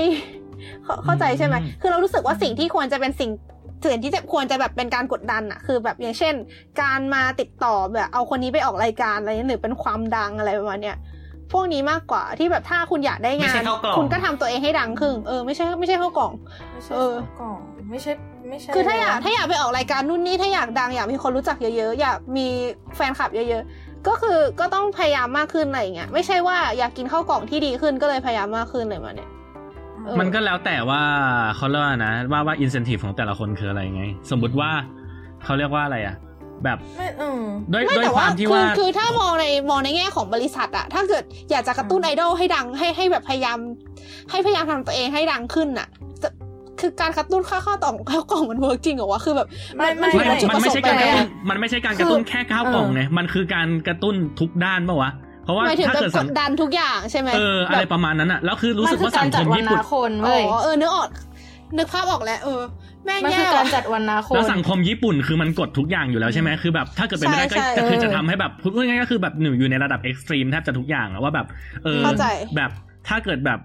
[0.84, 3.30] เข้าเข้าใจใช่ไหมอืมคือเรารู้สึกว่าสิ่งที่ควรจะเป็นสิ่ง
[3.86, 6.34] สิ่งที่จะควรจะแบบเป็นการกดดันอะคือแบบอย่างเช่น
[6.82, 10.98] การมาติดต่อแบบเอาคนนี้ไปออกรายการอะไรเงี้ยหรือเป็นความดังอะไรประมาณเนี้ย
[11.52, 16.32] พวกนี้มากกว่าที่แบบถ้าคุณอยากได้ไม่งาใช่นเข้ากล่องคุณก็ทำตัวเองให้ดังขึ้นเออไม่ใช่ไม่ใช่เข้ากล่อง
[16.72, 17.58] ไม่ใช่เออกล่อง
[17.92, 18.12] ไม่ใช่
[18.50, 22.48] ไม่ใช่คือถ้าอยากถ้าอยากไปออกรายการนู่นนี่ถ้าอยากดังอยากมีคนรู้จักเยอะๆอยากมี
[22.96, 29.35] แฟนคลับเยอะๆ ก็คือก็ต้องพยายามมากขึ้นอะไรอย่างเงี้ยไม่ใช่ว่าอยากกินข้าวกล่องที่ดีขึ้นก็เลยพยายามมากขึ้นเลยมาเนี่ยเออ
[30.21, 31.03] มันก็แล้วแต่ว่า
[31.57, 34.71] เขาเรียกว่านะ ว่าว่าอินเซนティブของแต่ละคนคืออะไรไง สมมุติว่า
[35.45, 36.17] เขาเรียกว่าอะไรอ่ะ
[36.65, 37.43] แบบ ไม่เออ
[37.73, 43.59] ด้วย ไม่ ด้วย แต่ ค ว่าว ามที่ คือ ว่า คือถ้ามองในมองในแง่ของบริษัทอะถ้าเกิดอยากจะกระตุ้นไอดอลให้ดังให้ให้แบบพยายาม
[44.31, 45.89] ให้พยายามทำตัวเองให้ดังขึ้นอะ
[46.23, 46.29] จะ
[46.81, 52.21] คือการกระตุ้นค่าข้าวต่องข้าวกล่องมันเวิร์กจริงเหรอวะคือแบบ ไม่ไม่ ถึง ไม่ เป็นจุด มันไม่ใช่ ประส การ งค์ กระ ไป ตุ้ แล้ น ว มันไม่ใช่การกระตุ้น
[52.21, 55.11] คือ แค่ข้าวกล่องไงมันคือการกระตุ้นทุกด้านปะวะ
[55.46, 61.08] เพราะว่าหมายถึงถ้าแบบเกิดกสังดดันทุกอย่างใช่ไหมเอออะไรแบบประมาณนั้นอะแล้วคือรู้มันสึกคือว่าการสังคจัดมวันญี่นาปุ่นคนอ๋เว้ยอเออนึกออก
[61.78, 62.62] นึกภาพออกแล้วเออ
[63.06, 71.48] แม่งมันแย่คือการว่ะจัดวันนาคนแล้วสังคมญี่ปุ่นคือมันกดทุกอย่างอยู่แล้วใช่ไหมคือแบบถ้าเกิดเป็นไม่ได้ก็ใช่ใช่ก็คือเออจะทำให้แบบพูดง่ายๆก็คือแบบหนูอยู่ในระดับเอ็กซ์ตรีมแทบจะทุกอย่างอะว่าแบบ
[71.84, 72.26] เออเข้าใจ
[72.56, 72.72] แบบ
[73.08, 73.60] ถ้าเกิดแบบ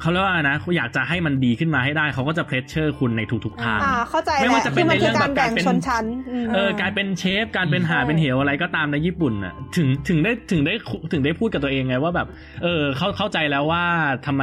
[0.00, 10.74] เขาเรียกว่าอะไรนะอยากจะให้มันดีขึ้นมาให้ได้ เขาก็จะเพรสเชอร์คุณในทุกๆทางอ่าเข้าใจไม่แหว่าละจะเป็คืนอมันในเรื่คือองการแบบการแบ่งเป็นชนชั้นอืมเออการเป็นเชฟการเป็นหาเป็นเหวอะไรก็ตามในญี่ปุ่นน่ะถึงถึงได้ถึงได้
[11.12, 12.26] ถึงได้พูดกับตัวเองไงว่าแบบ
[12.62, 13.84] เออเขาเข้าใจแล้วว่า
[14.26, 14.42] ทำไม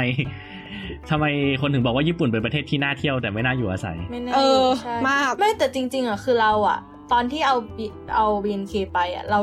[1.10, 1.26] ทำไม
[1.62, 6.80] คนถึงบอกว่าญี่ปุ่นเป็นประเทศที่น่าเที่ยวแต่ไม่น่าอยู่อาศัยไม่แน่เออใช่มากไม่แต่จริง ๆอะคือเราอะ
[7.12, 9.40] ตอนที่เอา B- เอาบีนเคไปอะเรา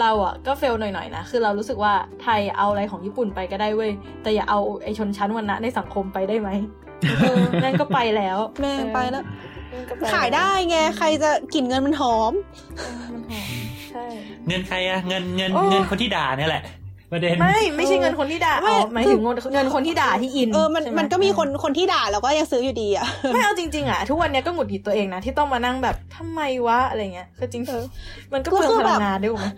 [0.00, 1.92] เราอะก็เฟลหน่อยๆนะ คือเรารู้สึกว่า
[2.22, 3.90] ไทยเอาอะไรของญี่ปุ่นไปก็ได้เว้ย
[4.22, 6.48] แต่อย่าเอาไอชนชั้นวรรณะในสังคมไปได้ไหม
[7.20, 9.24] เออนั่นก็ไปแล้วแม่งไปแล้ว
[9.70, 12.32] เออนั่นก็ปแล้ว ขายได้ไง ใครจะกลิ่นเงินมันหอม
[12.78, 13.48] เออมันหอม
[13.90, 14.04] ใช่
[14.48, 16.64] เงินใครอะเงินเงินโอ้เงินคนที่ด่าเนี่ยแหละ
[17.14, 27.84] ประเด็นไม่ไม่ใช่เงินคนที่ด่าไม่อ๋อหมายถึงเงินเงินคนที่ด่าที่อินเออมันใช่ไหมันก็มีคนคนที่ด่าแล้วก็ยังซื้ออยู่ดีอะไม่เอาจริงๆอะทุกวันเนี้ยก็หงุดหงิดตัวเองนะที่ต้องมานั่งแบบทำไมวะอะไรเงี้ยคือจริงเออ
[28.32, 29.52] มันก็เปลืองก็คือพแบบลังงานด้วยมั้ย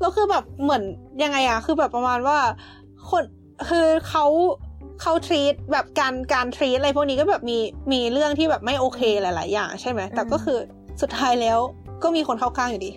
[0.00, 0.82] แล้วคือแบบเหมือน
[1.22, 2.38] ยังไงอะคือแบบประมาณว่า
[3.10, 3.22] คน
[3.68, 4.26] คือเขา
[5.02, 7.58] เขาทรีตแบบการการทรีตอะไรพวกนี้ก็แบบมี
[7.92, 10.58] มีเรื่องที่แบบไม่โอเคหลาย ๆ อย่าง ใช่ไหมแต่ก็คือ
[11.02, 11.58] สุดท้ายแล้ว
[12.02, 12.90] ก็มีคนเข้าข้างอยู่ดี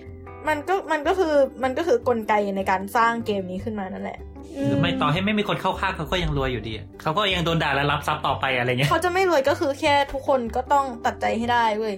[0.47, 1.33] มันก็มันก็คือ
[1.63, 4.19] มันก็คือกลไกในการสร้างเกมนี้ขึ้นมานั่นแหละ
[4.67, 11.95] หรือไม่ต่อให้ไม่มีคนเข้าข้างเขาก็ยังรวยอยู่ดีอะเขาก็ยังโดนด่าและรับซับต่อไปอะไรเงี้ยเขาจะไม่รวยก็คือแค่ทุกคนก็ต้องตัดใจให้ได้เว้ย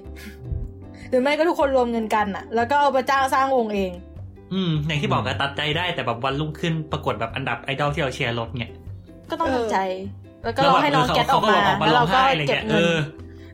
[1.09, 3.91] หรือไม่ก็ทุกคนรวมเงินกันอะแล้วก็เอาไปจ้างสร้างวงเอง
[4.53, 8.71] อืมอย่างที่บอกก็ตัดใจได้แต่แบบวันรุ่งขึ้นปรากฏแบบอันดับไอดอลที่เราเชียร์ลดเนี่ย
[9.29, 9.77] ก็ต้องเออทำใจ
[10.43, 12.95] แล้วก็รอให้น้องแกตออกมาเขาก็แล้วเราร้องก็ไห้อะไรเก็บเงี้ยเอเงินอ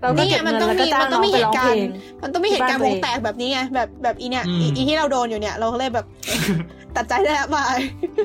[0.02, 6.06] เราก็นี่ไงเก็บมันเงินต้องแล้วก็มีจ้างมันน้ต้อองงมีไปเหร้องตุกาเพลรณ์งมันต้องมีเหตุการณ์วบ้านงตัวเองแตกแบบนี้ไงแบบแบบอีเนี่ยอืมอีอีที่เราโดนอยู่เนี่ย เราก็เลยแบบ
[6.96, 7.78] ตัดใจได้แล้วบาย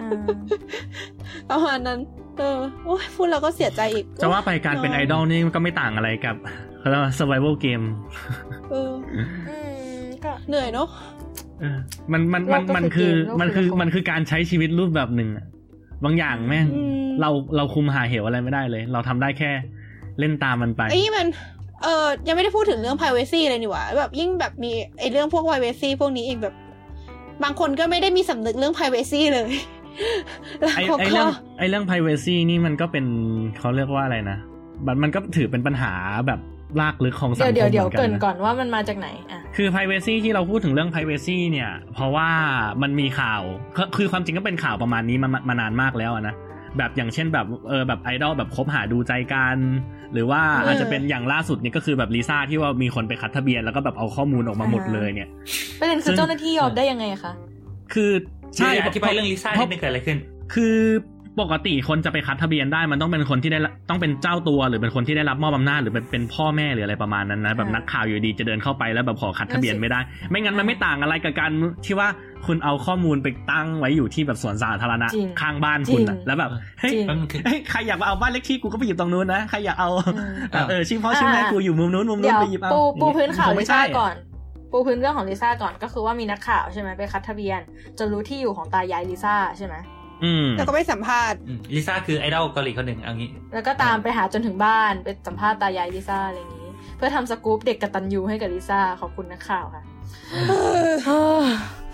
[0.03, 0.25] อืม
[1.51, 1.99] ประมาณนั้น
[2.39, 6.37] เออโอ้ยพูดแล้วก็เสียใจอีกจะว่าไปการเป็นไอดอลนี่ก็ไม่ต่างอะไรกับ
[6.79, 7.85] เขาเรียกว่า survival game
[8.71, 8.93] เออ
[9.49, 9.57] อื
[10.01, 10.89] มก็เหนื่อยเนาะ
[11.61, 11.79] เออ
[12.13, 15.47] มันมันมันโลกก็มันคืคืออเกมมันคือโลกคือละครมันคือการใช้ชีวิตรูปแบบหนึ่งอะ
[16.05, 19.51] บางอย่างแม่งอืมเราเราคุมหาเหวอะไรไม่ได้เลย เราทำได้แค่
[20.21, 21.27] เล่นตามมันไปไอ้นี่มัน
[21.83, 26.55] เออยังไม่ได้พูดถึงเรื่อง privacy เลยนี่หว่าแบบยิ่งแบบมีไอ้เรื่องพวก privacy พวกนี้อีกแบบ
[27.43, 29.51] บางคนก็ไม่ได้มีสำนึกเรื่อง privacy เลย
[30.61, 33.07] แล้วไอเขาไอก็เรื่องไอเรื่อง privacy นี่มันก็เป็น
[33.59, 34.39] เขาเรียกว่าอะไรนะ
[34.87, 35.93] มันมันก็ถือเป็นปัญหา
[36.27, 36.41] แบบ
[36.81, 42.29] ลากลึกของสังคเดี๋ยวมเดี๋ยวเหเดี๋ยวมือนกัเกรินนนะก่อนว่ามันมาจากไหนอะคือ privacy ที่เราพูดถึงเรื่อง privacy เนี่ย เพราะว่า
[42.83, 43.43] มันมีข่าว
[43.77, 46.35] คือคือความจริงก็เป็นข่าวประมาณนี้มามามานานมากแล้วอะนะ
[46.79, 49.57] แบบอย่างเช่นแบบเออแบบไอดอลแบบคบหาดูใจกัน
[50.13, 55.29] หรือว่าเออออาจจะเป็นอย่างล่าสุดเนี่ยก็คือแบบลิซ่าที่ว่ามีคนไปคัดทะเบียนแล้วก็แบบเอาข้อมูลออกมาหมดเลยเนี่ย
[55.81, 57.33] ประเด็นซึ่คืองเจ้าหน้าที่ยอมได้ยังไงคะ
[57.95, 58.13] คือ
[58.57, 60.19] ใช่ใช่อธิบายเรื่องลิซ่าเพที่ราะไม่เกิดอะไรขึ้น
[60.55, 60.79] คือ
[61.41, 71.51] ปกติคนจะไปคัดทะเบียนได้มันต้องเป็นคนที่ได้รับต้องเป็นเจ้าตัวหรือเป็นคนที่ได้รับมอบอำนาจหรือเป็นเป็นพ่อแม่หรืออะไรประมาณนั้นนะแบบอ่านันักข่าวอยู่ดีจะเดินเข้าไปแล้วแบบขอคัดทะเบียนนั่นสิไม่ได้ ไม่งั้นมันไม่ต่างอะไรกับการ
[71.87, 72.09] ที่ว่า
[72.47, 84.15] คุณเอาข้อมูลไปตั้งไว้อยู่ที่แบบสวนสาธารณะจริงข้างบ้านคุณจริอะงแล้วแบบเฮ้ยจริงมันคือเฮ้ยใครอยากมาเอาบ้านเล็กที่กูก็ไปหยิบตรงนู้นนะใครอยากเอาอืมเออเออชื่อพ่อชื่อแม่อ่ากูอยู่มุมนู้นมุมนู้เดี๋นยวไปหยิบเอาปูปูพื้นข่าวคงลิไม่ซ่าใช่ก่อน
[84.73, 87.61] ปูพื้นเรื่องของลิซ่าก่อนก็คือว่ามีนักข่าวใช่ไหมไปคัดทะเบียน
[87.99, 89.96] จนรู้ที่อยู่ของตายายลิซ่าใช่ไหมอืม
[90.57, 99.83] แล้วก็ไปสัมภาษณ์อืมลิซ่าคือไอดอลเกาหลีคนหนึ่งเอางี้ แล้วก็ตามไปหาจนถึงบ้านไปสัมภาษณ์ตายายลิซ่าอะไรอย่างนี้ เพื่อทำสกู๊ปเด็กกตัญญูให้กับลิซ่าขอบคุณนักข่าวค่ะ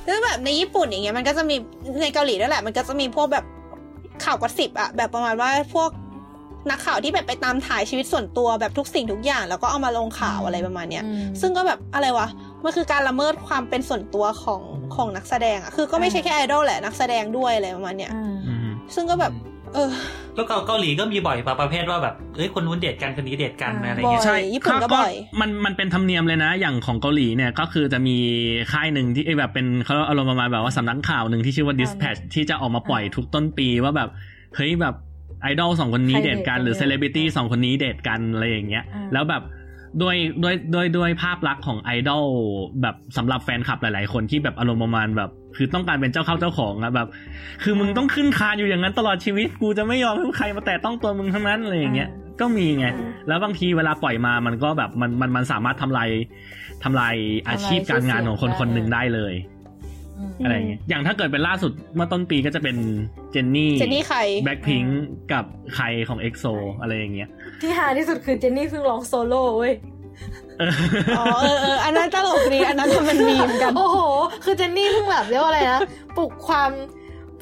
[0.06, 1.56] แล้วแบบในญี่ปุ่นอย่างเงี้ยมันก็จะมี
[2.02, 3.44] ในเกาหลีด้วยแหละ มันก็จะมีพวกแบบ
[4.24, 5.90] ข่าวกระสิบอะแบบประมาณว่าพวก
[6.70, 12.28] นักข่าวที่แบบไปตามถ่ายชีวิตส่วนตัวแบบทุกสิ่งทุกอย่าง แล้วก็เอามาลงข่าวอะไรประมาณเนี้ยอืมซึ่งก็แบบอะไรวะ
[12.64, 14.62] มันคือการละเมิดความเป็นส่วนตัวของ
[14.94, 19.32] ของนักแสดงอะคือก็ไม่ใช่แค่ไอดอลแหละนักแสดงด้วยอะไรประมาณเนี้ยอืมอืมซึ่งก็แบบ
[19.74, 19.90] เออ
[20.36, 28.16] ก็เกาเกาหลีก็มีบ่อยประเภทว่าแบบเอ้ยคนนู้นเดทกันคนนี้เดทกันอ่าอะไรเงี้ยบ่อยใช่ญี่ปุ่นก็บ่อยมันมันเป็นธรรมเนียมเลยนะ อย่างของเกาหลีเนี่ยก็คือจะมี
[28.72, 34.08] ค่ายหนึ่งที่เอ้ยแบบเป็นเขาอารมณ์ประมาณแบบว่าสำนักข่าวหนึ่งที่ชื่อว่า Dispatch ที่จะออกมาปล่อยทุกต้นปีว่าแบบ
[34.56, 34.94] เฮ้ยแบบ
[35.42, 39.42] ไอดอลสองคนนี้ใครเดทกันหรือเดทกันเซเลบริตี้สองคนนี้เดทกันอะไรอย่างเงี้ยอ่าแล้วแบบ
[40.02, 42.24] ด้วยด้วยด้วยด้วยภาพลักษณ์ของไอดอล
[42.82, 47.08] แบบสำหรับแฟนคลับหลาย ๆ คนที่แบบอารมณ์ประมาณแบบ คือต้องการเป็นเจ้าเข้าเจ้าของอะแบบ
[47.62, 52.08] คือมึงต้องขึ้นคานอยู่อย่างนั้นตลอดชีวิตกูจะไม่ยอมให้ใครมาแตะต้องตัวมึงทั้งนั้นอะไรอย่างเงี้ย
[52.40, 52.94] ก็มีไงอ่า
[53.28, 56.08] แล้วบางทีเวลาปล่อยมามันก็แบบมันมันมันสามารถทำลาย
[56.84, 57.14] ทำลาย
[57.48, 59.34] อาชีพการงานของคนคนหนึ่งได้เลย
[60.22, 62.76] อืมอะไรอย่างเงี้ยอย่างถ้าเกิดเป็นล่าสุดเมื่อต้นปีก็จะเป็น
[63.32, 64.84] เจนนี่เจนนี่ Kai Blackpink
[65.32, 65.44] กับ
[65.74, 66.44] Kai ของ EXO
[66.80, 67.28] อะไรอย่างเงี้ย
[67.60, 69.74] ที่ฮาที่สุดคือเจนนี่เพิ่งร้องโซโล่เว้ย
[70.58, 70.72] เออ
[71.18, 73.98] อ๋อเออเอออันนั้นตลกดีอันนั้นมันมีเหมือนกัน โอ้โห
[74.44, 75.80] คือเจนนี่เพิ่งแบบเรียกว่าอะไรนะ
[76.18, 76.70] ปลุกความ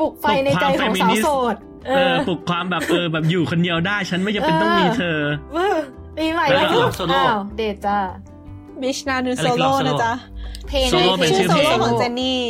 [0.01, 1.57] ปลุกไฟในใจของสาวโสด
[1.87, 5.19] เอเอออปลุกความแบบเออแบบอยู่คนเดียวได้ ฉันไม่จำเป็นต้องมีเธอ
[5.53, 5.77] เว้ย
[6.17, 7.99] ปีใหม่แล้วแล้วก็โซโล่อ้าวเดทจ้า
[8.83, 10.13] 빛이 나는อะไรโซคือโล่โซโล่นะจ๊ะ
[10.69, 12.41] เพลงโซโล่เป็นชื่อชื่อโซเพลงโล่ของเจนนี่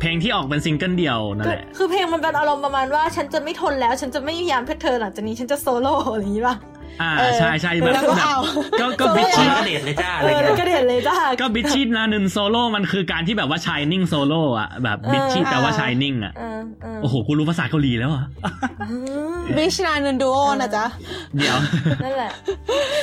[0.00, 6.56] เพลงที่ออกเป็นซิงเกิลเดียวนั่นคือแหละ คือเพลงมันเป็นอารมณ์ประมาณว่า ฉันจะไม่ทนแล้ว ฉันจะไม่พยายามเพื่อเธอหลังจากนี้ ฉันจะโซโล่อะไรอย่างนี้ป่ะ
[7.02, 8.38] อ่าเออใช่ใช่แบบแล้วก็แบบเอา
[8.80, 18.24] ก็ก็โซโล่บิชชีชี่ก็เดทเลยจ้าอะเอไรอเงี้แล้วยก็เด่นเลยจ้าก็บิชชี่นานึนโซโล่มันคือการที่แบบว่าชายนิ่งโซโล่อะแบบเออบิชชี่แปลว่าชายนิ่งอะเออเออโอ้โหกูรู้ภาษาเกาหลีแล้วอะ
[19.56, 20.84] บิชนานุนดูโอนะจ๊ะ
[21.36, 21.56] เดี๋ยว
[22.04, 22.30] นั่นแหละ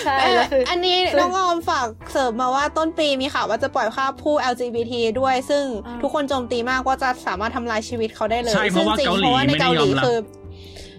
[0.06, 10.18] ใช่เอ่อแล้วคืออันนี้คือน้องออมฝากเสริมมาว่าต้นปีมีข่าวว่าจะปล่อยภาพผู้ LGBT ด้วยซึ่งอ่าทุกคนโจมตีมากว่าจะสามารถทำลายชีวิตเขาได้เลยใช่เพราะว่าซึ่งจงเกาหลีเพราะว่าในไม่ได้เกาหลียอมรับคือ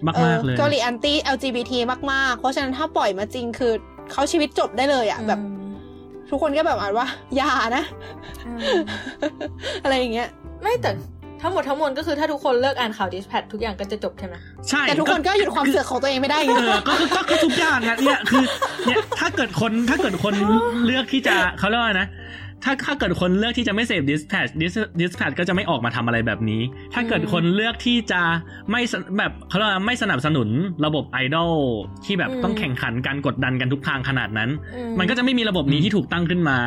[0.07, 1.71] มากเอมาอกเลยเกาหลีแอ ti LGBT
[2.11, 3.73] มากๆ เพราะฉะนั้นถ้าปล่อยมาจริงคือ
[4.11, 5.39] เขาชีวิตจบได้เลยอะแบบ
[6.29, 7.83] ทุกคนก็แบบอ่านว่าอย่านะ
[8.47, 8.79] อืม
[9.83, 10.27] อะไรอย่างเงี้ย
[10.61, 10.91] ไม่แต่
[11.41, 14.35] ทั้งหมดทั้งมวลก็คือถ้าทุกคนเลิกอ่านข่าว Dispatch ทุกอย่างก็จะจบใช่ไหม
[14.69, 18.43] ใช่แต่ทุกคนก็หยุดความเสือกของตัวเองไม่ได้ไงเออก็ก็ก็ก็ทุกอย่างอะเนี่ยคือ
[18.87, 20.33] เนี่ยถ้าเกิดคนถ้าเกิดคน
[20.85, 22.07] เลือกที่จะเขาเรียกว่านะ
[22.65, 26.61] ถ้าถ้าเกิดคนเลือกที่จะไม่เสพ dispatch dis- dispatch ก็จะไม่ออกมาทำอะไรแบบนี้
[26.93, 28.21] ถ้าเกิดคนเลือกที่จะ
[28.71, 30.49] ไม่สแบบเขาเรียกว่าไม่สนับสนุน
[30.85, 31.53] ระบบไอดอล
[32.05, 36.57] ที่แบบอืมต้องแข่งขันการกดดันกันทุกทางขนาดนั้นอืม มันก็จะไม่มีระบบนี้ที่ถูกตั้งขึ้นมา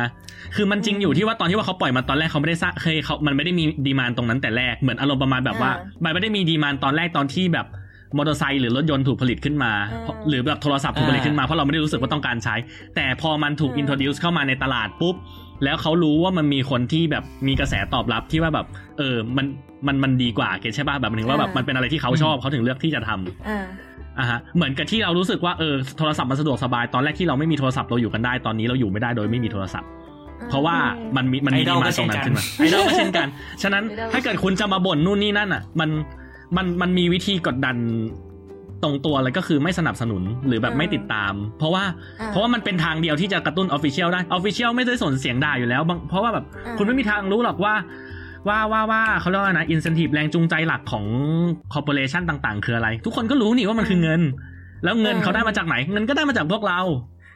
[0.55, 5.71] คือมันจริงอยู่ที่ว่าตอนที่ว่าเขาปล่อยมาตอนแรกเขาไม่ได้สร้างเคยเขามันไม่ได้มี demand ตรงนั้นแต่แรกเหมือนอารมณ์ประมาณแบบว่า
[6.03, 7.67] มันไม่ได้มี demand ตอนแรกตอนที่แบบ
[8.17, 12.55] มอเตอร์ไซค์หรือรถยนต์ถูกผลิตขึ้นมาอ่าหรือแบบโทรศัพท์ถูกผลิตขึ้นมาเพราะเราไม่ได้รู้สึกว่าต้องการใช้
[12.95, 15.15] แต่พอมันถูกอืม introduce เข้ามาในตลาดปุ๊บ
[15.63, 19.45] แล้วเขารู้ว่ามันมีคนที่แบบมีกระแสตอบรับที่ว่าแบบ เออ มัน
[19.87, 23.65] มันมันดีกว่าเก็ตใช่ป่ะแบบหมายถึงว่าแบบอ่ามัมันเป็นอะไรที่เขาชอบเขาถึงเลือกที่จะทำอ่า
[24.19, 29.89] อะฮะเหมือนกับที่เรารู้สึกว่าเออโทรศัพท์มันสะดวกสบายตอนแรกที่เราไม่มีโทรศัพท์เราอยู่กันได้ตอนนี้เราอยู่ไม่ได้โดยไม่มีโทรศัพท์
[30.49, 30.75] เพราะว่า
[31.15, 33.27] มันมีมันมีไอดดีอลมาก็ตรงนั้นเช่นกันขึ้นมาไอดอลก็เช่นกัน
[33.63, 35.89] ฉะนั้นไอดอลถ้าเกิดคุณจะมาบ่นนู่นนี่นั่นอะ มัน
[36.57, 37.75] มันมันมีวิธีกดดัน
[38.82, 41.84] ตรงตัวเลยก็คือไม่สนับสนุนหรือแบบไม่ติดตาม เพราะว่า
[42.20, 47.74] อ่า เพราะว่ามันเป็นทางเดียวที่จะกระตุ้นออฟฟิเชียลได้ออฟฟิเชียลไม่ได้สนเสียงด่าอยู่แล้วบางเพราะว่าแบบ อ่า คุณไม่มีทางรู้หรอกว่า
[48.48, 51.04] ว่าว่าว่าเขาเรียกว่านะอินเซนティブแรงจูงใจหลักของ
[51.72, 54.20] คอร์ปอเรชันต่างๆ คืออะไร ทุกคนก็รู้นี่ว่ามันคือเงิน
[54.84, 56.80] แล้วเงินเขาได้มาจากไหน เงินก็ได้มาจากพวกเรา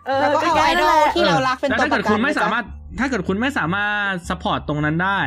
[0.06, 2.64] เออ แล้วก็เอาไอดอลที่เรารักเป็น แล้ว ตัว ถ้า ป เกิด ระกั คุ น ณไม่ นะจ๊ะ สามารถ
[3.00, 5.18] ถ้าเกิดคุณไม่สามารถซัพพอร์ตตรงนั้นได้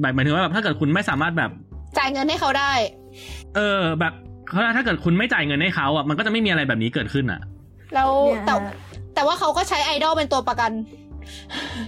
[0.00, 1.50] แบบหมายถึงว่าแบบถ้าเกิดคุณไม่สามารถแบบ
[1.98, 2.72] จ่ายเงินให้เขาได้
[3.56, 4.12] เออแบบ
[4.47, 7.41] เขาถ้าเกิดคุณไม่จ่ายเงินให้เขาอะมันก็จะไม่มีอะไรแบบนี้เกิดขึ้นอะ
[7.93, 8.53] แล้วเนี่ยแต่
[9.15, 10.71] แต่ว่าเขาก็ใช้ไอดอลเป็นตัวประกัน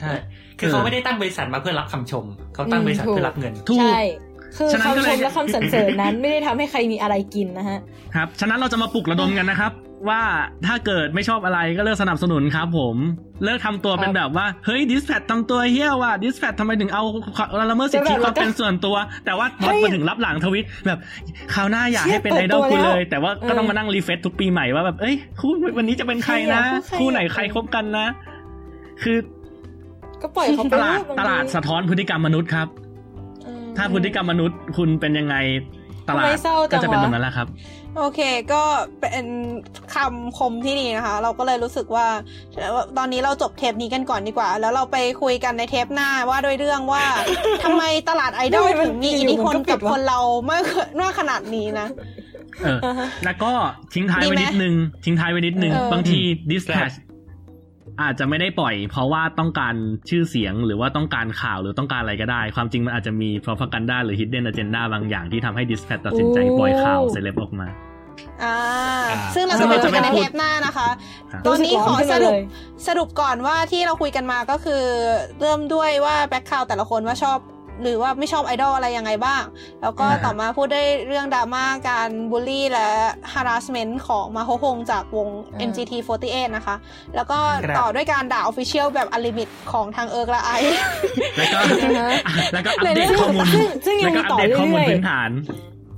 [0.02, 0.14] ใช่
[0.60, 4.02] คือเขาไม่ได้ตั้งบริษัทมาเพื่อรับคำชม เขาตั้งบริษัทเพื่อรับเงินถูกใช่
[4.58, 7.80] คือฉะนั้นก็คำเลชยมและคำสรรเสริญนั้นไม่ได้ทำให้ใครมีอะไรกินนะฮะ
[8.16, 9.72] ครับ ฉะนั้นเราจะมาปลุกระดมกันนะครับ
[10.10, 10.22] ว่า
[10.68, 12.96] ถ้าเกิดไม่ชอบอะไรก็เลิกสนับสนุนครับผม
[13.44, 17.04] เลิกทำตัวเป็นแบบว่า เฮ้ยดิสแพททำตัวเฮี้ยว่ะดิสแพททำไมถึงเอา
[17.72, 18.96] ละเมิดสิทธิความเป็นส่วนตัว
[19.26, 21.00] แต่ว่าพอเฮ้ยมาถึงรับหลังทวิตแบบ
[21.54, 28.08] คราวหน้าอยากให้เป็นเชี่ไอยเปิดดอลตัวคุณเลยแล้วแต่ว่าก็ต้องมานั่งรีเฟซทุกปีใหม่ว่าแบบเอ้ยคู่วันนี้จะเป็นใครนะใครอะคู่ไหนใครอะใครคบกันนะ
[29.04, 29.18] คือ
[30.22, 32.68] ก็ปล่อยเขาไปตลาดบงทีตลาดสะท้อนพฤติกรรมมนุษย์ครับ
[33.46, 35.36] อืมถ้าพฤติกรรมมนุษย์คุณเป็นยังไง
[36.10, 37.48] ตลาทำดไมเศร้าจัก็งจะเป็นวะแบบนั้นแหละครับ
[37.98, 38.20] โอเค
[38.54, 38.64] ก็
[39.00, 39.26] เป็น
[39.94, 42.08] คำคมที่ดีนะคะ เราก็เลยรู้สึกว่า
[42.98, 47.04] ตอนนี้เราจบเทปนี้กันก่อนดีกว่า แล้วเราไปคุยกันในเทปหน้าว่าด้วยเรื่องว่า
[47.64, 50.20] ทำไมตลาดไอดอลทำไมมันถึงมีอิทธิพลอยู่ๆมันก็ปิกัดบวะคนเรา
[50.50, 50.64] มาก
[51.00, 51.88] มากขนาดนี้นะ
[52.64, 53.52] เอออ่าฮะแล้วก็
[53.94, 54.76] ทิ้งท้ายดีไว้ไหมนิดนึง
[55.06, 56.96] ทิ้งท้ายไว้นิดนึงเออบางทีครับ dispatch
[58.02, 59.76] อาจจะไม่ได้ปล่อย เพราะว่าต้องการ
[60.10, 67.68] ชื่อเสียงหรือว่าต้องการข่าวหรือต้องการอะไรก็ได้ ความจริงมันอาจจะมี propaganda หรือ hidden agenda บางอย่างที่ทำให้ dispatch ตัดสินใจปล่อยข่าวเซเลบออกมา
[68.44, 68.56] อ่า
[69.10, 70.90] อ่า ซึ่งเราซึ่จะงไปเราคุจะยกันในไม่พูดเทปหน้านะคะ
[71.32, 72.44] ครับตอนนี้ขอรู้สึกร้อนขึ้นสมารุปเลย
[72.88, 74.84] สรุปก่อนว่าที่เราคุยกันมาก็คือ
[75.42, 77.40] เริ่มด้วยว่าแบ็คคาวแต่ละคนว่าชอบ
[77.84, 79.44] หรือว่าไม่ชอบไอดอลอะไรยังไงบ้าง
[79.82, 82.90] แล้วก็อ่าต่อมาพูดได้เรื่องดราม่าการบูลลี่และ
[83.34, 85.30] harassment ของมาโฮฮงจากวง
[85.70, 86.76] MGT48 นะคะ
[87.16, 90.52] แล้วก็ครับต่อด้วยการด่า Official แบบอลิมิตของทางเอิร์กและไอ
[91.38, 92.12] แล้วก็อ่าฮะ
[92.54, 95.30] แล้วก็อัปเดตข้อมูลซึ่งซึ่งยังแล้วมีก็อัปต่อเดตข้อมูลเรื่อยๆพื้นฐาน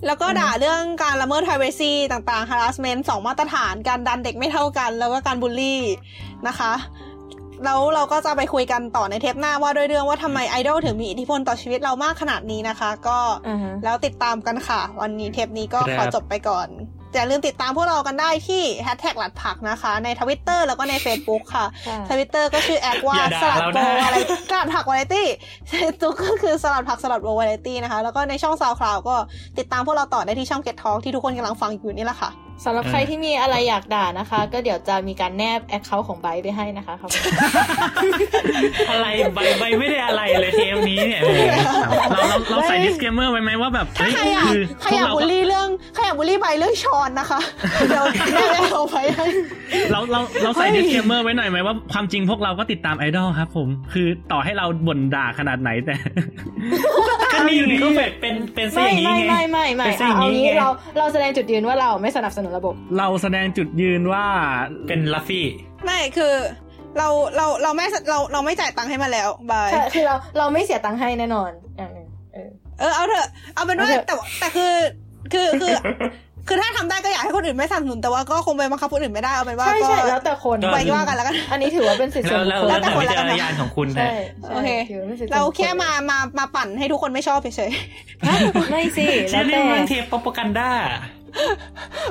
[0.06, 5.82] แล้วก็ด่าเรื่องการละเมิด privacy ต่างๆ harassment สองมาตรฐาน การดันเด็กไม่เท่ากัน แล้วก็การบูลลี่
[6.48, 6.74] นะคะ
[7.66, 16.68] แล้วเราก็จะไปคุยกันต่อในเทปหน้าว่าด้วยเรื่องว่าทำไมไอดอลถึงมีอิทธิพลต่อชีวิตเรามากขนาดนี้นะคะ ก็อ่าฮะแล้วติดตามกันค่ะ วันนี้เทปนี้ก็ครับขอจบไปก่อน
[17.14, 24.18] อย่าลืมติดตามพวกเรากันได้ที่แฮชแท็กสลัดผักนะคะ ในทวิตเตอร์แล้วก็ใน Facebook ค่ะค่ะทวิตเตอร์ก็ชื่อแอคว่าอย่าด่าสลัดเราโบนะอะไร
[24.50, 25.28] สลัดผักวาไรตี้
[25.70, 29.16] เฟซบุ๊กก็คือสลัดผักสลัดโบวาไรตี้นะคะ แล้วก็ในช่อง SoundCloud ก็
[29.58, 32.32] ติดตามพวกเราต่อได้ที่ช่อง Get Talk ที่ทุกคนกำลังฟังอยู่นี่แหละค่ะ
[32.66, 37.10] สำหรับใครที่มีอะไรอยากด่านะคะ ก็เดี๋ยวจะมีการแนบ account ของไบร์ทไปให้นะคะครับ
[38.90, 41.22] อะไรใบใบไม่ได้อะไรเลยเทปนี้เนี่ย
[42.12, 47.40] เราเราเราใส่ disclaimer ไว้ไหมว่าแบบถ้าเฮ้ยใครอยากคือใครพวอกยากเราบูลลี่เรื่องใครอยากบูลลี่ใบเรื่องชอนนะคะ
[47.88, 49.26] เดี๋ยวแม่เอาไปให้
[49.92, 55.96] เราเราเราใส่เฮ้ย disclaimer ไว้หน่อยไหมว่าความจริงพวกเราก็ติดตามไอดอลครับผม คือต่อให้เราบ่นด่าขนาดไหนแต่
[57.10, 64.26] ก็ก็ นี่อยู่ดีก็เป็นเป็นเป็นซะไม่อย่างนี้ไม่ไงไม่ไม่ไม่เป็นซะอเอาย่างเอานี้งี้ไงเราเราแสดงจุดยืนว่าเราไม่สนับสนุนระบบ เราแสดงจุดยืนว่า
[64.88, 65.48] เป็นลัฟฟี่
[65.86, 66.34] ไม่คือ
[66.98, 72.50] เราเราเราไม่เราเราไม่จ่ายตังค์ให้มันแล้วบายใช่คือเราเราไม่เสียตังค์ให้แน่นอนอย่างหนึงเออ
[72.80, 74.74] เออเอาเถอะเอาเป็นว่าเอาเถอะแต่แต่คือ
[75.34, 75.74] คือคือ
[76.50, 84.10] คือถ้าทำได้ก็อยากให้คนอื่นไม่สนับสนุนแต่ว่าก็คงไปบังคับคนอื่นไม่ได้เอาเป็นว่าใช่ก็ใช่แล้วแต่คนก็ไว้ว่ากันแล้วกันอันนี้ถือว่าเป็นสิทธิส่แล้ววนแล้บุวคคลแล้วแต่แล้วแต่คนละกันวิจารณญาณของคุณใช่นะ
[84.44, 87.72] ใช่โอเคถือว่าเป็นสิทธิส่วนเราบุคลแค่มามามาปั่นให้ทุกคนไม่ชอบเฉย
[88.28, 88.36] ฮะ
[88.70, 91.19] ไม่สิใช่แล้วเรื่แต่องเทปโปรปกันด้าๆ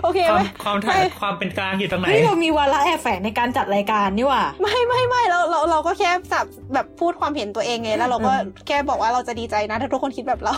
[0.03, 10.55] โอเคควาไหมมความไม่ความเป็นกลางอยู่ตรงไหนเฮ้ยเรามีวาระแอบแฝงในการจัดรายการนี่หว่าไม่ไม่ไม่เราเราเราก็แค่แบบแบบพูดความเห็นตัวเองไงแล้วเราก็อืมแค่บอกว่าเราจะดีใจนะถ้าทุกคนคิดแบบเรา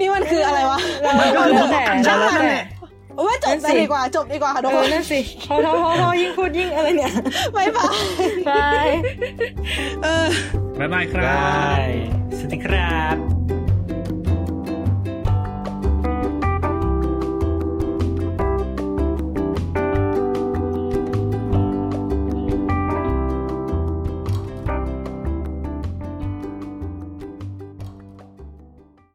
[0.00, 7.12] นี่มันคืออะไรวะเราเราแล้วแต่เราแล้วแต่ว่าจบนั่นสิเลยดีกว่าจบดีกว่าค่ะเอทุกคอนนั่นสิพอพอพอพอยิ่งพูดยิ่งอะไรเนี่ย
[7.52, 7.98] ไม่บาย
[8.48, 8.88] บาย
[10.02, 10.26] เออ
[10.78, 11.90] บ๊ายบายครับบาย
[12.38, 13.41] สวัสดีครับ